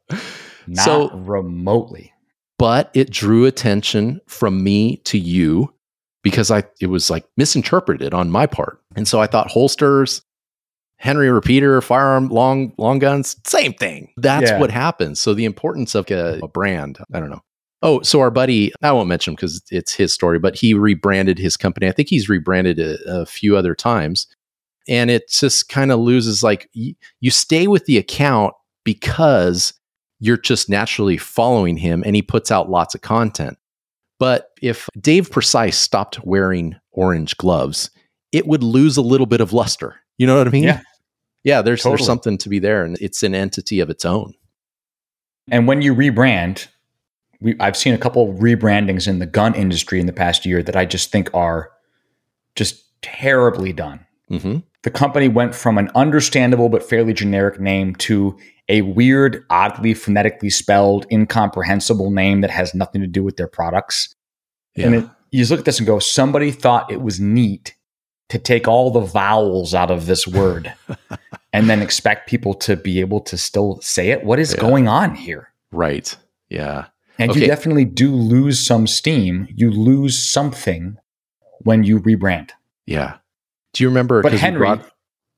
Not 0.67 0.85
so, 0.85 1.09
remotely. 1.11 2.13
But 2.59 2.91
it 2.93 3.09
drew 3.09 3.45
attention 3.45 4.21
from 4.27 4.63
me 4.63 4.97
to 4.97 5.17
you 5.17 5.73
because 6.21 6.51
I 6.51 6.63
it 6.79 6.87
was 6.87 7.09
like 7.09 7.25
misinterpreted 7.35 8.13
on 8.13 8.31
my 8.31 8.45
part. 8.45 8.79
And 8.95 9.07
so 9.07 9.19
I 9.19 9.27
thought 9.27 9.51
holsters, 9.51 10.21
Henry 10.97 11.29
repeater, 11.29 11.81
firearm, 11.81 12.29
long 12.29 12.73
long 12.77 12.99
guns, 12.99 13.35
same 13.45 13.73
thing. 13.73 14.13
That's 14.17 14.51
yeah. 14.51 14.59
what 14.59 14.71
happens. 14.71 15.19
So 15.19 15.33
the 15.33 15.45
importance 15.45 15.95
of 15.95 16.09
a, 16.09 16.39
a 16.41 16.47
brand, 16.47 16.99
I 17.13 17.19
don't 17.19 17.29
know. 17.29 17.43
Oh, 17.84 18.01
so 18.01 18.21
our 18.21 18.31
buddy, 18.31 18.71
I 18.81 18.93
won't 18.93 19.09
mention 19.09 19.31
him 19.31 19.36
because 19.36 19.61
it's 19.69 19.93
his 19.93 20.13
story, 20.13 20.39
but 20.39 20.55
he 20.55 20.73
rebranded 20.73 21.38
his 21.38 21.57
company. 21.57 21.86
I 21.88 21.91
think 21.91 22.07
he's 22.07 22.29
rebranded 22.29 22.79
a, 22.79 22.97
a 23.05 23.25
few 23.25 23.57
other 23.57 23.75
times. 23.75 24.25
And 24.88 25.11
it 25.11 25.29
just 25.29 25.67
kind 25.67 25.91
of 25.91 25.99
loses 25.99 26.41
like 26.43 26.69
y- 26.75 26.95
you 27.19 27.29
stay 27.29 27.67
with 27.67 27.86
the 27.86 27.97
account 27.97 28.53
because 28.86 29.73
you're 30.19 30.38
just 30.38 30.69
naturally 30.69 31.17
following 31.17 31.75
him 31.75 32.03
and 32.05 32.15
he 32.15 32.21
puts 32.21 32.51
out 32.51 32.69
lots 32.69 32.95
of 32.95 33.01
content. 33.01 33.57
But 34.17 34.51
if 34.61 34.88
Dave 34.99 35.29
Precise 35.29 35.77
stopped 35.77 36.23
wearing 36.23 36.77
orange 36.93 37.36
gloves, 37.36 37.91
it 38.31 38.47
would 38.47 38.63
lose 38.63 38.95
a 38.95 39.01
little 39.01 39.27
bit 39.27 39.41
of 39.41 39.51
luster. 39.51 39.95
You 40.17 40.25
know 40.25 40.38
what 40.38 40.47
I 40.47 40.51
mean? 40.51 40.63
Yeah. 40.63 40.81
Yeah, 41.43 41.61
there's 41.61 41.81
totally. 41.84 41.97
there's 41.97 42.07
something 42.07 42.38
to 42.38 42.47
be 42.47 42.59
there 42.59 42.86
and 42.86 42.97
it's 43.01 43.23
an 43.23 43.36
entity 43.36 43.81
of 43.81 43.89
its 43.89 44.05
own. 44.05 44.34
And 45.51 45.67
when 45.67 45.81
you 45.81 45.93
rebrand, 45.93 46.67
we, 47.43 47.55
I've 47.59 47.77
seen 47.77 47.93
a 47.93 47.97
couple 47.97 48.29
of 48.29 48.37
rebrandings 48.37 49.07
in 49.07 49.19
the 49.19 49.25
gun 49.25 49.53
industry 49.53 49.99
in 49.99 50.05
the 50.05 50.13
past 50.13 50.45
year 50.45 50.63
that 50.63 50.75
I 50.75 50.85
just 50.85 51.11
think 51.11 51.29
are 51.33 51.71
just 52.55 52.83
terribly 53.01 53.73
done. 53.73 54.05
Mm-hmm. 54.31 54.59
The 54.83 54.89
company 54.89 55.27
went 55.27 55.53
from 55.53 55.77
an 55.77 55.89
understandable 55.93 56.69
but 56.69 56.87
fairly 56.87 57.13
generic 57.13 57.59
name 57.59 57.95
to 57.95 58.37
a 58.69 58.81
weird, 58.81 59.45
oddly 59.49 59.93
phonetically 59.93 60.49
spelled, 60.49 61.05
incomprehensible 61.11 62.11
name 62.11 62.41
that 62.41 62.49
has 62.49 62.73
nothing 62.73 63.01
to 63.01 63.07
do 63.07 63.23
with 63.23 63.37
their 63.37 63.47
products. 63.47 64.15
Yeah. 64.75 64.85
And 64.87 64.95
it, 64.95 65.09
you 65.31 65.39
just 65.39 65.51
look 65.51 65.59
at 65.59 65.65
this 65.65 65.79
and 65.79 65.87
go, 65.87 65.99
somebody 65.99 66.51
thought 66.51 66.91
it 66.91 67.01
was 67.01 67.19
neat 67.19 67.75
to 68.29 68.39
take 68.39 68.67
all 68.67 68.89
the 68.89 69.01
vowels 69.01 69.75
out 69.75 69.91
of 69.91 70.05
this 70.05 70.25
word 70.25 70.73
and 71.53 71.69
then 71.69 71.81
expect 71.81 72.29
people 72.29 72.53
to 72.53 72.75
be 72.75 73.01
able 73.01 73.19
to 73.19 73.37
still 73.37 73.79
say 73.81 74.09
it. 74.09 74.23
What 74.23 74.39
is 74.39 74.53
yeah. 74.53 74.61
going 74.61 74.87
on 74.87 75.15
here? 75.15 75.49
Right. 75.71 76.15
Yeah. 76.49 76.87
And 77.20 77.32
okay. 77.32 77.41
you 77.41 77.47
definitely 77.47 77.86
do 77.86 78.14
lose 78.14 78.59
some 78.59 78.88
steam. 78.88 79.47
You 79.55 79.72
lose 79.72 80.18
something 80.18 80.97
when 81.59 81.84
you 81.84 81.99
rebrand. 81.99 82.51
Yeah. 82.86 83.18
Do 83.74 83.84
you 83.84 83.89
remember? 83.89 84.22
But 84.22 84.34
Henry, 84.34 84.59
brought- 84.59 84.91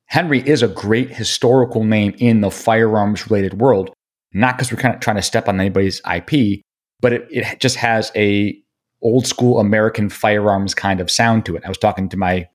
Henry 0.05 0.39
is 0.39 0.61
a 0.61 0.67
great 0.67 1.09
historical 1.09 1.83
name 1.83 2.15
in 2.17 2.41
the 2.41 2.51
firearms 2.51 3.29
related 3.29 3.59
world. 3.59 3.93
Not 4.33 4.57
because 4.57 4.71
we're 4.71 4.81
kind 4.81 4.93
of 4.93 4.99
trying 4.99 5.15
to 5.15 5.21
step 5.21 5.47
on 5.47 5.59
anybody's 5.59 6.01
IP, 6.01 6.61
but 6.99 7.13
it, 7.13 7.27
it 7.31 7.59
just 7.59 7.77
has 7.77 8.11
a 8.15 8.57
old 9.01 9.25
school 9.27 9.59
American 9.59 10.09
firearms 10.09 10.73
kind 10.73 10.99
of 10.99 11.09
sound 11.09 11.45
to 11.45 11.55
it. 11.55 11.63
I 11.63 11.69
was 11.69 11.77
talking 11.77 12.09
to 12.09 12.17
my 12.17 12.49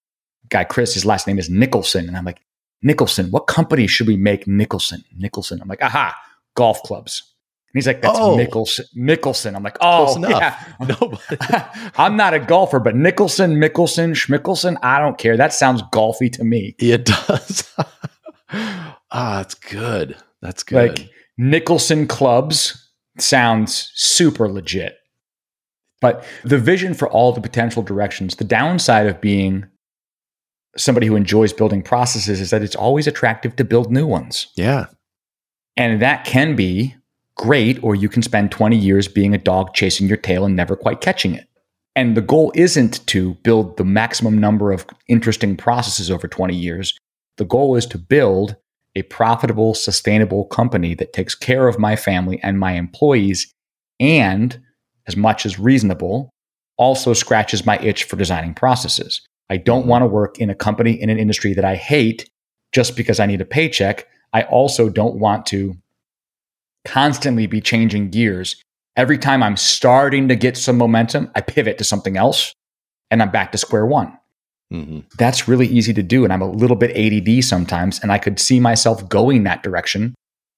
guy 0.48 0.64
Chris. 0.64 0.94
His 0.94 1.06
last 1.06 1.26
name 1.26 1.38
is 1.38 1.48
Nicholson, 1.48 2.06
and 2.06 2.16
I'm 2.16 2.24
like, 2.24 2.40
Nicholson. 2.82 3.30
What 3.30 3.46
company 3.46 3.86
should 3.86 4.06
we 4.06 4.16
make 4.16 4.46
Nicholson? 4.46 5.04
Nicholson. 5.16 5.60
I'm 5.60 5.68
like, 5.68 5.82
aha, 5.82 6.14
golf 6.54 6.82
clubs. 6.82 7.29
And 7.72 7.78
he's 7.78 7.86
like, 7.86 8.02
that's 8.02 8.18
oh. 8.18 8.36
Mickelson. 8.36 8.84
Mickelson. 8.96 9.54
I'm 9.54 9.62
like, 9.62 9.76
oh, 9.80 10.18
yeah. 10.28 10.58
Nobody. 10.80 11.36
I'm 11.96 12.16
not 12.16 12.34
a 12.34 12.40
golfer, 12.40 12.80
but 12.80 12.96
Nicholson, 12.96 13.56
Mickelson, 13.56 14.10
Schmickelson, 14.10 14.76
I 14.82 14.98
don't 14.98 15.16
care. 15.18 15.36
That 15.36 15.52
sounds 15.52 15.80
golfy 15.92 16.32
to 16.32 16.42
me. 16.42 16.74
It 16.80 17.04
does. 17.04 17.72
ah, 18.50 18.98
that's 19.12 19.54
good. 19.54 20.16
That's 20.42 20.64
good. 20.64 20.98
Like 20.98 21.10
Nicholson 21.38 22.08
clubs 22.08 22.90
sounds 23.18 23.92
super 23.94 24.48
legit. 24.48 24.96
But 26.00 26.24
the 26.42 26.58
vision 26.58 26.94
for 26.94 27.08
all 27.08 27.30
the 27.30 27.40
potential 27.40 27.84
directions, 27.84 28.34
the 28.34 28.44
downside 28.44 29.06
of 29.06 29.20
being 29.20 29.66
somebody 30.76 31.06
who 31.06 31.14
enjoys 31.14 31.52
building 31.52 31.82
processes 31.82 32.40
is 32.40 32.50
that 32.50 32.62
it's 32.62 32.74
always 32.74 33.06
attractive 33.06 33.54
to 33.56 33.64
build 33.64 33.92
new 33.92 34.08
ones. 34.08 34.48
Yeah. 34.56 34.86
And 35.76 36.02
that 36.02 36.24
can 36.24 36.56
be 36.56 36.96
great, 37.36 37.82
or 37.82 37.94
you 37.94 38.08
can 38.08 38.22
spend 38.22 38.50
20 38.50 38.76
years 38.76 39.08
being 39.08 39.34
a 39.34 39.38
dog 39.38 39.74
chasing 39.74 40.08
your 40.08 40.16
tail 40.16 40.44
and 40.44 40.56
never 40.56 40.76
quite 40.76 41.00
catching 41.00 41.34
it. 41.34 41.46
And 41.96 42.16
the 42.16 42.22
goal 42.22 42.52
isn't 42.54 43.06
to 43.08 43.34
build 43.42 43.76
the 43.76 43.84
maximum 43.84 44.38
number 44.38 44.72
of 44.72 44.86
interesting 45.08 45.56
processes 45.56 46.10
over 46.10 46.28
20 46.28 46.54
years. 46.54 46.96
The 47.36 47.44
goal 47.44 47.76
is 47.76 47.86
to 47.86 47.98
build 47.98 48.56
a 48.94 49.02
profitable, 49.02 49.74
sustainable 49.74 50.44
company 50.46 50.94
that 50.94 51.12
takes 51.12 51.34
care 51.34 51.68
of 51.68 51.78
my 51.78 51.96
family 51.96 52.40
and 52.42 52.58
my 52.58 52.72
employees 52.72 53.52
and, 53.98 54.60
as 55.06 55.16
much 55.16 55.46
as 55.46 55.58
reasonable, 55.58 56.30
also 56.76 57.12
scratches 57.12 57.66
my 57.66 57.78
itch 57.78 58.04
for 58.04 58.16
designing 58.16 58.54
processes. 58.54 59.20
I 59.50 59.56
don't 59.56 59.86
want 59.86 60.02
to 60.02 60.06
work 60.06 60.38
in 60.38 60.48
a 60.48 60.54
company 60.54 60.92
in 60.92 61.10
an 61.10 61.18
industry 61.18 61.54
that 61.54 61.64
I 61.64 61.76
hate 61.76 62.28
just 62.72 62.96
because 62.96 63.20
I 63.20 63.26
need 63.26 63.40
a 63.40 63.44
paycheck. 63.44 64.06
I 64.32 64.42
also 64.44 64.88
don't 64.88 65.18
want 65.18 65.46
to 65.46 65.76
constantly 66.84 67.46
be 67.46 67.60
changing 67.60 68.10
gears. 68.10 68.56
Every 68.96 69.18
time 69.18 69.42
I'm 69.42 69.56
starting 69.56 70.28
to 70.28 70.36
get 70.36 70.56
some 70.56 70.76
momentum, 70.76 71.30
I 71.34 71.40
pivot 71.40 71.78
to 71.78 71.84
something 71.84 72.16
else 72.16 72.52
and 73.10 73.22
I'm 73.22 73.30
back 73.30 73.52
to 73.52 73.58
square 73.58 73.86
one. 73.86 74.16
Mm-hmm. 74.72 75.00
That's 75.18 75.48
really 75.48 75.66
easy 75.66 75.92
to 75.94 76.02
do. 76.02 76.24
And 76.24 76.32
I'm 76.32 76.42
a 76.42 76.50
little 76.50 76.76
bit 76.76 76.96
ADD 76.96 77.44
sometimes. 77.44 77.98
And 78.00 78.12
I 78.12 78.18
could 78.18 78.38
see 78.38 78.60
myself 78.60 79.08
going 79.08 79.44
that 79.44 79.62
direction 79.62 80.14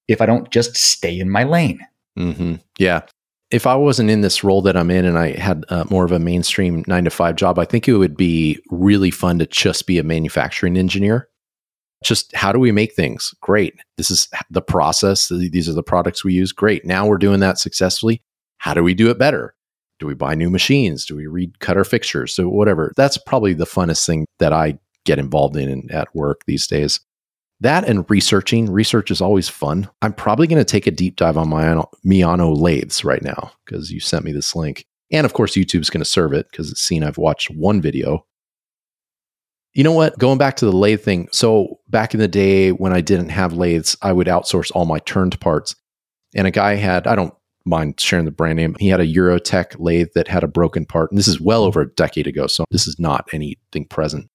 if 0.07 0.21
I 0.21 0.25
don't 0.25 0.49
just 0.51 0.75
stay 0.75 1.19
in 1.19 1.29
my 1.29 1.43
lane. 1.43 1.79
Mm-hmm. 2.17 2.55
Yeah 2.77 3.01
if 3.53 3.67
I 3.67 3.75
wasn't 3.75 4.09
in 4.09 4.21
this 4.21 4.43
role 4.43 4.63
that 4.63 4.75
I'm 4.75 4.89
in 4.89 5.05
and 5.05 5.15
I 5.15 5.37
had 5.39 5.63
uh, 5.69 5.85
more 5.87 6.05
of 6.05 6.11
a 6.11 6.17
mainstream 6.17 6.83
nine 6.87 7.03
to 7.03 7.11
five 7.11 7.35
job, 7.35 7.59
I 7.59 7.65
think 7.65 7.87
it 7.87 7.93
would 7.93 8.17
be 8.17 8.59
really 8.71 9.11
fun 9.11 9.37
to 9.37 9.45
just 9.45 9.85
be 9.85 9.99
a 9.99 10.03
manufacturing 10.03 10.75
engineer. 10.75 11.29
Just 12.03 12.35
how 12.35 12.51
do 12.51 12.59
we 12.59 12.71
make 12.71 12.93
things? 12.93 13.33
Great. 13.41 13.75
This 13.97 14.11
is 14.11 14.27
the 14.49 14.61
process. 14.61 15.29
These 15.29 15.69
are 15.69 15.73
the 15.73 15.83
products 15.83 16.23
we 16.23 16.33
use. 16.33 16.51
Great. 16.51 16.85
Now 16.85 17.05
we're 17.05 17.17
doing 17.17 17.39
that 17.39 17.59
successfully. 17.59 18.21
How 18.57 18.73
do 18.73 18.83
we 18.83 18.93
do 18.93 19.09
it 19.09 19.19
better? 19.19 19.55
Do 19.99 20.07
we 20.07 20.13
buy 20.13 20.35
new 20.35 20.49
machines? 20.49 21.05
Do 21.05 21.15
we 21.15 21.27
read 21.27 21.59
cutter 21.59 21.83
fixtures? 21.83 22.33
So, 22.35 22.49
whatever. 22.49 22.91
That's 22.97 23.17
probably 23.17 23.53
the 23.53 23.65
funnest 23.65 24.05
thing 24.05 24.25
that 24.39 24.53
I 24.53 24.77
get 25.05 25.19
involved 25.19 25.55
in 25.55 25.89
at 25.91 26.13
work 26.15 26.41
these 26.45 26.67
days. 26.67 26.99
That 27.59 27.87
and 27.87 28.09
researching. 28.09 28.69
Research 28.69 29.11
is 29.11 29.21
always 29.21 29.47
fun. 29.47 29.89
I'm 30.01 30.13
probably 30.13 30.47
going 30.47 30.59
to 30.59 30.69
take 30.69 30.87
a 30.87 30.91
deep 30.91 31.15
dive 31.15 31.37
on 31.37 31.49
my 31.49 31.83
Miyano 32.05 32.57
lathes 32.57 33.05
right 33.05 33.21
now 33.21 33.51
because 33.65 33.91
you 33.91 33.99
sent 33.99 34.25
me 34.25 34.33
this 34.33 34.55
link. 34.55 34.85
And 35.11 35.25
of 35.25 35.33
course, 35.33 35.55
YouTube's 35.55 35.89
going 35.89 36.01
to 36.01 36.05
serve 36.09 36.33
it 36.33 36.47
because 36.51 36.71
it's 36.71 36.81
seen 36.81 37.03
I've 37.03 37.17
watched 37.17 37.51
one 37.51 37.81
video. 37.81 38.25
You 39.73 39.83
know 39.83 39.91
what? 39.91 40.17
Going 40.19 40.37
back 40.37 40.57
to 40.57 40.65
the 40.65 40.71
lathe 40.71 41.01
thing. 41.01 41.27
So, 41.31 41.79
back 41.89 42.13
in 42.13 42.19
the 42.19 42.27
day 42.27 42.71
when 42.71 42.93
I 42.93 43.01
didn't 43.01 43.29
have 43.29 43.53
lathes, 43.53 43.97
I 44.01 44.13
would 44.13 44.27
outsource 44.27 44.71
all 44.73 44.85
my 44.85 44.99
turned 44.99 45.39
parts. 45.39 45.75
And 46.35 46.45
a 46.47 46.51
guy 46.51 46.75
had, 46.75 47.07
I 47.07 47.15
don't 47.15 47.33
mind 47.65 47.99
sharing 47.99 48.25
the 48.25 48.31
brand 48.31 48.57
name, 48.57 48.75
he 48.79 48.89
had 48.89 48.99
a 48.99 49.07
Eurotech 49.07 49.75
lathe 49.79 50.09
that 50.15 50.27
had 50.27 50.43
a 50.43 50.47
broken 50.47 50.85
part. 50.85 51.11
And 51.11 51.17
this 51.17 51.27
is 51.27 51.41
well 51.41 51.63
over 51.63 51.81
a 51.81 51.89
decade 51.89 52.27
ago. 52.27 52.45
So, 52.47 52.65
this 52.69 52.87
is 52.87 52.99
not 52.99 53.27
anything 53.33 53.85
present 53.85 54.27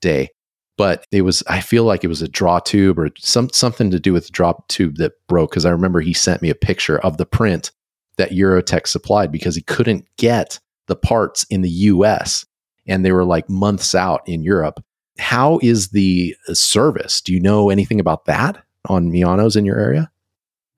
day 0.00 0.28
but 0.76 1.06
it 1.12 1.22
was 1.22 1.42
I 1.46 1.60
feel 1.60 1.84
like 1.84 2.04
it 2.04 2.08
was 2.08 2.22
a 2.22 2.28
draw 2.28 2.58
tube 2.58 2.98
or 2.98 3.10
some 3.18 3.50
something 3.50 3.90
to 3.90 4.00
do 4.00 4.12
with 4.12 4.26
the 4.26 4.32
drop 4.32 4.68
tube 4.68 4.96
that 4.96 5.12
broke 5.28 5.50
because 5.50 5.66
I 5.66 5.70
remember 5.70 6.00
he 6.00 6.12
sent 6.12 6.42
me 6.42 6.50
a 6.50 6.54
picture 6.54 6.98
of 6.98 7.16
the 7.16 7.26
print 7.26 7.70
that 8.16 8.30
Eurotech 8.30 8.86
supplied 8.86 9.32
because 9.32 9.56
he 9.56 9.62
couldn't 9.62 10.06
get 10.18 10.58
the 10.86 10.96
parts 10.96 11.44
in 11.50 11.62
the 11.62 11.70
US 11.70 12.44
and 12.86 13.04
they 13.04 13.12
were 13.12 13.24
like 13.24 13.48
months 13.48 13.94
out 13.94 14.22
in 14.26 14.42
Europe. 14.42 14.82
How 15.18 15.58
is 15.62 15.90
the 15.90 16.36
service? 16.52 17.20
Do 17.20 17.32
you 17.32 17.40
know 17.40 17.70
anything 17.70 18.00
about 18.00 18.24
that 18.26 18.62
on 18.88 19.10
Miyanos 19.10 19.56
in 19.56 19.64
your 19.64 19.78
area? 19.78 20.10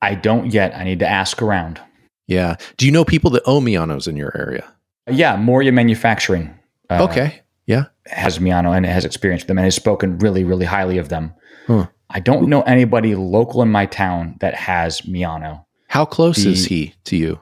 I 0.02 0.14
don't 0.14 0.52
yet. 0.52 0.74
I 0.76 0.84
need 0.84 0.98
to 1.00 1.08
ask 1.08 1.40
around. 1.40 1.80
Yeah. 2.26 2.56
Do 2.76 2.86
you 2.86 2.92
know 2.92 3.04
people 3.04 3.30
that 3.30 3.42
own 3.46 3.64
Miyanos 3.64 4.06
in 4.06 4.16
your 4.16 4.36
area? 4.36 4.70
Yeah, 5.08 5.36
Moria 5.36 5.72
Manufacturing. 5.72 6.54
Uh, 6.90 7.06
okay. 7.08 7.42
Yeah. 7.66 7.86
Has 8.06 8.38
Miyano 8.38 8.76
and 8.76 8.84
has 8.86 9.04
experience 9.04 9.42
with 9.42 9.48
them 9.48 9.58
and 9.58 9.64
has 9.64 9.74
spoken 9.74 10.18
really, 10.18 10.44
really 10.44 10.66
highly 10.66 10.98
of 10.98 11.08
them. 11.08 11.34
Huh. 11.66 11.86
I 12.10 12.20
don't 12.20 12.48
know 12.48 12.62
anybody 12.62 13.14
local 13.14 13.62
in 13.62 13.70
my 13.70 13.86
town 13.86 14.36
that 14.40 14.54
has 14.54 15.00
Miyano. 15.02 15.64
How 15.88 16.04
close 16.04 16.36
the, 16.36 16.52
is 16.52 16.66
he 16.66 16.94
to 17.04 17.16
you? 17.16 17.40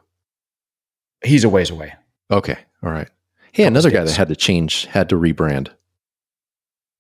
He's 1.23 1.45
a 1.45 1.49
ways 1.49 1.71
away. 1.71 1.95
Okay. 2.31 2.57
All 2.83 2.91
right. 2.91 3.09
Hey, 3.55 3.67
another 3.67 3.93
guy 3.93 4.03
that 4.03 4.17
had 4.17 4.27
to 4.31 4.37
change, 4.37 4.87
had 4.87 5.09
to 5.11 5.15
rebrand. 5.15 5.67
Do 5.67 5.73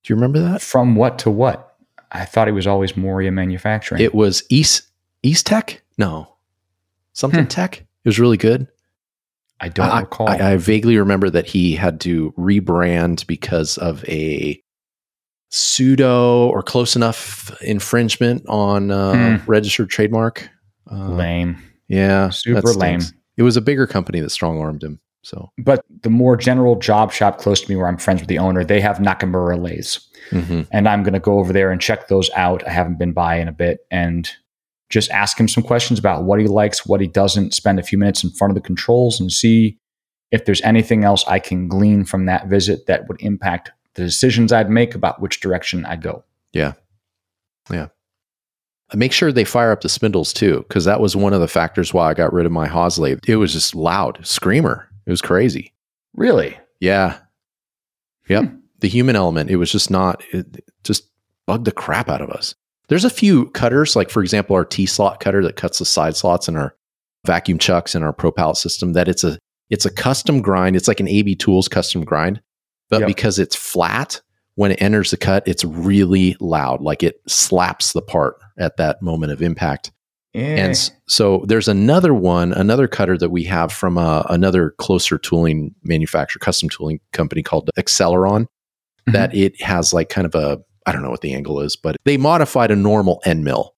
you 0.06 0.14
remember 0.14 0.38
that? 0.38 0.62
From 0.62 0.94
what 0.94 1.18
to 1.20 1.30
what? 1.30 1.74
I 2.12 2.24
thought 2.24 2.46
he 2.46 2.52
was 2.52 2.68
always 2.68 2.96
Moria 2.96 3.32
Manufacturing. 3.32 4.00
It 4.00 4.14
was 4.14 4.44
East 4.50 4.88
East 5.24 5.46
Tech? 5.46 5.82
No. 5.98 6.36
Something 7.12 7.42
hmm. 7.42 7.48
Tech. 7.48 7.80
It 7.80 8.08
was 8.08 8.20
really 8.20 8.36
good. 8.36 8.68
I 9.58 9.68
don't 9.68 9.88
I, 9.88 10.02
recall. 10.02 10.28
I, 10.28 10.52
I, 10.52 10.56
vaguely 10.56 10.96
remember 10.96 11.28
that 11.28 11.46
he 11.46 11.74
had 11.74 12.00
to 12.02 12.32
rebrand 12.38 13.26
because 13.26 13.76
of 13.78 14.04
a 14.08 14.62
pseudo 15.48 16.46
or 16.50 16.62
close 16.62 16.94
enough 16.94 17.60
infringement 17.62 18.46
on 18.48 18.92
uh, 18.92 19.38
hmm. 19.40 19.50
registered 19.50 19.90
trademark. 19.90 20.48
Uh, 20.88 21.08
lame. 21.08 21.60
Yeah, 21.88 22.30
super 22.30 22.60
lame. 22.74 23.00
It 23.36 23.42
was 23.42 23.56
a 23.56 23.60
bigger 23.60 23.88
company 23.88 24.20
that 24.20 24.30
strong 24.30 24.60
armed 24.60 24.84
him. 24.84 25.00
So, 25.24 25.50
but 25.58 25.84
the 26.02 26.10
more 26.10 26.36
general 26.36 26.76
job 26.76 27.10
shop 27.10 27.38
close 27.38 27.62
to 27.62 27.70
me, 27.70 27.76
where 27.76 27.88
I'm 27.88 27.96
friends 27.96 28.20
with 28.20 28.28
the 28.28 28.38
owner, 28.38 28.62
they 28.62 28.80
have 28.80 28.98
Nakamura 28.98 29.60
lathes. 29.60 30.06
mm-hmm. 30.30 30.62
and 30.70 30.88
I'm 30.88 31.02
going 31.02 31.14
to 31.14 31.20
go 31.20 31.38
over 31.38 31.52
there 31.52 31.70
and 31.70 31.80
check 31.80 32.08
those 32.08 32.30
out. 32.34 32.66
I 32.66 32.70
haven't 32.70 32.98
been 32.98 33.12
by 33.12 33.36
in 33.36 33.48
a 33.48 33.52
bit, 33.52 33.86
and 33.90 34.30
just 34.90 35.10
ask 35.10 35.38
him 35.38 35.48
some 35.48 35.62
questions 35.62 35.98
about 35.98 36.24
what 36.24 36.40
he 36.40 36.46
likes, 36.46 36.86
what 36.86 37.00
he 37.00 37.06
doesn't, 37.06 37.54
spend 37.54 37.78
a 37.78 37.82
few 37.82 37.98
minutes 37.98 38.22
in 38.22 38.30
front 38.30 38.50
of 38.50 38.54
the 38.54 38.60
controls 38.60 39.18
and 39.18 39.32
see 39.32 39.78
if 40.30 40.44
there's 40.44 40.62
anything 40.62 41.04
else 41.04 41.24
I 41.26 41.38
can 41.38 41.68
glean 41.68 42.04
from 42.04 42.26
that 42.26 42.48
visit 42.48 42.86
that 42.86 43.08
would 43.08 43.20
impact 43.20 43.72
the 43.94 44.02
decisions 44.02 44.52
I'd 44.52 44.70
make 44.70 44.94
about 44.94 45.20
which 45.20 45.40
direction 45.40 45.84
I'd 45.84 46.02
go. 46.02 46.24
Yeah. 46.52 46.72
Yeah. 47.70 47.88
Make 48.92 49.12
sure 49.12 49.32
they 49.32 49.44
fire 49.44 49.72
up 49.72 49.80
the 49.80 49.88
spindles 49.88 50.32
too, 50.32 50.64
because 50.68 50.84
that 50.84 51.00
was 51.00 51.16
one 51.16 51.32
of 51.32 51.40
the 51.40 51.48
factors 51.48 51.94
why 51.94 52.10
I 52.10 52.14
got 52.14 52.32
rid 52.32 52.46
of 52.46 52.52
my 52.52 52.68
Hosley. 52.68 53.18
It 53.26 53.36
was 53.36 53.52
just 53.52 53.74
loud, 53.74 54.24
screamer. 54.24 54.88
It 55.06 55.10
was 55.10 55.22
crazy. 55.22 55.72
Really? 56.14 56.56
Yeah. 56.80 57.18
Yep. 58.28 58.44
Hmm. 58.44 58.56
The 58.80 58.88
human 58.88 59.16
element, 59.16 59.50
it 59.50 59.56
was 59.56 59.72
just 59.72 59.90
not, 59.90 60.22
it 60.32 60.64
just 60.82 61.08
bugged 61.46 61.64
the 61.64 61.72
crap 61.72 62.08
out 62.08 62.20
of 62.20 62.30
us. 62.30 62.54
There's 62.88 63.04
a 63.04 63.10
few 63.10 63.46
cutters, 63.50 63.96
like 63.96 64.10
for 64.10 64.22
example, 64.22 64.56
our 64.56 64.64
T 64.64 64.84
slot 64.86 65.20
cutter 65.20 65.42
that 65.42 65.56
cuts 65.56 65.78
the 65.78 65.84
side 65.84 66.16
slots 66.16 66.48
in 66.48 66.56
our 66.56 66.74
vacuum 67.24 67.58
chucks 67.58 67.94
and 67.94 68.04
our 68.04 68.12
Pro 68.12 68.30
Pallet 68.30 68.58
system. 68.58 68.92
That 68.92 69.08
it's 69.08 69.24
a 69.24 69.38
it's 69.70 69.86
a 69.86 69.90
custom 69.90 70.42
grind. 70.42 70.76
It's 70.76 70.88
like 70.88 71.00
an 71.00 71.08
AB 71.08 71.36
Tools 71.36 71.66
custom 71.66 72.04
grind, 72.04 72.42
but 72.90 73.00
yep. 73.00 73.06
because 73.06 73.38
it's 73.38 73.56
flat, 73.56 74.20
when 74.56 74.72
it 74.72 74.82
enters 74.82 75.10
the 75.10 75.16
cut, 75.16 75.46
it's 75.46 75.64
really 75.64 76.36
loud. 76.40 76.82
Like 76.82 77.02
it 77.02 77.20
slaps 77.26 77.92
the 77.92 78.02
part 78.02 78.36
at 78.58 78.76
that 78.76 79.02
moment 79.02 79.32
of 79.32 79.42
impact. 79.42 79.90
And 80.34 80.72
eh. 80.72 80.94
so 81.06 81.44
there's 81.46 81.68
another 81.68 82.12
one, 82.12 82.52
another 82.52 82.88
cutter 82.88 83.16
that 83.18 83.30
we 83.30 83.44
have 83.44 83.72
from 83.72 83.96
uh, 83.96 84.24
another 84.28 84.74
closer 84.78 85.16
tooling 85.16 85.74
manufacturer, 85.84 86.40
custom 86.40 86.68
tooling 86.68 87.00
company 87.12 87.42
called 87.42 87.70
Acceleron, 87.78 88.42
mm-hmm. 88.42 89.12
that 89.12 89.34
it 89.34 89.60
has 89.62 89.92
like 89.92 90.08
kind 90.08 90.26
of 90.26 90.34
a 90.34 90.60
I 90.86 90.92
don't 90.92 91.02
know 91.02 91.10
what 91.10 91.22
the 91.22 91.34
angle 91.34 91.60
is, 91.60 91.76
but 91.76 91.96
they 92.04 92.16
modified 92.16 92.70
a 92.70 92.76
normal 92.76 93.22
end 93.24 93.44
mill 93.44 93.74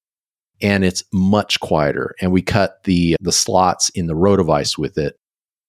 and 0.60 0.84
it's 0.84 1.04
much 1.12 1.60
quieter. 1.60 2.14
And 2.20 2.32
we 2.32 2.42
cut 2.42 2.82
the 2.84 3.16
the 3.20 3.32
slots 3.32 3.90
in 3.90 4.06
the 4.06 4.14
Rotovice 4.14 4.78
with 4.78 4.98
it. 4.98 5.18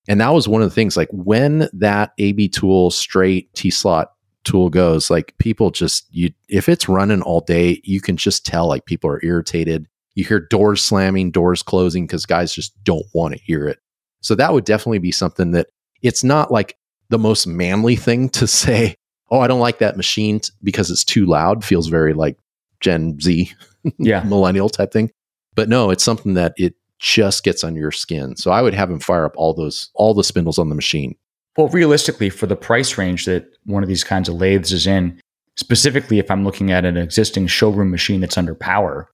And 0.08 0.22
that 0.22 0.34
was 0.34 0.48
one 0.48 0.62
of 0.62 0.70
the 0.70 0.76
things 0.76 0.96
like 0.96 1.10
when 1.12 1.68
that 1.74 2.12
AB 2.18 2.50
tool 2.50 2.92
straight 2.92 3.54
T 3.54 3.70
slot 3.70 4.12
tool 4.46 4.70
goes, 4.70 5.10
like 5.10 5.38
people 5.38 5.70
just 5.70 6.08
you 6.12 6.32
if 6.48 6.70
it's 6.70 6.88
running 6.88 7.22
all 7.22 7.42
day, 7.42 7.82
you 7.84 8.00
can 8.00 8.16
just 8.18 8.46
tell 8.46 8.68
like 8.68 8.86
people 8.86 9.10
are 9.10 9.24
irritated. 9.24 9.88
You 10.18 10.26
hear 10.26 10.40
doors 10.40 10.84
slamming, 10.84 11.30
doors 11.30 11.62
closing 11.62 12.08
because 12.08 12.26
guys 12.26 12.52
just 12.52 12.74
don't 12.84 13.06
want 13.14 13.36
to 13.36 13.40
hear 13.40 13.68
it. 13.68 13.78
So 14.22 14.34
that 14.34 14.52
would 14.52 14.66
definitely 14.66 14.98
be 14.98 15.12
something 15.12 15.52
that 15.52 15.68
it's 16.02 16.24
not 16.24 16.52
like 16.52 16.76
the 17.10 17.20
most 17.20 17.46
manly 17.46 17.96
thing 17.96 18.30
to 18.30 18.48
say, 18.48 18.96
oh, 19.30 19.42
I 19.42 19.48
don't 19.48 19.60
like 19.60 19.78
that 19.78 19.96
machine 19.96 20.42
because 20.64 20.90
it's 20.90 21.04
too 21.04 21.28
loud, 21.28 21.64
feels 21.64 21.86
very 21.86 22.16
like 22.16 22.36
Gen 22.80 23.20
Z, 23.20 23.52
yeah, 24.00 24.24
millennial 24.24 24.70
type 24.70 24.92
thing. 24.92 25.12
But 25.54 25.70
no, 25.70 25.92
it's 25.92 26.04
something 26.04 26.34
that 26.34 26.56
it 26.58 26.74
just 26.98 27.44
gets 27.44 27.64
under 27.64 27.80
your 27.80 27.92
skin. 27.92 28.36
So 28.38 28.50
I 28.50 28.64
would 28.64 28.74
have 28.74 28.90
him 28.90 29.00
fire 29.00 29.26
up 29.26 29.36
all 29.36 29.54
those 29.54 29.92
all 29.94 30.16
the 30.16 30.24
spindles 30.24 30.58
on 30.58 30.70
the 30.70 30.76
machine. 30.76 31.16
Well, 31.58 31.68
realistically, 31.68 32.32
for 32.32 32.48
the 32.48 32.56
price 32.56 32.98
range 32.98 33.26
that 33.26 33.46
one 33.66 33.84
of 33.84 33.90
these 33.90 34.04
kinds 34.04 34.30
of 34.30 34.36
lathes 34.36 34.72
is 34.72 34.88
in, 34.88 35.22
specifically 35.58 36.18
if 36.18 36.32
I'm 36.32 36.44
looking 36.44 36.72
at 36.72 36.86
an 36.86 36.98
existing 36.98 37.46
showroom 37.46 37.92
machine 37.92 38.22
that's 38.22 38.38
under 38.38 38.56
power, 38.56 39.12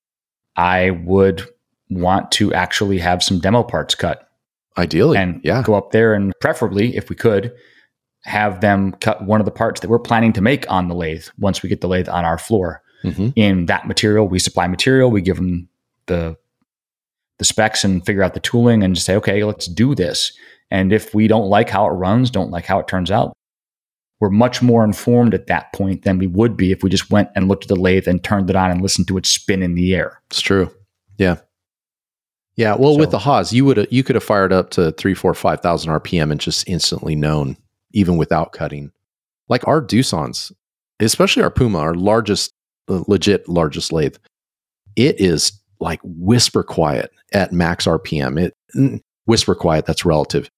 I 0.55 0.91
would 0.91 1.47
want 1.89 2.31
to 2.33 2.53
actually 2.53 2.99
have 2.99 3.23
some 3.23 3.39
demo 3.39 3.63
parts 3.63 3.95
cut. 3.95 4.27
Ideally. 4.77 5.17
And 5.17 5.39
yeah. 5.43 5.61
go 5.61 5.75
up 5.75 5.91
there 5.91 6.13
and 6.13 6.33
preferably, 6.41 6.95
if 6.95 7.09
we 7.09 7.15
could, 7.15 7.53
have 8.23 8.61
them 8.61 8.93
cut 8.93 9.25
one 9.25 9.41
of 9.41 9.45
the 9.45 9.51
parts 9.51 9.81
that 9.81 9.89
we're 9.89 9.99
planning 9.99 10.33
to 10.33 10.41
make 10.41 10.69
on 10.71 10.87
the 10.87 10.95
lathe 10.95 11.27
once 11.37 11.61
we 11.61 11.69
get 11.69 11.81
the 11.81 11.87
lathe 11.87 12.09
on 12.09 12.25
our 12.25 12.37
floor 12.37 12.81
hmm 13.01 13.29
in 13.35 13.65
that 13.65 13.85
material. 13.85 14.27
We 14.27 14.39
supply 14.39 14.67
material, 14.67 15.11
we 15.11 15.21
give 15.21 15.35
them 15.35 15.67
the 16.05 16.37
the 17.37 17.45
specs 17.45 17.83
and 17.83 18.05
figure 18.05 18.23
out 18.23 18.33
the 18.33 18.39
tooling 18.39 18.83
and 18.83 18.95
just 18.95 19.05
say, 19.05 19.15
okay, 19.15 19.43
let's 19.43 19.67
do 19.67 19.93
this. 19.93 20.31
And 20.71 20.93
if 20.93 21.13
we 21.13 21.27
don't 21.27 21.49
like 21.49 21.69
how 21.69 21.85
it 21.87 21.91
runs, 21.91 22.29
don't 22.29 22.51
like 22.51 22.65
how 22.65 22.79
it 22.79 22.87
turns 22.87 23.11
out, 23.11 23.35
we're 24.23 24.29
much 24.29 24.61
more 24.61 24.85
informed 24.85 25.33
at 25.33 25.47
that 25.47 25.73
point 25.73 26.03
than 26.03 26.17
we 26.17 26.27
would 26.27 26.55
be 26.55 26.71
if 26.71 26.81
we 26.81 26.89
just 26.89 27.11
went 27.11 27.27
and 27.35 27.49
looked 27.49 27.65
at 27.65 27.67
the 27.67 27.75
lathe 27.75 28.07
and 28.07 28.23
turned 28.23 28.49
it 28.49 28.55
on 28.55 28.71
and 28.71 28.81
listened 28.81 29.05
to 29.05 29.17
it 29.17 29.25
spin 29.25 29.61
in 29.61 29.75
the 29.75 29.93
air. 29.93 30.21
It's 30.31 30.39
true. 30.39 30.73
Yeah. 31.17 31.39
Yeah. 32.55 32.75
Well, 32.75 32.97
with 32.97 33.11
the 33.11 33.19
Haas, 33.19 33.51
you 33.51 33.65
would 33.65 33.85
you 33.91 34.01
could 34.01 34.15
have 34.15 34.23
fired 34.23 34.53
up 34.53 34.69
to 34.71 34.93
three, 34.93 35.13
four, 35.13 35.33
five 35.33 35.59
thousand 35.59 35.91
RPM 35.91 36.31
and 36.31 36.39
just 36.39 36.65
instantly 36.69 37.17
known, 37.17 37.57
even 37.91 38.15
without 38.15 38.53
cutting. 38.53 38.93
Like 39.49 39.67
our 39.67 39.81
Doosan's, 39.81 40.53
especially 41.01 41.43
our 41.43 41.51
Puma, 41.51 41.79
our 41.79 41.93
largest, 41.93 42.53
uh, 42.87 43.03
legit 43.07 43.49
largest 43.49 43.91
lathe, 43.91 44.15
it 44.95 45.19
is 45.19 45.51
like 45.81 45.99
whisper 46.01 46.63
quiet 46.63 47.11
at 47.33 47.51
max 47.51 47.87
RPM. 47.87 48.39
It 48.41 48.53
mm, 48.73 49.01
whisper 49.25 49.53
quiet. 49.53 49.85
That's 49.85 50.05
relative. 50.05 50.49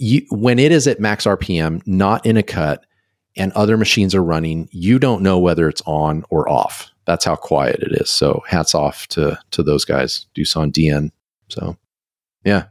You 0.00 0.26
when 0.30 0.58
it 0.58 0.72
is 0.72 0.86
at 0.86 1.00
max 1.00 1.24
RPM, 1.24 1.82
not 1.86 2.24
in 2.26 2.36
a 2.36 2.42
cut, 2.42 2.84
and 3.36 3.52
other 3.52 3.76
machines 3.76 4.14
are 4.14 4.22
running, 4.22 4.68
you 4.72 4.98
don't 4.98 5.22
know 5.22 5.38
whether 5.38 5.68
it's 5.68 5.82
on 5.86 6.24
or 6.30 6.48
off. 6.48 6.90
That's 7.06 7.24
how 7.24 7.36
quiet 7.36 7.80
it 7.80 8.00
is. 8.00 8.10
So 8.10 8.42
hats 8.46 8.74
off 8.74 9.06
to 9.08 9.38
to 9.52 9.62
those 9.62 9.84
guys, 9.84 10.26
Doosan 10.36 10.72
DN. 10.72 11.10
So 11.48 11.76
yeah, 12.44 12.64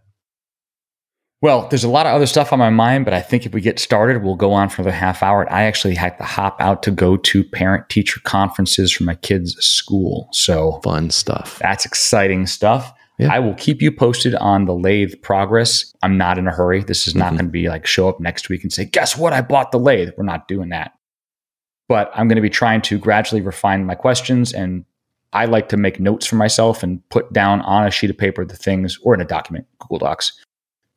Well, 1.42 1.68
there's 1.70 1.84
a 1.84 1.90
lot 1.90 2.06
of 2.06 2.14
other 2.14 2.28
stuff 2.28 2.54
on 2.54 2.60
my 2.60 2.70
mind, 2.70 3.04
but 3.06 3.16
I 3.16 3.22
think 3.22 3.46
if 3.48 3.54
we 3.54 3.62
get 3.62 3.80
started, 3.80 4.24
we'll 4.24 4.36
go 4.36 4.54
on 4.54 4.70
for 4.70 4.84
the 4.84 4.92
half 4.92 5.24
hour. 5.24 5.52
I 5.52 5.64
actually 5.64 5.96
had 5.96 6.16
to 6.20 6.24
hop 6.24 6.56
out 6.60 6.84
to 6.84 6.92
go 6.92 7.18
to 7.18 7.44
parent 7.44 7.90
teacher 7.90 8.20
conferences 8.24 8.92
for 8.92 9.04
my 9.06 9.16
kids' 9.16 9.56
school. 9.58 10.30
So 10.32 10.80
fun 10.84 11.10
stuff. 11.10 11.58
That's 11.60 11.84
exciting 11.86 12.46
stuff. 12.46 12.94
Yeah. 13.22 13.32
I 13.34 13.40
will 13.40 13.54
keep 13.54 13.82
you 13.82 13.92
posted 13.92 14.34
on 14.36 14.66
the 14.66 14.74
lathe 14.74 15.14
progress. 15.22 15.94
I'm 16.02 16.18
not 16.18 16.38
in 16.38 16.48
a 16.48 16.52
hurry. 16.52 16.84
This 16.84 17.08
is 17.08 17.16
not 17.16 17.28
Mhm. 17.34 17.38
going 17.38 17.46
to 17.46 17.52
be 17.52 17.70
like 17.70 17.86
show 17.86 18.10
up 18.10 18.20
next 18.20 18.50
week 18.50 18.64
and 18.64 18.74
say, 18.74 18.84
guess 18.86 19.16
what? 19.16 19.32
I 19.32 19.42
bought 19.42 19.72
the 19.72 19.80
lathe. 19.80 20.10
We're 20.18 20.24
not 20.26 20.48
doing 20.48 20.70
that. 20.70 20.92
But 21.88 22.12
I'm 22.16 22.28
going 22.28 22.38
to 22.38 22.42
be 22.42 22.50
trying 22.50 22.82
to 22.84 22.98
gradually 22.98 23.42
refine 23.42 23.86
my 23.86 23.96
questions. 23.96 24.54
And 24.54 24.86
I 25.34 25.46
like 25.46 25.70
to 25.70 25.78
make 25.78 26.00
notes 26.00 26.26
for 26.26 26.36
myself 26.36 26.84
and 26.84 27.08
put 27.10 27.32
down 27.32 27.62
on 27.62 27.86
a 27.86 27.92
sheet 27.92 28.10
of 28.10 28.18
paper 28.18 28.44
the 28.46 28.56
things, 28.56 28.98
or 29.04 29.14
in 29.14 29.22
a 29.22 29.26
document, 29.26 29.66
Google 29.80 30.00
Docs, 30.00 30.32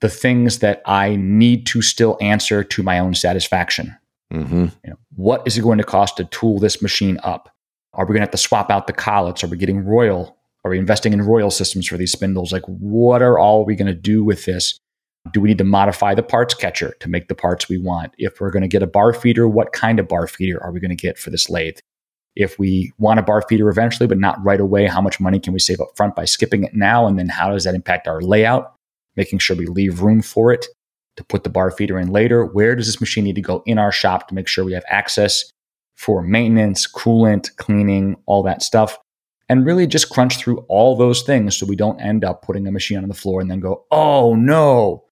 the 0.01 0.09
things 0.09 0.59
that 0.61 0.83
I 0.87 1.17
need 1.17 1.67
to 1.67 1.83
still 1.83 2.17
answer 2.21 2.65
to 2.65 2.83
my 2.83 2.99
own 2.99 3.15
satisfaction. 3.15 3.97
hmm 4.33 4.67
You 4.83 4.91
know, 4.91 4.97
what 5.15 5.43
is 5.47 5.59
it 5.59 5.63
going 5.63 5.79
to 5.79 5.85
cost 5.85 6.17
to 6.17 6.25
tool 6.25 6.59
this 6.59 6.81
machine 6.81 7.19
up? 7.23 7.51
Are 7.93 8.05
we 8.05 8.09
going 8.09 8.21
to 8.21 8.23
have 8.27 8.31
to 8.31 8.37
swap 8.39 8.71
out 8.71 8.87
the 8.87 8.93
collets? 8.93 9.45
Are 9.45 9.47
we 9.47 9.57
getting 9.57 9.85
Royal? 9.85 10.37
Are 10.65 10.71
we 10.71 10.79
investing 10.79 11.13
in 11.13 11.23
Royal 11.23 11.51
systems 11.51 11.87
for 11.87 11.99
these 11.99 12.13
spindles? 12.13 12.53
Like, 12.53 12.65
what 12.67 13.21
are 13.21 13.39
all 13.39 13.65
we 13.65 13.77
going 13.77 13.87
to 13.87 13.95
do 13.95 14.25
with 14.25 14.47
this? 14.47 14.79
Do 15.33 15.41
we 15.41 15.49
need 15.49 15.59
to 15.59 15.65
modify 15.65 16.15
the 16.15 16.23
parts 16.23 16.55
catcher 16.55 16.95
to 17.01 17.09
make 17.09 17.29
the 17.29 17.35
parts 17.35 17.69
we 17.69 17.79
want? 17.79 18.13
If 18.19 18.41
we're 18.41 18.51
going 18.51 18.63
to 18.63 18.69
get 18.69 18.83
a 18.83 18.87
bar 18.87 19.13
feeder, 19.13 19.47
what 19.47 19.73
kind 19.73 19.99
of 19.99 20.09
bar 20.09 20.27
feeder 20.27 20.63
are 20.63 20.73
we 20.73 20.81
going 20.81 20.91
to 20.91 20.95
get 20.95 21.19
for 21.19 21.31
this 21.31 21.51
lathe? 21.51 21.79
If 22.35 22.59
we 22.59 22.93
want 22.99 23.21
a 23.21 23.23
bar 23.23 23.43
feeder 23.43 23.69
eventually, 23.69 24.07
but 24.07 24.19
not 24.19 24.43
right 24.43 24.61
away, 24.61 24.87
how 24.87 25.01
much 25.01 25.21
money 25.21 25.39
can 25.39 25.53
we 25.53 25.59
save 25.59 25.81
up 25.81 25.97
front 25.97 26.17
by 26.17 26.25
skipping 26.25 26.65
it 26.65 26.75
now? 26.75 27.07
And 27.07 27.19
then 27.19 27.29
how 27.29 27.51
does 27.51 27.65
that 27.65 27.75
impact 27.75 28.09
our 28.09 28.21
layout? 28.21 28.75
Making 29.17 29.39
sure 29.39 29.57
we 29.57 29.67
leave 29.67 30.03
room 30.03 30.21
for 30.21 30.53
it 30.53 30.67
to 31.17 31.25
put 31.25 31.45
the 31.45 31.51
bar 31.51 31.71
feeder 31.71 31.99
in 31.99 32.11
later. 32.11 32.45
Where 32.45 32.75
does 32.75 32.87
this 32.87 33.01
machine 33.01 33.25
need 33.25 33.37
to 33.37 33.41
go 33.41 33.63
in 33.67 33.79
our 33.79 33.93
shop 33.93 34.29
to 34.29 34.35
make 34.35 34.49
sure 34.49 34.65
we 34.65 34.73
have 34.73 34.85
access 34.89 35.45
for 35.95 36.23
maintenance, 36.23 36.91
coolant, 36.91 37.55
cleaning, 37.57 38.17
all 38.27 38.43
that 38.43 38.63
stuff? 38.63 38.99
And 39.55 39.65
really 39.65 39.87
just 39.87 40.11
crunch 40.11 40.37
through 40.39 40.59
all 40.67 40.97
those 40.97 41.23
things 41.23 41.57
so 41.57 41.65
we 41.65 41.77
don't 41.77 42.01
end 42.01 42.25
up 42.25 42.43
putting 42.43 42.67
a 42.67 42.73
machine 42.73 42.99
on 42.99 43.07
the 43.07 43.15
floor 43.15 43.41
and 43.41 43.49
then 43.49 43.61
go, 43.61 43.85
oh 43.93 44.35
no, 44.35 45.05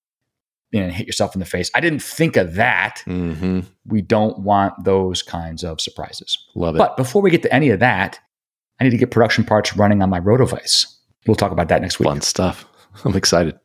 and 0.73 0.91
hit 0.91 1.07
yourself 1.07 1.37
in 1.37 1.39
the 1.39 1.47
face. 1.47 1.71
I 1.77 1.81
didn't 1.81 2.03
think 2.03 2.37
of 2.37 2.55
that. 2.57 3.03
hmm 3.05 3.61
We 3.87 4.03
don't 4.03 4.41
want 4.41 4.83
those 4.83 5.23
kinds 5.23 5.63
of 5.63 5.81
surprises. 5.81 6.37
Love 6.57 6.75
it. 6.75 6.79
But 6.79 6.97
before 6.97 7.23
we 7.23 7.31
get 7.31 7.43
to 7.43 7.55
any 7.55 7.71
of 7.71 7.79
that, 7.79 8.19
I 8.81 8.85
need 8.85 8.91
to 8.91 8.97
get 8.97 9.13
production 9.13 9.45
parts 9.45 9.77
running 9.77 10.03
on 10.03 10.11
my 10.11 10.19
Rotovice. 10.19 10.87
We'll 11.29 11.37
talk 11.37 11.53
about 11.53 11.69
that 11.69 11.81
next 11.81 12.01
week. 12.01 12.09
Fun 12.09 12.21
stuff. 12.21 12.67
I'm 13.05 13.15
excited. 13.15 13.57